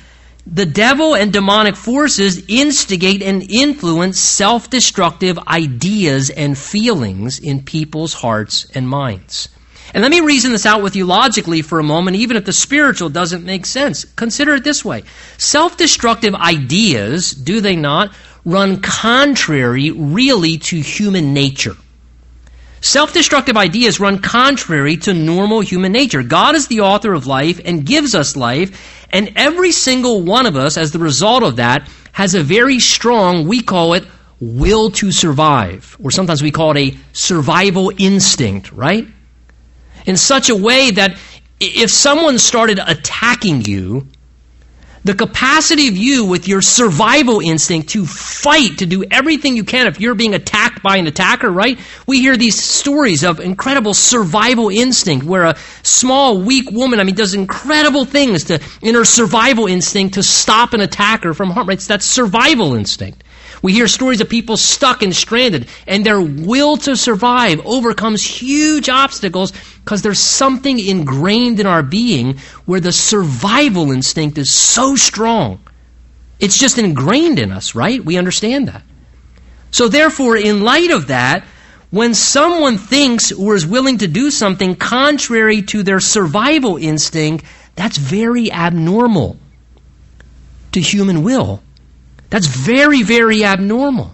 the 0.49 0.65
devil 0.65 1.13
and 1.13 1.33
demonic 1.33 1.75
forces 1.75 2.45
instigate 2.47 3.21
and 3.21 3.43
influence 3.51 4.19
self 4.19 4.69
destructive 4.69 5.37
ideas 5.47 6.29
and 6.29 6.57
feelings 6.57 7.39
in 7.39 7.63
people's 7.63 8.13
hearts 8.13 8.65
and 8.73 8.87
minds. 8.87 9.49
And 9.93 10.01
let 10.01 10.11
me 10.11 10.21
reason 10.21 10.51
this 10.51 10.65
out 10.65 10.81
with 10.81 10.95
you 10.95 11.05
logically 11.05 11.61
for 11.61 11.79
a 11.79 11.83
moment, 11.83 12.17
even 12.17 12.37
if 12.37 12.45
the 12.45 12.53
spiritual 12.53 13.09
doesn't 13.09 13.45
make 13.45 13.65
sense. 13.65 14.05
Consider 14.05 14.55
it 14.55 14.63
this 14.63 14.85
way 14.85 15.03
self 15.37 15.75
destructive 15.75 16.33
ideas, 16.33 17.31
do 17.31 17.59
they 17.59 17.75
not, 17.75 18.13
run 18.45 18.81
contrary 18.81 19.91
really 19.91 20.57
to 20.57 20.79
human 20.79 21.33
nature. 21.33 21.75
Self 22.82 23.13
destructive 23.13 23.57
ideas 23.57 23.99
run 23.99 24.19
contrary 24.19 24.97
to 24.97 25.13
normal 25.13 25.61
human 25.61 25.91
nature. 25.91 26.23
God 26.23 26.55
is 26.55 26.67
the 26.67 26.82
author 26.82 27.13
of 27.13 27.28
life 27.28 27.59
and 27.65 27.86
gives 27.86 28.15
us 28.15 28.36
life, 28.36 29.05
and 29.09 29.34
every 29.36 29.71
single 29.71 30.21
one 30.21 30.45
of 30.45 30.55
us, 30.55 30.78
as 30.78 30.91
the 30.91 30.99
result 30.99 31.43
of 31.43 31.55
that, 31.57 31.89
has 32.11 32.36
a 32.36 32.43
very 32.43 32.80
strong, 32.80 33.47
we 33.47 33.61
call 33.61 33.93
it, 33.93 34.05
will 34.39 34.91
to 34.91 35.11
survive, 35.11 35.97
or 36.01 36.11
sometimes 36.11 36.43
we 36.43 36.51
call 36.51 36.75
it 36.75 36.93
a 36.93 36.97
survival 37.13 37.91
instinct, 37.97 38.71
right? 38.71 39.07
in 40.07 40.17
such 40.17 40.49
a 40.49 40.55
way 40.55 40.89
that 40.89 41.17
if 41.59 41.91
someone 41.91 42.39
started 42.39 42.80
attacking 42.80 43.61
you, 43.65 44.07
the 45.08 45.16
capacity 45.16 45.88
of 45.88 45.95
you 45.95 46.26
with 46.26 46.47
your 46.47 46.62
survival 46.62 47.39
instinct 47.39 47.89
to 47.89 48.05
fight, 48.05 48.80
to 48.80 48.86
do 48.86 49.05
everything 49.10 49.55
you 49.55 49.64
can 49.64 49.88
if 49.88 50.01
you're 50.01 50.16
being 50.16 50.34
attacked 50.34 50.84
by 50.84 50.97
an 50.97 51.08
attacker, 51.08 51.49
right? 51.49 51.80
We 52.05 52.20
hear 52.20 52.36
these 52.36 52.62
stories 52.62 53.24
of 53.24 53.39
incredible 53.39 53.93
survival 53.93 54.70
instinct 54.70 55.26
where 55.26 55.45
a 55.45 55.55
small, 55.82 56.41
weak 56.41 56.70
woman, 56.72 56.99
I 56.99 57.05
mean, 57.05 57.16
does 57.16 57.34
incredible 57.34 58.03
things 58.03 58.43
to, 58.45 58.62
in 58.82 58.95
her 58.95 59.05
survival 59.05 59.66
instinct 59.66 60.16
to 60.16 60.24
stop 60.24 60.74
an 60.74 60.82
attacker 60.82 61.34
from 61.34 61.51
harm, 61.51 61.70
right? 61.70 61.78
It's 61.78 61.88
that 61.88 62.03
survival 62.03 62.76
instinct. 62.76 63.24
We 63.62 63.74
hear 63.74 63.88
stories 63.88 64.22
of 64.22 64.30
people 64.30 64.58
stuck 64.58 65.01
and 65.01 65.16
stranded, 65.16 65.68
and 65.88 66.05
their 66.05 66.22
will 66.22 66.78
to 66.78 66.95
survive 66.95 67.66
overcomes 67.66 68.24
huge 68.24 68.89
obstacles 68.89 69.51
because 69.84 70.01
there's 70.01 70.20
something 70.20 70.80
ingrained 70.80 71.60
in 71.60 71.66
our 71.66 71.84
being 71.84 72.38
where 72.66 72.80
the 72.80 72.91
survival 72.91 73.91
instinct 73.91 74.38
is 74.38 74.49
so 74.49 74.95
strong. 74.95 75.60
It's 76.39 76.58
just 76.58 76.78
ingrained 76.78 77.39
in 77.39 77.51
us, 77.51 77.74
right? 77.74 78.03
We 78.03 78.18
understand 78.18 78.68
that. 78.68 78.84
So, 79.72 79.88
therefore, 79.88 80.38
in 80.38 80.62
light 80.62 80.91
of 80.91 81.08
that, 81.08 81.43
when 81.89 82.14
someone 82.14 82.78
thinks 82.78 83.32
or 83.32 83.55
is 83.55 83.66
willing 83.66 83.99
to 83.99 84.08
do 84.08 84.30
something 84.30 84.76
contrary 84.76 85.62
to 85.64 85.84
their 85.84 85.99
survival 85.99 86.78
instinct, 86.78 87.45
that's 87.76 87.97
very 87.97 88.51
abnormal 88.51 89.38
to 90.74 90.82
human 90.82 91.24
will. 91.24 91.62
That's 92.30 92.47
very, 92.47 93.03
very 93.03 93.43
abnormal. 93.43 94.13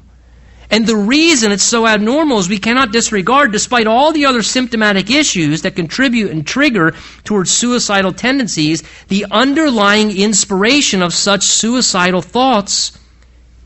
And 0.69 0.87
the 0.87 0.95
reason 0.95 1.51
it's 1.51 1.63
so 1.63 1.85
abnormal 1.85 2.39
is 2.39 2.49
we 2.49 2.57
cannot 2.57 2.91
disregard, 2.91 3.51
despite 3.51 3.85
all 3.85 4.11
the 4.11 4.25
other 4.25 4.41
symptomatic 4.41 5.11
issues 5.11 5.61
that 5.61 5.75
contribute 5.75 6.31
and 6.31 6.47
trigger 6.47 6.95
towards 7.23 7.51
suicidal 7.51 8.11
tendencies, 8.11 8.83
the 9.07 9.27
underlying 9.29 10.09
inspiration 10.17 11.03
of 11.03 11.13
such 11.13 11.43
suicidal 11.43 12.23
thoughts 12.23 12.97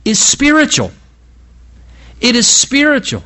is 0.03 0.19
spiritual. 0.19 0.91
It 2.19 2.35
is 2.35 2.47
spiritual. 2.47 3.23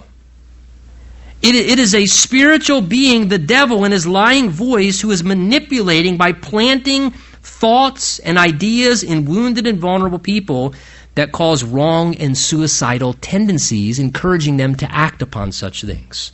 It, 1.41 1.55
it 1.55 1.79
is 1.79 1.95
a 1.95 2.05
spiritual 2.05 2.81
being, 2.81 3.29
the 3.29 3.39
devil, 3.39 3.83
in 3.83 3.91
his 3.91 4.05
lying 4.05 4.51
voice, 4.51 5.01
who 5.01 5.09
is 5.09 5.23
manipulating 5.23 6.17
by 6.17 6.33
planting 6.33 7.11
thoughts 7.41 8.19
and 8.19 8.37
ideas 8.37 9.01
in 9.01 9.25
wounded 9.25 9.65
and 9.65 9.79
vulnerable 9.79 10.19
people 10.19 10.75
that 11.15 11.31
cause 11.31 11.63
wrong 11.63 12.15
and 12.15 12.37
suicidal 12.37 13.13
tendencies, 13.13 13.99
encouraging 13.99 14.57
them 14.57 14.75
to 14.75 14.91
act 14.91 15.21
upon 15.21 15.51
such 15.51 15.83
things. 15.83 16.31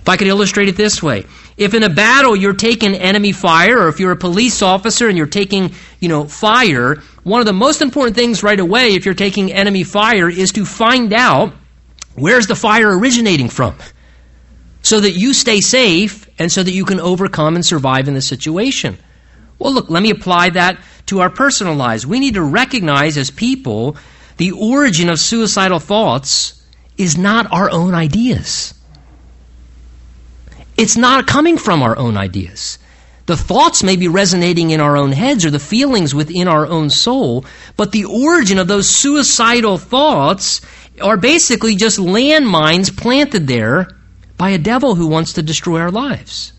If 0.00 0.08
I 0.08 0.16
could 0.18 0.26
illustrate 0.26 0.68
it 0.68 0.76
this 0.76 1.02
way, 1.02 1.24
if 1.56 1.72
in 1.72 1.82
a 1.82 1.88
battle 1.88 2.36
you're 2.36 2.52
taking 2.52 2.94
enemy 2.94 3.32
fire, 3.32 3.78
or 3.78 3.88
if 3.88 4.00
you're 4.00 4.12
a 4.12 4.16
police 4.16 4.60
officer 4.60 5.08
and 5.08 5.16
you're 5.16 5.26
taking, 5.26 5.72
you 5.98 6.08
know, 6.08 6.24
fire, 6.24 6.96
one 7.22 7.40
of 7.40 7.46
the 7.46 7.54
most 7.54 7.80
important 7.80 8.14
things 8.14 8.42
right 8.42 8.60
away 8.60 8.94
if 8.94 9.06
you're 9.06 9.14
taking 9.14 9.50
enemy 9.50 9.82
fire 9.82 10.28
is 10.28 10.52
to 10.52 10.66
find 10.66 11.12
out 11.14 11.54
where's 12.14 12.48
the 12.48 12.54
fire 12.54 12.98
originating 12.98 13.48
from. 13.48 13.76
So 14.82 15.00
that 15.00 15.12
you 15.12 15.32
stay 15.32 15.62
safe 15.62 16.28
and 16.38 16.52
so 16.52 16.62
that 16.62 16.72
you 16.72 16.84
can 16.84 17.00
overcome 17.00 17.54
and 17.54 17.64
survive 17.64 18.06
in 18.06 18.12
the 18.12 18.20
situation. 18.20 18.98
Well, 19.58 19.72
look, 19.72 19.90
let 19.90 20.02
me 20.02 20.10
apply 20.10 20.50
that 20.50 20.78
to 21.06 21.20
our 21.20 21.30
personal 21.30 21.74
lives. 21.74 22.06
We 22.06 22.20
need 22.20 22.34
to 22.34 22.42
recognize 22.42 23.16
as 23.16 23.30
people 23.30 23.96
the 24.36 24.52
origin 24.52 25.08
of 25.08 25.20
suicidal 25.20 25.78
thoughts 25.78 26.62
is 26.96 27.16
not 27.16 27.52
our 27.52 27.70
own 27.70 27.94
ideas. 27.94 28.74
It's 30.76 30.96
not 30.96 31.26
coming 31.26 31.56
from 31.56 31.82
our 31.82 31.96
own 31.96 32.16
ideas. 32.16 32.78
The 33.26 33.36
thoughts 33.36 33.82
may 33.82 33.96
be 33.96 34.08
resonating 34.08 34.70
in 34.70 34.80
our 34.80 34.96
own 34.96 35.12
heads 35.12 35.46
or 35.46 35.50
the 35.50 35.58
feelings 35.58 36.14
within 36.14 36.46
our 36.46 36.66
own 36.66 36.90
soul, 36.90 37.44
but 37.76 37.92
the 37.92 38.04
origin 38.04 38.58
of 38.58 38.68
those 38.68 38.88
suicidal 38.88 39.78
thoughts 39.78 40.60
are 41.00 41.16
basically 41.16 41.74
just 41.74 41.98
landmines 41.98 42.94
planted 42.94 43.46
there 43.46 43.88
by 44.36 44.50
a 44.50 44.58
devil 44.58 44.94
who 44.94 45.06
wants 45.06 45.32
to 45.34 45.42
destroy 45.42 45.80
our 45.80 45.90
lives. 45.90 46.52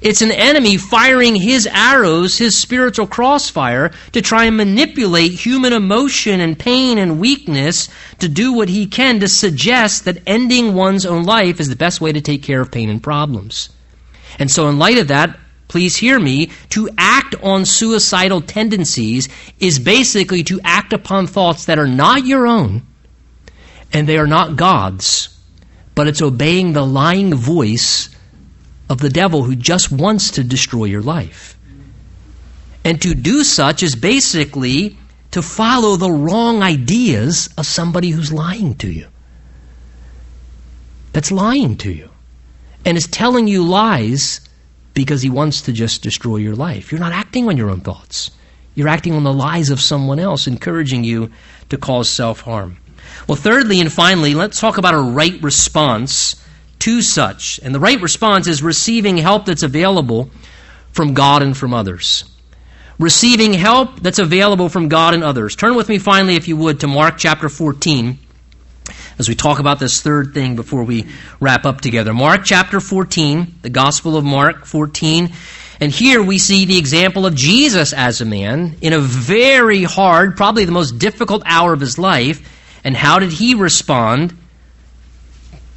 It's 0.00 0.22
an 0.22 0.30
enemy 0.30 0.76
firing 0.76 1.34
his 1.34 1.66
arrows, 1.66 2.38
his 2.38 2.56
spiritual 2.56 3.06
crossfire, 3.06 3.90
to 4.12 4.22
try 4.22 4.44
and 4.44 4.56
manipulate 4.56 5.32
human 5.32 5.72
emotion 5.72 6.40
and 6.40 6.58
pain 6.58 6.98
and 6.98 7.18
weakness 7.18 7.88
to 8.20 8.28
do 8.28 8.52
what 8.52 8.68
he 8.68 8.86
can 8.86 9.20
to 9.20 9.28
suggest 9.28 10.04
that 10.04 10.22
ending 10.26 10.74
one's 10.74 11.04
own 11.04 11.24
life 11.24 11.58
is 11.58 11.68
the 11.68 11.76
best 11.76 12.00
way 12.00 12.12
to 12.12 12.20
take 12.20 12.42
care 12.42 12.60
of 12.60 12.70
pain 12.70 12.88
and 12.88 13.02
problems. 13.02 13.70
And 14.38 14.50
so, 14.50 14.68
in 14.68 14.78
light 14.78 14.98
of 14.98 15.08
that, 15.08 15.36
please 15.66 15.96
hear 15.96 16.18
me, 16.18 16.50
to 16.70 16.88
act 16.96 17.34
on 17.42 17.64
suicidal 17.64 18.40
tendencies 18.40 19.28
is 19.58 19.78
basically 19.78 20.44
to 20.44 20.60
act 20.62 20.92
upon 20.92 21.26
thoughts 21.26 21.64
that 21.66 21.78
are 21.78 21.88
not 21.88 22.24
your 22.24 22.46
own 22.46 22.82
and 23.92 24.08
they 24.08 24.18
are 24.18 24.26
not 24.26 24.56
God's, 24.56 25.28
but 25.94 26.06
it's 26.06 26.22
obeying 26.22 26.72
the 26.72 26.86
lying 26.86 27.34
voice 27.34 28.10
of 28.88 28.98
the 28.98 29.10
devil 29.10 29.42
who 29.42 29.54
just 29.54 29.92
wants 29.92 30.32
to 30.32 30.44
destroy 30.44 30.84
your 30.84 31.02
life. 31.02 31.58
And 32.84 33.00
to 33.02 33.14
do 33.14 33.44
such 33.44 33.82
is 33.82 33.94
basically 33.94 34.96
to 35.32 35.42
follow 35.42 35.96
the 35.96 36.10
wrong 36.10 36.62
ideas 36.62 37.50
of 37.58 37.66
somebody 37.66 38.10
who's 38.10 38.32
lying 38.32 38.74
to 38.76 38.90
you. 38.90 39.06
that's 41.12 41.32
lying 41.32 41.76
to 41.76 41.90
you 41.90 42.08
and 42.84 42.96
is 42.96 43.06
telling 43.08 43.48
you 43.48 43.64
lies 43.64 44.40
because 44.94 45.22
he 45.22 45.30
wants 45.30 45.62
to 45.62 45.72
just 45.72 46.02
destroy 46.02 46.36
your 46.36 46.54
life. 46.54 46.92
You're 46.92 47.00
not 47.00 47.12
acting 47.12 47.48
on 47.48 47.56
your 47.56 47.70
own 47.70 47.80
thoughts. 47.80 48.30
You're 48.74 48.88
acting 48.88 49.14
on 49.14 49.24
the 49.24 49.32
lies 49.32 49.70
of 49.70 49.80
someone 49.80 50.20
else, 50.20 50.46
encouraging 50.46 51.02
you 51.02 51.32
to 51.70 51.76
cause 51.76 52.08
self 52.08 52.42
harm. 52.42 52.76
Well, 53.26 53.36
thirdly 53.36 53.80
and 53.80 53.92
finally, 53.92 54.34
let's 54.34 54.60
talk 54.60 54.78
about 54.78 54.94
a 54.94 55.00
right 55.00 55.42
response 55.42 56.37
to 56.80 57.02
such. 57.02 57.60
And 57.62 57.74
the 57.74 57.80
right 57.80 58.00
response 58.00 58.46
is 58.46 58.62
receiving 58.62 59.16
help 59.16 59.46
that's 59.46 59.62
available 59.62 60.30
from 60.92 61.14
God 61.14 61.42
and 61.42 61.56
from 61.56 61.74
others. 61.74 62.24
Receiving 62.98 63.52
help 63.52 64.00
that's 64.00 64.18
available 64.18 64.68
from 64.68 64.88
God 64.88 65.14
and 65.14 65.22
others. 65.22 65.54
Turn 65.54 65.76
with 65.76 65.88
me 65.88 65.98
finally, 65.98 66.34
if 66.34 66.48
you 66.48 66.56
would, 66.56 66.80
to 66.80 66.88
Mark 66.88 67.16
chapter 67.18 67.48
14 67.48 68.18
as 69.18 69.28
we 69.28 69.34
talk 69.34 69.58
about 69.58 69.78
this 69.78 70.00
third 70.00 70.32
thing 70.32 70.56
before 70.56 70.84
we 70.84 71.06
wrap 71.40 71.66
up 71.66 71.80
together. 71.80 72.14
Mark 72.14 72.42
chapter 72.44 72.80
14, 72.80 73.56
the 73.62 73.70
Gospel 73.70 74.16
of 74.16 74.24
Mark 74.24 74.64
14. 74.64 75.32
And 75.80 75.92
here 75.92 76.22
we 76.22 76.38
see 76.38 76.64
the 76.64 76.78
example 76.78 77.26
of 77.26 77.34
Jesus 77.34 77.92
as 77.92 78.20
a 78.20 78.24
man 78.24 78.76
in 78.80 78.92
a 78.92 79.00
very 79.00 79.84
hard, 79.84 80.36
probably 80.36 80.64
the 80.64 80.72
most 80.72 80.98
difficult 80.98 81.42
hour 81.46 81.72
of 81.72 81.80
his 81.80 81.98
life. 81.98 82.80
And 82.84 82.96
how 82.96 83.18
did 83.18 83.32
he 83.32 83.54
respond 83.54 84.37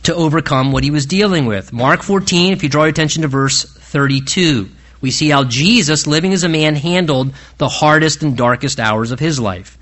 to 0.03 0.15
overcome 0.15 0.71
what 0.71 0.83
he 0.83 0.91
was 0.91 1.05
dealing 1.05 1.45
with? 1.45 1.71
Mark 1.71 2.01
14, 2.01 2.53
if 2.53 2.63
you 2.63 2.69
draw 2.69 2.83
your 2.83 2.89
attention 2.89 3.21
to 3.21 3.27
verse 3.27 3.63
32, 3.63 4.69
we 5.01 5.11
see 5.11 5.29
how 5.29 5.43
Jesus, 5.43 6.07
living 6.07 6.33
as 6.33 6.43
a 6.43 6.49
man, 6.49 6.75
handled 6.75 7.33
the 7.57 7.69
hardest 7.69 8.23
and 8.23 8.37
darkest 8.37 8.79
hours 8.79 9.11
of 9.11 9.19
his 9.19 9.39
life. 9.39 9.77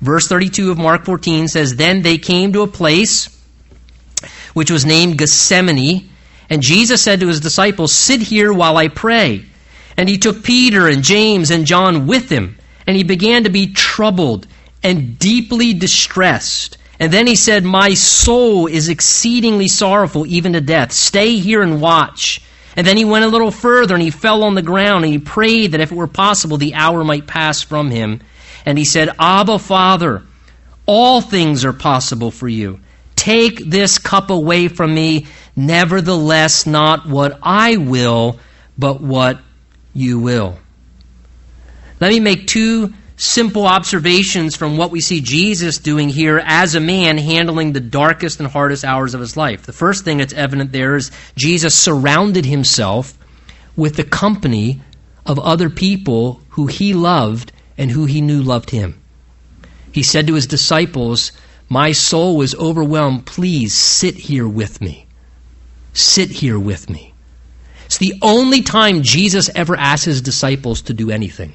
Verse 0.00 0.28
32 0.28 0.70
of 0.70 0.78
Mark 0.78 1.04
14 1.04 1.48
says, 1.48 1.76
Then 1.76 2.02
they 2.02 2.18
came 2.18 2.52
to 2.52 2.62
a 2.62 2.66
place 2.66 3.28
which 4.52 4.70
was 4.70 4.84
named 4.84 5.18
Gethsemane, 5.18 6.10
and 6.50 6.62
Jesus 6.62 7.02
said 7.02 7.20
to 7.20 7.28
his 7.28 7.40
disciples, 7.40 7.92
Sit 7.92 8.20
here 8.20 8.52
while 8.52 8.76
I 8.76 8.88
pray. 8.88 9.44
And 9.96 10.08
he 10.08 10.18
took 10.18 10.42
Peter 10.42 10.88
and 10.88 11.02
James 11.02 11.50
and 11.50 11.66
John 11.66 12.06
with 12.06 12.28
him, 12.28 12.58
and 12.86 12.96
he 12.96 13.04
began 13.04 13.44
to 13.44 13.50
be 13.50 13.72
troubled 13.72 14.46
and 14.82 15.18
deeply 15.18 15.72
distressed. 15.72 16.78
And 17.04 17.12
then 17.12 17.26
he 17.26 17.36
said, 17.36 17.64
My 17.64 17.92
soul 17.92 18.66
is 18.66 18.88
exceedingly 18.88 19.68
sorrowful, 19.68 20.26
even 20.26 20.54
to 20.54 20.62
death. 20.62 20.90
Stay 20.90 21.36
here 21.36 21.60
and 21.60 21.78
watch. 21.78 22.40
And 22.76 22.86
then 22.86 22.96
he 22.96 23.04
went 23.04 23.26
a 23.26 23.28
little 23.28 23.50
further, 23.50 23.92
and 23.92 24.02
he 24.02 24.10
fell 24.10 24.42
on 24.42 24.54
the 24.54 24.62
ground, 24.62 25.04
and 25.04 25.12
he 25.12 25.18
prayed 25.18 25.72
that 25.72 25.82
if 25.82 25.92
it 25.92 25.94
were 25.94 26.06
possible, 26.06 26.56
the 26.56 26.72
hour 26.72 27.04
might 27.04 27.26
pass 27.26 27.60
from 27.60 27.90
him. 27.90 28.22
And 28.64 28.78
he 28.78 28.86
said, 28.86 29.10
Abba, 29.18 29.58
Father, 29.58 30.22
all 30.86 31.20
things 31.20 31.66
are 31.66 31.74
possible 31.74 32.30
for 32.30 32.48
you. 32.48 32.80
Take 33.16 33.58
this 33.58 33.98
cup 33.98 34.30
away 34.30 34.68
from 34.68 34.94
me. 34.94 35.26
Nevertheless, 35.54 36.66
not 36.66 37.06
what 37.06 37.38
I 37.42 37.76
will, 37.76 38.38
but 38.78 39.02
what 39.02 39.40
you 39.92 40.20
will. 40.20 40.56
Let 42.00 42.08
me 42.08 42.20
make 42.20 42.46
two 42.46 42.94
simple 43.16 43.66
observations 43.66 44.56
from 44.56 44.76
what 44.76 44.90
we 44.90 45.00
see 45.00 45.20
Jesus 45.20 45.78
doing 45.78 46.08
here 46.08 46.42
as 46.44 46.74
a 46.74 46.80
man 46.80 47.16
handling 47.18 47.72
the 47.72 47.80
darkest 47.80 48.40
and 48.40 48.48
hardest 48.48 48.84
hours 48.84 49.14
of 49.14 49.20
his 49.20 49.36
life. 49.36 49.62
The 49.62 49.72
first 49.72 50.04
thing 50.04 50.18
that's 50.18 50.32
evident 50.32 50.72
there 50.72 50.96
is 50.96 51.10
Jesus 51.36 51.74
surrounded 51.74 52.44
himself 52.44 53.16
with 53.76 53.96
the 53.96 54.04
company 54.04 54.80
of 55.26 55.38
other 55.38 55.70
people 55.70 56.40
who 56.50 56.66
he 56.66 56.92
loved 56.92 57.52
and 57.78 57.90
who 57.90 58.04
he 58.04 58.20
knew 58.20 58.42
loved 58.42 58.70
him. 58.70 59.00
He 59.92 60.02
said 60.02 60.26
to 60.26 60.34
his 60.34 60.46
disciples, 60.46 61.32
My 61.68 61.92
soul 61.92 62.42
is 62.42 62.54
overwhelmed. 62.56 63.26
Please 63.26 63.74
sit 63.74 64.16
here 64.16 64.48
with 64.48 64.80
me. 64.80 65.06
Sit 65.92 66.30
here 66.30 66.58
with 66.58 66.90
me. 66.90 67.14
It's 67.86 67.98
the 67.98 68.14
only 68.22 68.62
time 68.62 69.02
Jesus 69.02 69.50
ever 69.54 69.76
asked 69.76 70.04
his 70.04 70.20
disciples 70.20 70.82
to 70.82 70.94
do 70.94 71.10
anything. 71.10 71.54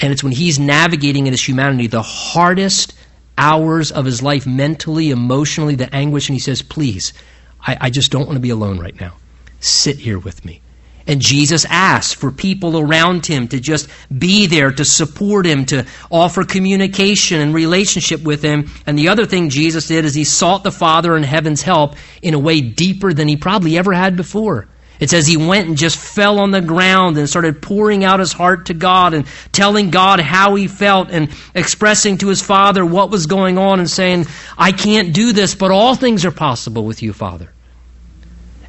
And 0.00 0.12
it's 0.12 0.22
when 0.22 0.32
he's 0.32 0.58
navigating 0.58 1.26
in 1.26 1.32
his 1.32 1.46
humanity 1.46 1.86
the 1.86 2.02
hardest 2.02 2.94
hours 3.38 3.92
of 3.92 4.04
his 4.04 4.22
life, 4.22 4.46
mentally, 4.46 5.10
emotionally, 5.10 5.74
the 5.74 5.94
anguish, 5.94 6.28
and 6.28 6.34
he 6.34 6.40
says, 6.40 6.62
Please, 6.62 7.12
I, 7.60 7.76
I 7.82 7.90
just 7.90 8.12
don't 8.12 8.26
want 8.26 8.36
to 8.36 8.40
be 8.40 8.50
alone 8.50 8.78
right 8.78 8.98
now. 9.00 9.14
Sit 9.60 9.96
here 9.96 10.18
with 10.18 10.44
me. 10.44 10.60
And 11.08 11.20
Jesus 11.20 11.64
asked 11.66 12.16
for 12.16 12.32
people 12.32 12.78
around 12.78 13.26
him 13.26 13.46
to 13.48 13.60
just 13.60 13.88
be 14.16 14.46
there, 14.46 14.72
to 14.72 14.84
support 14.84 15.46
him, 15.46 15.64
to 15.66 15.86
offer 16.10 16.42
communication 16.42 17.40
and 17.40 17.54
relationship 17.54 18.22
with 18.22 18.42
him. 18.42 18.70
And 18.86 18.98
the 18.98 19.08
other 19.08 19.24
thing 19.24 19.48
Jesus 19.48 19.86
did 19.86 20.04
is 20.04 20.14
he 20.14 20.24
sought 20.24 20.64
the 20.64 20.72
Father 20.72 21.16
in 21.16 21.22
heaven's 21.22 21.62
help 21.62 21.94
in 22.22 22.34
a 22.34 22.38
way 22.40 22.60
deeper 22.60 23.12
than 23.12 23.28
he 23.28 23.36
probably 23.36 23.78
ever 23.78 23.92
had 23.92 24.16
before. 24.16 24.66
It 24.98 25.10
says 25.10 25.26
he 25.26 25.36
went 25.36 25.68
and 25.68 25.76
just 25.76 25.98
fell 25.98 26.38
on 26.38 26.50
the 26.50 26.60
ground 26.60 27.18
and 27.18 27.28
started 27.28 27.60
pouring 27.60 28.02
out 28.02 28.20
his 28.20 28.32
heart 28.32 28.66
to 28.66 28.74
God 28.74 29.12
and 29.12 29.26
telling 29.52 29.90
God 29.90 30.20
how 30.20 30.54
he 30.54 30.68
felt 30.68 31.10
and 31.10 31.30
expressing 31.54 32.18
to 32.18 32.28
his 32.28 32.40
Father 32.40 32.84
what 32.84 33.10
was 33.10 33.26
going 33.26 33.58
on 33.58 33.78
and 33.78 33.90
saying, 33.90 34.26
I 34.56 34.72
can't 34.72 35.12
do 35.12 35.32
this, 35.32 35.54
but 35.54 35.70
all 35.70 35.94
things 35.94 36.24
are 36.24 36.30
possible 36.30 36.84
with 36.84 37.02
you, 37.02 37.12
Father. 37.12 37.52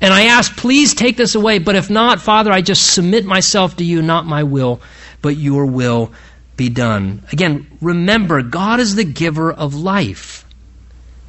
And 0.02 0.14
I 0.14 0.26
ask, 0.26 0.56
please 0.56 0.94
take 0.94 1.18
this 1.18 1.36
away. 1.36 1.60
But 1.60 1.76
if 1.76 1.90
not, 1.90 2.22
Father, 2.22 2.52
I 2.52 2.62
just 2.62 2.94
submit 2.94 3.26
myself 3.26 3.78
to 3.78 3.84
you, 3.84 4.02
not 4.02 4.26
my 4.26 4.44
will, 4.44 4.82
but 5.22 5.38
your 5.38 5.66
will 5.66 6.12
be 6.56 6.70
done. 6.70 7.24
Again, 7.32 7.68
remember, 7.82 8.42
God 8.42 8.80
is 8.80 8.96
the 8.96 9.04
giver 9.04 9.52
of 9.52 9.76
life. 9.76 10.46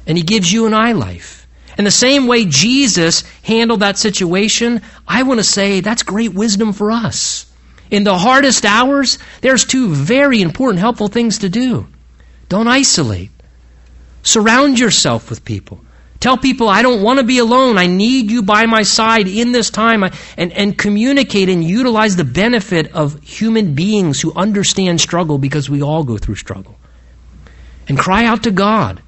And 0.05 0.17
He 0.17 0.23
gives 0.23 0.51
you 0.51 0.65
and 0.65 0.75
I 0.75 0.91
life. 0.91 1.38
In 1.79 1.85
the 1.85 1.91
same 1.91 2.27
way 2.27 2.43
Jesus 2.43 3.21
handled 3.41 3.79
that 3.79 3.97
situation, 3.97 4.81
I 5.07 5.23
want 5.23 5.39
to 5.39 5.45
say 5.45 5.79
that's 5.79 6.03
great 6.03 6.33
wisdom 6.33 6.73
for 6.73 6.91
us. 6.91 7.49
In 7.89 8.03
the 8.03 8.17
hardest 8.17 8.65
hours, 8.65 9.17
there's 9.39 9.63
two 9.63 9.87
very 9.87 10.41
important, 10.41 10.81
helpful 10.81 11.07
things 11.07 11.39
to 11.39 11.47
do. 11.47 11.87
Don't 12.49 12.67
isolate. 12.67 13.31
Surround 14.23 14.77
yourself 14.77 15.29
with 15.29 15.45
people. 15.45 15.79
Tell 16.19 16.35
people, 16.35 16.67
I 16.67 16.81
don't 16.81 17.01
want 17.01 17.19
to 17.19 17.25
be 17.25 17.39
alone. 17.39 17.77
I 17.77 17.87
need 17.87 18.29
you 18.29 18.43
by 18.43 18.65
my 18.65 18.83
side 18.83 19.29
in 19.29 19.53
this 19.53 19.69
time. 19.69 20.03
And, 20.03 20.51
and 20.51 20.77
communicate 20.77 21.47
and 21.47 21.63
utilize 21.63 22.17
the 22.17 22.25
benefit 22.25 22.91
of 22.91 23.23
human 23.23 23.73
beings 23.73 24.19
who 24.19 24.33
understand 24.33 24.99
struggle 24.99 25.37
because 25.37 25.69
we 25.69 25.81
all 25.81 26.03
go 26.03 26.17
through 26.17 26.35
struggle. 26.35 26.75
And 27.87 27.97
cry 27.97 28.25
out 28.25 28.43
to 28.43 28.51
God. 28.51 29.01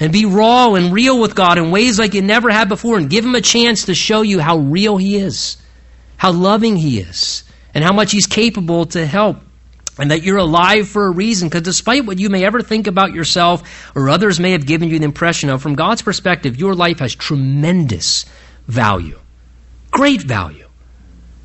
And 0.00 0.12
be 0.12 0.26
raw 0.26 0.74
and 0.74 0.92
real 0.92 1.20
with 1.20 1.34
God 1.34 1.58
in 1.58 1.70
ways 1.70 1.98
like 1.98 2.14
you 2.14 2.22
never 2.22 2.50
had 2.50 2.68
before. 2.68 2.98
And 2.98 3.10
give 3.10 3.24
Him 3.24 3.34
a 3.34 3.40
chance 3.40 3.86
to 3.86 3.94
show 3.94 4.22
you 4.22 4.38
how 4.38 4.58
real 4.58 4.96
He 4.96 5.16
is, 5.16 5.56
how 6.16 6.32
loving 6.32 6.76
He 6.76 7.00
is, 7.00 7.44
and 7.74 7.82
how 7.82 7.92
much 7.92 8.12
He's 8.12 8.26
capable 8.26 8.86
to 8.86 9.04
help 9.04 9.38
and 9.98 10.10
that 10.10 10.22
you're 10.22 10.38
alive 10.38 10.88
for 10.88 11.06
a 11.06 11.10
reason. 11.10 11.48
Because 11.48 11.62
despite 11.62 12.06
what 12.06 12.18
you 12.18 12.30
may 12.30 12.44
ever 12.44 12.62
think 12.62 12.86
about 12.86 13.12
yourself 13.12 13.90
or 13.94 14.08
others 14.08 14.38
may 14.40 14.52
have 14.52 14.66
given 14.66 14.88
you 14.88 14.98
the 14.98 15.04
impression 15.04 15.50
of, 15.50 15.60
from 15.60 15.74
God's 15.74 16.02
perspective, 16.02 16.56
your 16.56 16.74
life 16.74 17.00
has 17.00 17.14
tremendous 17.14 18.24
value. 18.66 19.18
Great 19.90 20.22
value. 20.22 20.66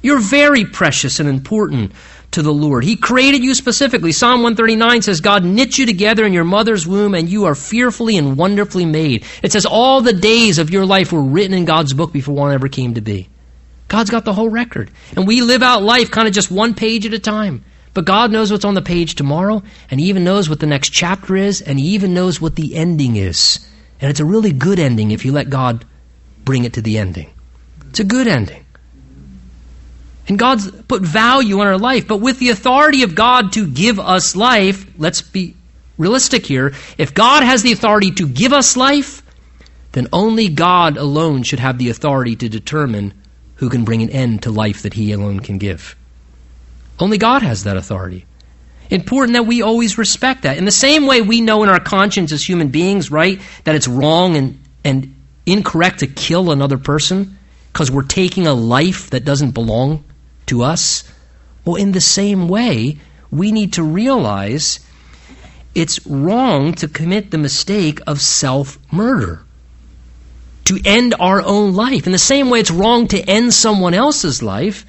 You're 0.02 0.20
very 0.20 0.66
precious 0.66 1.20
and 1.20 1.30
important 1.30 1.94
to 2.34 2.42
the 2.42 2.54
Lord. 2.54 2.84
He 2.84 2.96
created 2.96 3.44
you 3.44 3.54
specifically. 3.54 4.12
Psalm 4.12 4.44
139 4.44 5.02
says, 5.02 5.22
God 5.22 5.44
knit 5.44 5.78
you 5.78 5.86
together 5.86 6.26
in 6.26 6.34
your 6.34 6.44
mother's 6.44 6.86
womb, 6.86 7.16
and 7.16 7.30
you 7.30 7.46
are 7.46 7.56
fearfully 7.56 8.18
and 8.18 8.38
wonderfully 8.38 8.86
made. 8.86 9.24
It 9.42 9.52
says 9.52 9.66
all 9.66 10.02
the 10.02 10.14
days 10.14 10.60
of 10.60 10.70
your 10.70 10.86
life 10.86 11.12
were 11.12 11.24
written 11.24 11.58
in 11.58 11.66
God's 11.66 11.94
book 11.94 12.12
before 12.12 12.36
one 12.36 12.54
ever 12.54 12.68
came 12.68 12.96
to 12.96 13.02
be. 13.02 13.30
God's 13.88 14.10
got 14.10 14.26
the 14.26 14.34
whole 14.34 14.50
record. 14.50 14.92
And 15.16 15.28
we 15.28 15.42
live 15.42 15.64
out 15.64 15.84
life 15.84 16.12
kind 16.12 16.28
of 16.28 16.34
just 16.34 16.52
one 16.52 16.74
page 16.74 17.06
at 17.06 17.14
a 17.14 17.20
time. 17.20 17.64
But 17.94 18.06
God 18.06 18.32
knows 18.32 18.52
what's 18.52 18.66
on 18.66 18.74
the 18.74 18.82
page 18.82 19.16
tomorrow, 19.16 19.62
and 19.92 20.00
He 20.00 20.08
even 20.08 20.24
knows 20.24 20.50
what 20.50 20.60
the 20.60 20.66
next 20.66 20.90
chapter 20.90 21.36
is, 21.36 21.62
and 21.62 21.80
He 21.80 21.90
even 21.90 22.14
knows 22.14 22.42
what 22.42 22.56
the 22.56 22.76
ending 22.76 23.16
is. 23.16 23.60
And 24.02 24.10
it's 24.10 24.20
a 24.20 24.26
really 24.26 24.52
good 24.52 24.80
ending 24.80 25.12
if 25.12 25.26
you 25.26 25.32
let 25.32 25.50
God 25.50 25.86
bring 26.44 26.66
it 26.66 26.74
to 26.74 26.82
the 26.82 26.98
ending. 26.98 27.30
It's 27.90 28.00
a 28.00 28.04
good 28.04 28.28
ending. 28.28 28.63
And 30.28 30.40
God's 30.40 30.72
put 30.84 31.02
value 31.02 31.60
on 31.60 31.68
our 31.68 31.78
life, 31.78 32.08
but 32.08 32.18
with 32.18 32.40
the 32.40 32.50
authority 32.50 33.04
of 33.04 33.14
God 33.14 33.52
to 33.54 33.68
give 33.68 34.00
us 34.00 34.36
life, 34.36 34.86
let's 34.98 35.22
be 35.22 35.56
realistic 35.98 36.46
here. 36.46 36.74
If 36.98 37.14
God 37.14 37.44
has 37.44 37.62
the 37.62 37.74
authority 37.74 38.12
to 38.12 38.28
give 38.28 38.54
us 38.54 38.78
life, 38.78 39.22
then 39.92 40.08
only 40.14 40.50
God 40.50 40.98
alone 40.98 41.44
should 41.44 41.60
have 41.60 41.78
the 41.78 41.90
authority 41.90 42.36
to 42.38 42.50
determine 42.50 43.14
who 43.56 43.70
can 43.70 43.84
bring 43.84 44.02
an 44.02 44.10
end 44.10 44.44
to 44.44 44.52
life 44.52 44.84
that 44.84 44.94
He 44.94 45.12
alone 45.12 45.40
can 45.42 45.58
give. 45.58 45.96
Only 47.00 47.18
God 47.18 47.42
has 47.42 47.66
that 47.66 47.78
authority. 47.78 48.26
Important 48.90 49.34
that 49.34 49.46
we 49.46 49.62
always 49.62 49.98
respect 49.98 50.44
that. 50.44 50.58
In 50.58 50.66
the 50.66 50.72
same 50.72 51.06
way 51.06 51.22
we 51.22 51.42
know 51.42 51.64
in 51.64 51.70
our 51.70 51.80
conscience 51.80 52.32
as 52.32 52.48
human 52.48 52.70
beings, 52.70 53.12
right, 53.12 53.42
that 53.64 53.76
it's 53.76 53.88
wrong 53.88 54.36
and, 54.36 54.60
and 54.84 55.16
incorrect 55.46 56.00
to 56.00 56.08
kill 56.08 56.52
another 56.52 56.78
person 56.78 57.38
because 57.72 57.90
we're 57.92 58.04
taking 58.04 58.48
a 58.48 58.54
life 58.54 59.10
that 59.10 59.26
doesn't 59.26 59.52
belong 59.52 60.04
to 60.48 60.64
us. 60.64 61.04
Well, 61.66 61.76
in 61.76 61.92
the 61.94 62.02
same 62.02 62.48
way, 62.48 62.98
we 63.32 63.52
need 63.52 63.74
to 63.74 63.84
realize 63.84 64.80
it's 65.76 66.06
wrong 66.06 66.74
to 66.76 66.88
commit 66.88 67.32
the 67.32 67.38
mistake 67.38 68.00
of 68.08 68.22
self 68.22 68.78
murder. 68.92 69.42
to 70.66 70.80
end 70.86 71.14
our 71.20 71.42
own 71.42 71.74
life. 71.74 72.06
In 72.06 72.14
the 72.14 72.18
same 72.18 72.50
way 72.50 72.60
it's 72.60 72.72
wrong 72.72 73.08
to 73.10 73.20
end 73.30 73.54
someone 73.54 73.94
else's 73.94 74.42
life, 74.42 74.86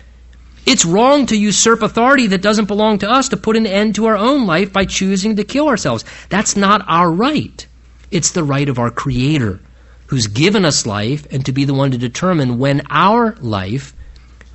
it's 0.67 0.85
wrong 0.85 1.27
to 1.27 1.37
usurp 1.37 1.83
authority 1.83 2.29
that 2.29 2.43
doesn't 2.43 2.67
belong 2.67 2.99
to 2.99 3.11
us 3.11 3.29
to 3.31 3.37
put 3.37 3.57
an 3.57 3.67
end 3.67 3.97
to 3.97 4.07
our 4.07 4.17
own 4.17 4.47
life 4.47 4.73
by 4.73 4.85
choosing 4.85 5.37
to 5.37 5.45
kill 5.45 5.69
ourselves. 5.69 6.05
That's 6.29 6.57
not 6.57 6.85
our 6.87 7.11
right. 7.11 7.67
It's 8.11 8.31
the 8.31 8.45
right 8.45 8.69
of 8.69 8.79
our 8.79 8.91
Creator 8.91 9.61
who's 10.07 10.27
given 10.29 10.65
us 10.65 10.87
life 10.87 11.27
and 11.31 11.45
to 11.47 11.53
be 11.53 11.65
the 11.65 11.75
one 11.75 11.91
to 11.91 11.99
determine 11.99 12.59
when 12.59 12.83
our 12.89 13.35
life 13.41 13.95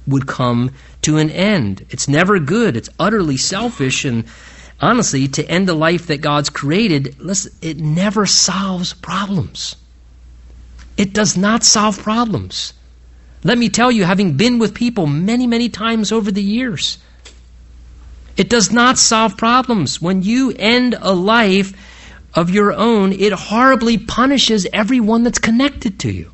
would 0.07 0.25
come 0.25 0.71
to 1.01 1.17
an 1.17 1.29
end. 1.29 1.85
It's 1.89 2.07
never 2.07 2.39
good. 2.39 2.75
It's 2.75 2.89
utterly 2.99 3.37
selfish. 3.37 4.05
And 4.05 4.25
honestly, 4.81 5.27
to 5.29 5.45
end 5.49 5.69
a 5.69 5.73
life 5.73 6.07
that 6.07 6.21
God's 6.21 6.49
created, 6.49 7.19
listen, 7.19 7.51
it 7.61 7.77
never 7.77 8.25
solves 8.25 8.93
problems. 8.93 9.75
It 10.97 11.13
does 11.13 11.37
not 11.37 11.63
solve 11.63 11.97
problems. 11.99 12.73
Let 13.43 13.57
me 13.57 13.69
tell 13.69 13.91
you, 13.91 14.03
having 14.03 14.35
been 14.35 14.59
with 14.59 14.73
people 14.73 15.07
many, 15.07 15.47
many 15.47 15.69
times 15.69 16.11
over 16.11 16.29
the 16.29 16.43
years, 16.43 16.97
it 18.35 18.49
does 18.49 18.71
not 18.71 18.97
solve 18.97 19.37
problems. 19.37 20.01
When 20.01 20.23
you 20.23 20.51
end 20.51 20.97
a 20.99 21.13
life 21.13 21.73
of 22.33 22.49
your 22.49 22.73
own, 22.73 23.13
it 23.13 23.31
horribly 23.31 23.97
punishes 23.97 24.67
everyone 24.73 25.23
that's 25.23 25.39
connected 25.39 25.99
to 25.99 26.11
you. 26.11 26.31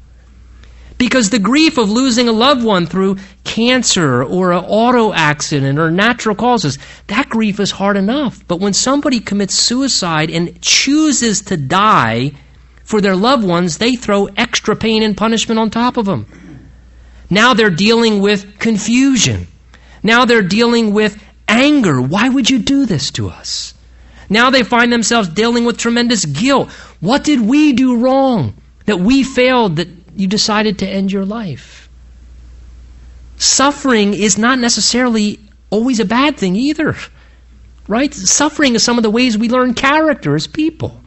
Because 0.98 1.30
the 1.30 1.40
grief 1.40 1.78
of 1.78 1.90
losing 1.90 2.30
a 2.30 2.32
loved 2.32 2.64
one 2.64 2.86
through 2.86 3.18
cancer 3.44 4.24
or 4.24 4.54
an 4.54 4.64
auto 4.64 5.12
accident 5.12 5.78
or 5.78 5.92
natural 5.92 6.36
causes, 6.36 6.78
that 7.08 7.28
grief 7.30 7.60
is 7.60 7.72
hard 7.72 7.98
enough. 7.98 8.46
But 8.48 8.62
when 8.62 8.74
somebody 8.74 9.20
commits 9.20 9.56
suicide 9.56 10.30
and 10.30 10.62
chooses 10.62 11.42
to 11.44 11.58
die 11.58 12.32
for 12.84 13.02
their 13.02 13.16
loved 13.16 13.44
ones, 13.46 13.78
they 13.78 13.96
throw 13.96 14.28
extra 14.38 14.76
pain 14.76 15.04
and 15.04 15.18
punishment 15.18 15.60
on 15.60 15.70
top 15.70 15.98
of 15.98 16.06
them. 16.06 16.28
Now 17.30 17.54
they're 17.54 17.70
dealing 17.70 18.22
with 18.22 18.58
confusion. 18.60 19.48
Now 20.02 20.24
they're 20.26 20.44
dealing 20.44 20.94
with 20.94 21.22
anger. 21.48 22.02
Why 22.02 22.30
would 22.30 22.50
you 22.50 22.60
do 22.60 22.86
this 22.86 23.12
to 23.12 23.30
us? 23.30 23.74
Now 24.30 24.50
they 24.50 24.64
find 24.64 24.94
themselves 24.94 25.28
dealing 25.30 25.66
with 25.66 25.78
tremendous 25.78 26.26
guilt. 26.26 26.70
What 27.00 27.24
did 27.24 27.42
we 27.42 27.74
do 27.74 27.98
wrong 27.98 28.54
that 28.86 29.00
we 29.00 29.24
failed 29.24 29.76
that 29.78 29.90
you 30.16 30.28
decided 30.28 30.80
to 30.80 30.88
end 30.88 31.12
your 31.12 31.26
life. 31.26 31.90
Suffering 33.38 34.14
is 34.14 34.38
not 34.38 34.60
necessarily 34.60 35.40
always 35.70 36.00
a 36.00 36.06
bad 36.06 36.38
thing 36.38 36.56
either. 36.56 36.96
Right? 37.88 38.14
Suffering 38.14 38.76
is 38.76 38.84
some 38.84 38.98
of 38.98 39.04
the 39.04 39.12
ways 39.12 39.38
we 39.38 39.50
learn 39.50 39.74
character 39.74 40.36
as 40.36 40.48
people. 40.48 41.00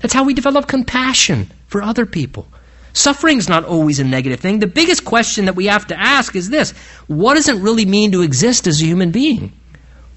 That's 0.00 0.14
how 0.14 0.24
we 0.24 0.34
develop 0.34 0.66
compassion 0.66 1.50
for 1.68 1.82
other 1.82 2.06
people. 2.06 2.48
Suffering 2.92 3.38
is 3.38 3.48
not 3.48 3.64
always 3.64 4.00
a 4.00 4.04
negative 4.04 4.40
thing. 4.40 4.58
The 4.58 4.66
biggest 4.66 5.04
question 5.04 5.46
that 5.46 5.54
we 5.54 5.66
have 5.66 5.86
to 5.86 5.98
ask 5.98 6.34
is 6.34 6.50
this 6.50 6.72
What 7.06 7.34
does 7.34 7.48
it 7.48 7.56
really 7.56 7.86
mean 7.86 8.12
to 8.12 8.22
exist 8.22 8.66
as 8.66 8.82
a 8.82 8.86
human 8.86 9.12
being? 9.12 9.52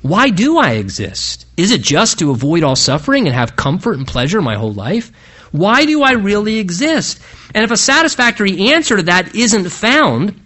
Why 0.01 0.29
do 0.29 0.57
I 0.57 0.71
exist? 0.71 1.45
Is 1.57 1.71
it 1.71 1.81
just 1.81 2.19
to 2.19 2.31
avoid 2.31 2.63
all 2.63 2.75
suffering 2.75 3.27
and 3.27 3.35
have 3.35 3.55
comfort 3.55 3.97
and 3.97 4.07
pleasure 4.07 4.41
my 4.41 4.55
whole 4.55 4.73
life? 4.73 5.11
Why 5.57 5.85
do 5.85 6.03
I 6.03 6.13
really 6.13 6.57
exist? 6.57 7.19
And 7.53 7.63
if 7.63 7.71
a 7.71 7.77
satisfactory 7.77 8.71
answer 8.73 8.97
to 8.97 9.03
that 9.03 9.35
isn't 9.35 9.69
found, 9.69 10.39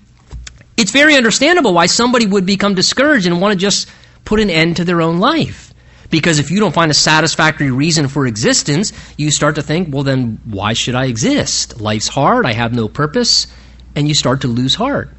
it's 0.78 0.92
very 0.92 1.16
understandable 1.16 1.74
why 1.74 1.88
somebody 1.88 2.26
would 2.26 2.46
become 2.46 2.76
discouraged 2.76 3.26
and 3.26 3.42
want 3.42 3.54
to 3.54 3.58
just 3.58 3.90
put 4.26 4.40
an 4.40 4.50
end 4.50 4.78
to 4.78 4.86
their 4.86 5.02
own 5.02 5.20
life. 5.20 5.74
Because 6.10 6.40
if 6.40 6.50
you 6.52 6.60
don't 6.60 6.74
find 6.74 6.90
a 6.90 6.96
satisfactory 6.96 7.72
reason 7.72 8.08
for 8.08 8.26
existence, 8.26 8.94
you 9.18 9.30
start 9.32 9.56
to 9.56 9.62
think, 9.62 9.94
well, 9.94 10.04
then 10.04 10.40
why 10.46 10.74
should 10.74 10.96
I 10.96 11.06
exist? 11.06 11.80
Life's 11.80 12.08
hard, 12.08 12.46
I 12.46 12.54
have 12.54 12.74
no 12.74 12.88
purpose, 12.88 13.48
and 13.96 14.08
you 14.08 14.16
start 14.16 14.42
to 14.42 14.48
lose 14.48 14.76
heart. 14.76 15.10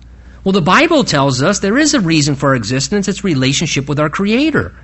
Well, 0.43 0.53
the 0.53 0.62
Bible 0.62 1.05
tells 1.05 1.43
us 1.43 1.59
there 1.59 1.78
is 1.78 1.95
a 1.95 2.01
reason 2.01 2.34
for 2.34 2.49
our 2.49 2.55
existence 2.55 3.09
it's 3.09 3.22
relationship 3.22 3.88
with 3.88 4.01
our 4.01 4.11
Creator. 4.11 4.74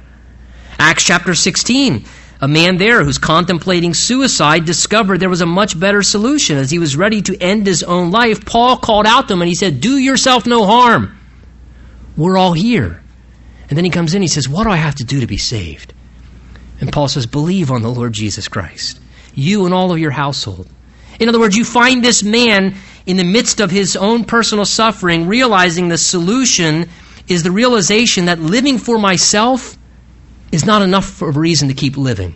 Acts 0.78 1.04
chapter 1.04 1.34
16 1.34 2.04
a 2.41 2.49
man 2.49 2.76
there 2.76 3.03
who's 3.03 3.18
contemplating 3.18 3.95
suicide 3.95 4.64
discovered 4.64 5.20
there 5.20 5.30
was 5.30 5.41
a 5.41 5.47
much 5.47 5.78
better 5.78 6.03
solution. 6.03 6.59
As 6.59 6.70
he 6.70 6.78
was 6.78 6.97
ready 6.97 7.22
to 7.22 7.41
end 7.41 7.66
his 7.66 7.82
own 7.82 8.11
life, 8.11 8.45
Paul 8.45 8.76
called 8.76 9.07
out 9.07 9.28
to 9.28 9.34
him 9.34 9.43
and 9.43 9.49
he 9.49 9.55
said, 9.55 9.80
Do 9.80 9.97
yourself 9.97 10.47
no 10.47 10.66
harm. 10.66 11.16
We're 12.16 12.37
all 12.37 12.53
here. 12.53 13.03
And 13.68 13.76
then 13.76 13.84
he 13.84 13.91
comes 13.91 14.14
in, 14.14 14.22
he 14.22 14.28
says, 14.28 14.49
What 14.49 14.64
do 14.64 14.70
I 14.70 14.76
have 14.76 14.97
to 14.97 15.05
do 15.05 15.20
to 15.20 15.26
be 15.26 15.39
saved? 15.39 15.95
And 16.80 16.93
Paul 16.93 17.09
says, 17.09 17.26
Believe 17.26 17.70
on 17.70 17.82
the 17.82 17.91
Lord 17.91 18.12
Jesus 18.12 18.49
Christ, 18.49 19.01
you 19.34 19.64
and 19.64 19.74
all 19.74 19.93
of 19.93 19.99
your 19.99 20.11
household. 20.11 20.68
In 21.18 21.30
other 21.30 21.41
words, 21.41 21.57
you 21.57 21.64
find 21.64 22.05
this 22.05 22.22
man 22.22 22.76
in 23.07 23.16
the 23.16 23.24
midst 23.24 23.61
of 23.61 23.70
his 23.70 23.97
own 23.97 24.24
personal 24.24 24.66
suffering, 24.66 25.26
realizing 25.26 25.89
the 25.89 25.97
solution 25.97 26.89
is 27.28 27.43
the 27.43 27.51
realization 27.51 28.26
that 28.26 28.39
living 28.39 28.78
for 28.78 28.99
myself 28.99 29.78
is 30.53 30.64
not 30.64 30.82
enough 30.82 31.22
of 31.22 31.36
a 31.36 31.40
reason 31.40 31.68
to 31.68 31.74
keep 31.74 31.97
living. 31.97 32.34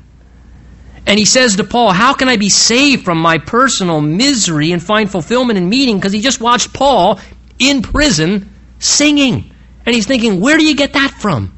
And 1.07 1.19
he 1.19 1.25
says 1.25 1.57
to 1.57 1.65
Paul, 1.65 1.93
How 1.93 2.15
can 2.15 2.29
I 2.29 2.37
be 2.37 2.49
saved 2.51 3.05
from 3.05 3.19
my 3.19 3.39
personal 3.39 4.01
misery 4.01 4.73
and 4.73 4.83
find 4.83 5.11
fulfillment 5.11 5.59
in 5.59 5.69
meeting? 5.69 5.97
Because 5.97 6.13
he 6.13 6.21
just 6.21 6.41
watched 6.41 6.73
Paul 6.73 7.21
in 7.59 7.83
prison 7.83 8.55
singing. 8.79 9.51
And 9.87 9.95
he's 9.95 10.07
thinking, 10.07 10.41
Where 10.41 10.59
do 10.59 10.65
you 10.65 10.77
get 10.77 10.93
that 10.93 11.11
from? 11.11 11.57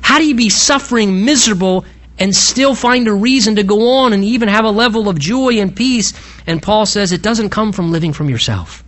How 0.00 0.18
do 0.18 0.26
you 0.26 0.34
be 0.34 0.48
suffering, 0.48 1.24
miserable, 1.24 1.84
and 2.18 2.34
still 2.34 2.74
find 2.74 3.06
a 3.06 3.12
reason 3.12 3.56
to 3.56 3.62
go 3.62 3.98
on 3.98 4.12
and 4.12 4.24
even 4.24 4.48
have 4.48 4.64
a 4.64 4.70
level 4.70 5.08
of 5.08 5.18
joy 5.18 5.60
and 5.60 5.74
peace? 5.76 6.12
And 6.46 6.62
Paul 6.62 6.86
says 6.86 7.12
it 7.12 7.22
doesn't 7.22 7.50
come 7.50 7.72
from 7.72 7.92
living 7.92 8.12
from 8.12 8.30
yourself, 8.30 8.82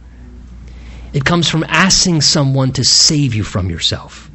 it 1.13 1.25
comes 1.25 1.49
from 1.49 1.65
asking 1.69 2.23
someone 2.23 2.73
to 2.73 2.85
save 2.85 3.35
you 3.35 3.45
from 3.45 3.69
yourself 3.69 4.32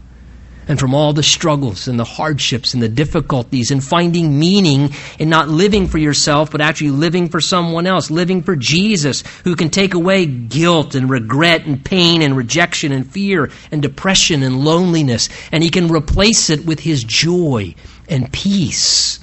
and 0.68 0.80
from 0.80 0.93
all 0.93 1.13
the 1.13 1.24
struggles 1.24 1.88
and 1.88 1.99
the 1.99 2.03
hardships 2.03 2.74
and 2.74 2.84
the 2.84 2.89
difficulties 2.89 3.72
and 3.72 3.84
finding 3.84 4.38
meaning 4.38 4.91
in 5.20 5.30
not 5.30 5.49
living 5.49 5.88
for 5.88 5.97
yourself, 5.97 6.51
but 6.51 6.61
actually 6.61 6.91
living 6.91 7.30
for 7.30 7.39
someone 7.39 7.88
else, 7.88 8.11
living 8.11 8.43
for 8.43 8.55
Jesus, 8.55 9.24
who 9.43 9.55
can 9.55 9.70
take 9.70 9.93
away 9.93 10.26
guilt 10.26 10.95
and 10.95 11.09
regret 11.09 11.65
and 11.65 11.84
pain 11.84 12.22
and 12.22 12.36
rejection 12.36 12.91
and 12.91 13.09
fear 13.09 13.49
and 13.72 13.82
depression 13.82 14.43
and 14.43 14.63
loneliness, 14.63 15.30
and 15.51 15.63
he 15.63 15.70
can 15.70 15.88
replace 15.88 16.49
it 16.49 16.65
with 16.65 16.80
his 16.80 17.03
joy 17.03 17.74
and 18.09 18.32
peace 18.32 19.20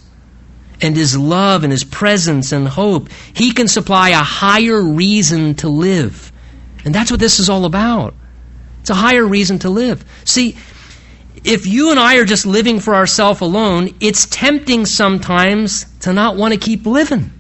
and 0.81 0.97
his 0.97 1.17
love 1.17 1.63
and 1.63 1.73
his 1.73 1.85
presence 1.85 2.53
and 2.53 2.69
hope. 2.69 3.09
He 3.33 3.53
can 3.53 3.69
supply 3.69 4.11
a 4.11 4.17
higher 4.17 4.81
reason 4.81 5.55
to 5.57 5.69
live. 5.69 6.33
And 6.85 6.95
that's 6.95 7.11
what 7.11 7.21
this 7.21 7.41
is 7.41 7.49
all 7.49 7.65
about. 7.65 8.15
It's 8.81 8.91
a 8.91 8.95
higher 8.95 9.27
reason 9.27 9.61
to 9.61 9.71
live. 9.71 10.05
See, 10.25 10.57
if 11.45 11.67
you 11.67 11.91
and 11.91 12.01
I 12.01 12.17
are 12.17 12.25
just 12.25 12.47
living 12.47 12.81
for 12.81 12.95
ourselves 12.95 13.43
alone, 13.43 13.95
it's 14.01 14.27
tempting 14.27 14.87
sometimes 14.87 15.85
to 16.01 16.13
not 16.13 16.37
want 16.37 16.55
to 16.55 16.61
keep 16.61 16.87
living. 16.87 17.31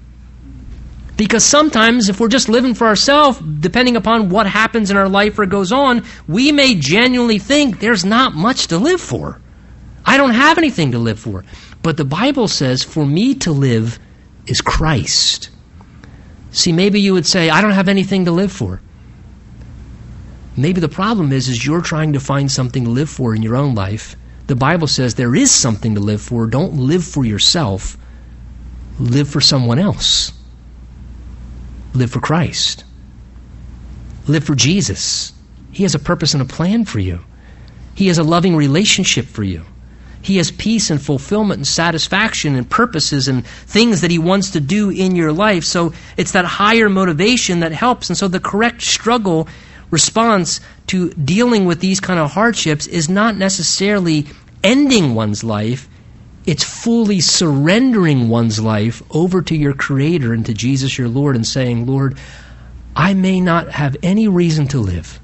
Because 1.16 1.44
sometimes, 1.44 2.09
if 2.09 2.20
we're 2.20 2.28
just 2.28 2.48
living 2.48 2.74
for 2.74 2.86
ourselves, 2.86 3.38
depending 3.38 3.96
upon 3.96 4.28
what 4.28 4.46
happens 4.46 4.90
in 4.90 4.96
our 4.96 5.09
life 5.09 5.38
or 5.38 5.46
goes 5.46 5.72
on, 5.72 6.05
we 6.28 6.52
may 6.52 6.74
genuinely 6.74 7.38
think 7.38 7.78
there's 7.78 8.05
not 8.05 8.34
much 8.34 8.66
to 8.68 8.78
live 8.78 9.00
for. 9.00 9.40
I 10.05 10.16
don't 10.16 10.34
have 10.34 10.59
anything 10.59 10.92
to 10.92 10.98
live 10.98 11.18
for. 11.18 11.44
But 11.82 11.96
the 11.96 12.05
Bible 12.05 12.48
says, 12.48 12.82
for 12.82 13.07
me 13.07 13.34
to 13.36 13.52
live 13.52 13.98
is 14.46 14.61
Christ. 14.61 15.50
See, 16.50 16.72
maybe 16.72 17.00
you 17.00 17.14
would 17.14 17.26
say, 17.26 17.48
I 17.48 17.61
don't 17.61 17.70
have 17.70 17.88
anything 17.88 18.26
to 18.26 18.32
live 18.32 18.52
for. 18.52 18.80
Maybe 20.57 20.80
the 20.80 20.88
problem 20.88 21.32
is 21.32 21.48
is 21.48 21.66
you're 21.66 21.80
trying 21.80 22.12
to 22.12 22.20
find 22.20 22.50
something 22.50 22.84
to 22.84 22.90
live 22.90 23.11
for 23.11 23.34
in 23.34 23.42
your 23.42 23.57
own 23.57 23.74
life. 23.74 24.16
The 24.46 24.57
Bible 24.57 24.86
says 24.86 25.14
there 25.14 25.34
is 25.34 25.50
something 25.50 25.94
to 25.94 26.00
live 26.00 26.22
for. 26.22 26.46
Don't 26.46 26.74
live 26.74 27.05
for 27.05 27.24
yourself. 27.24 27.96
Live 28.98 29.28
for 29.28 29.40
someone 29.40 29.78
else. 29.78 30.32
Live 31.94 32.11
for 32.11 32.20
Christ. 32.20 32.84
Live 34.26 34.44
for 34.44 34.55
Jesus. 34.55 35.32
He 35.72 35.82
has 35.82 35.94
a 35.94 35.98
purpose 35.98 36.34
and 36.34 36.42
a 36.42 36.46
plan 36.46 36.84
for 36.84 37.00
you. 37.00 37.20
He 37.94 38.07
has 38.09 38.18
a 38.18 38.24
loving 38.24 38.55
relationship 38.57 39.26
for 39.26 39.42
you. 39.42 39.64
He 40.22 40.38
has 40.38 40.50
peace 40.50 40.88
and 40.88 41.02
fulfillment 41.02 41.59
and 41.59 41.66
satisfaction 41.66 42.55
and 42.55 42.68
purposes 42.68 43.28
and 43.28 43.46
things 43.46 44.00
that 44.00 44.11
He 44.11 44.18
wants 44.18 44.50
to 44.50 44.61
do 44.61 44.88
in 44.88 45.16
your 45.16 45.32
life. 45.32 45.64
So 45.64 45.92
it's 46.16 46.32
that 46.32 46.46
higher 46.46 46.88
motivation 46.88 47.61
that 47.61 47.72
helps. 47.72 48.09
And 48.09 48.16
so 48.16 48.28
the 48.28 48.40
correct 48.40 48.80
struggle 48.82 49.48
response 49.91 50.61
to 50.89 51.11
dealing 51.11 51.64
with 51.64 51.80
these 51.80 52.01
kind 52.01 52.20
of 52.20 52.32
hardships 52.32 52.87
is 52.87 53.09
not 53.09 53.37
necessarily 53.37 54.26
ending 54.62 55.14
one's 55.14 55.45
life, 55.45 55.89
it's 56.47 56.64
fully 56.64 57.20
surrendering 57.20 58.28
one's 58.28 58.61
life 58.61 59.03
over 59.11 59.41
to 59.43 59.57
your 59.57 59.74
Creator 59.74 60.32
and 60.32 60.45
to 60.47 60.55
Jesus 60.55 60.99
your 60.99 61.09
Lord 61.09 61.37
and 61.37 61.47
saying, 61.47 61.87
Lord, 61.87 62.18
I 62.95 63.14
may 63.14 63.41
not 63.41 63.70
have 63.70 63.97
any 64.03 64.28
reason 64.28 64.68
to 64.68 64.78
live, 64.78 65.20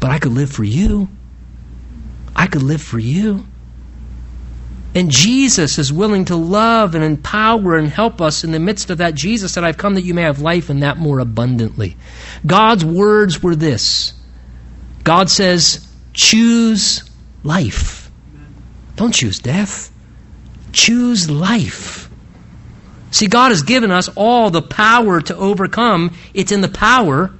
but 0.00 0.10
I 0.10 0.18
could 0.18 0.32
live 0.32 0.50
for 0.50 0.64
you. 0.64 1.08
I 2.34 2.46
could 2.46 2.62
live 2.62 2.82
for 2.82 2.98
you. 2.98 3.46
And 4.96 5.10
Jesus 5.10 5.78
is 5.78 5.92
willing 5.92 6.24
to 6.24 6.36
love 6.36 6.94
and 6.94 7.04
empower 7.04 7.76
and 7.76 7.86
help 7.86 8.22
us 8.22 8.44
in 8.44 8.50
the 8.50 8.58
midst 8.58 8.88
of 8.88 8.96
that. 8.96 9.14
Jesus 9.14 9.52
said, 9.52 9.62
I've 9.62 9.76
come 9.76 9.94
that 9.96 10.04
you 10.04 10.14
may 10.14 10.22
have 10.22 10.40
life 10.40 10.70
and 10.70 10.82
that 10.82 10.96
more 10.96 11.18
abundantly. 11.18 11.98
God's 12.46 12.82
words 12.82 13.42
were 13.42 13.54
this 13.54 14.14
God 15.04 15.28
says, 15.28 15.86
choose 16.14 17.10
life. 17.42 18.10
Don't 18.96 19.12
choose 19.12 19.38
death. 19.38 19.92
Choose 20.72 21.28
life. 21.28 22.08
See, 23.10 23.26
God 23.26 23.50
has 23.50 23.64
given 23.64 23.90
us 23.90 24.08
all 24.16 24.48
the 24.48 24.62
power 24.62 25.20
to 25.20 25.36
overcome. 25.36 26.16
It's 26.32 26.52
in 26.52 26.62
the 26.62 26.68
power 26.68 27.34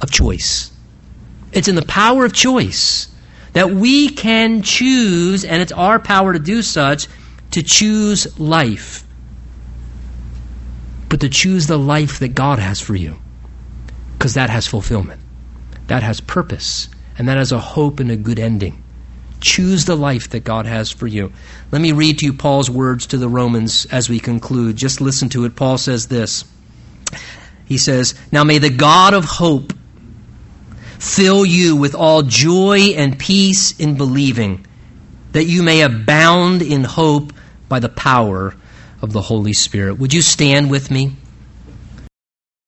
of 0.00 0.10
choice. 0.10 0.72
It's 1.52 1.68
in 1.68 1.74
the 1.74 1.84
power 1.84 2.24
of 2.24 2.32
choice 2.32 3.13
that 3.54 3.70
we 3.70 4.08
can 4.10 4.62
choose, 4.62 5.44
and 5.44 5.62
it's 5.62 5.72
our 5.72 5.98
power 5.98 6.32
to 6.32 6.38
do 6.38 6.60
such, 6.60 7.08
to 7.52 7.62
choose 7.62 8.38
life. 8.38 9.04
But 11.08 11.20
to 11.20 11.28
choose 11.28 11.66
the 11.66 11.78
life 11.78 12.18
that 12.18 12.34
God 12.34 12.58
has 12.58 12.80
for 12.80 12.96
you. 12.96 13.16
Because 14.12 14.34
that 14.34 14.50
has 14.50 14.66
fulfillment, 14.66 15.20
that 15.86 16.02
has 16.02 16.20
purpose, 16.20 16.88
and 17.16 17.28
that 17.28 17.36
has 17.36 17.52
a 17.52 17.58
hope 17.58 18.00
and 18.00 18.10
a 18.10 18.16
good 18.16 18.38
ending. 18.38 18.82
Choose 19.40 19.84
the 19.84 19.96
life 19.96 20.30
that 20.30 20.42
God 20.42 20.66
has 20.66 20.90
for 20.90 21.06
you. 21.06 21.32
Let 21.70 21.80
me 21.80 21.92
read 21.92 22.18
to 22.18 22.26
you 22.26 22.32
Paul's 22.32 22.70
words 22.70 23.06
to 23.08 23.18
the 23.18 23.28
Romans 23.28 23.86
as 23.86 24.08
we 24.08 24.18
conclude. 24.18 24.76
Just 24.76 25.00
listen 25.00 25.28
to 25.30 25.44
it. 25.44 25.54
Paul 25.54 25.78
says 25.78 26.08
this. 26.08 26.44
He 27.66 27.78
says, 27.78 28.14
Now 28.32 28.42
may 28.42 28.58
the 28.58 28.70
God 28.70 29.14
of 29.14 29.24
hope 29.24 29.72
fill 31.04 31.44
you 31.44 31.76
with 31.76 31.94
all 31.94 32.22
joy 32.22 32.78
and 32.96 33.18
peace 33.18 33.78
in 33.78 33.96
believing, 33.96 34.66
that 35.32 35.44
you 35.44 35.62
may 35.62 35.82
abound 35.82 36.62
in 36.62 36.82
hope 36.82 37.32
by 37.68 37.78
the 37.78 37.88
power 37.88 38.54
of 39.02 39.12
the 39.12 39.20
Holy 39.20 39.52
Spirit. 39.52 39.98
Would 39.98 40.14
you 40.14 40.22
stand 40.22 40.70
with 40.70 40.90
me? 40.90 41.16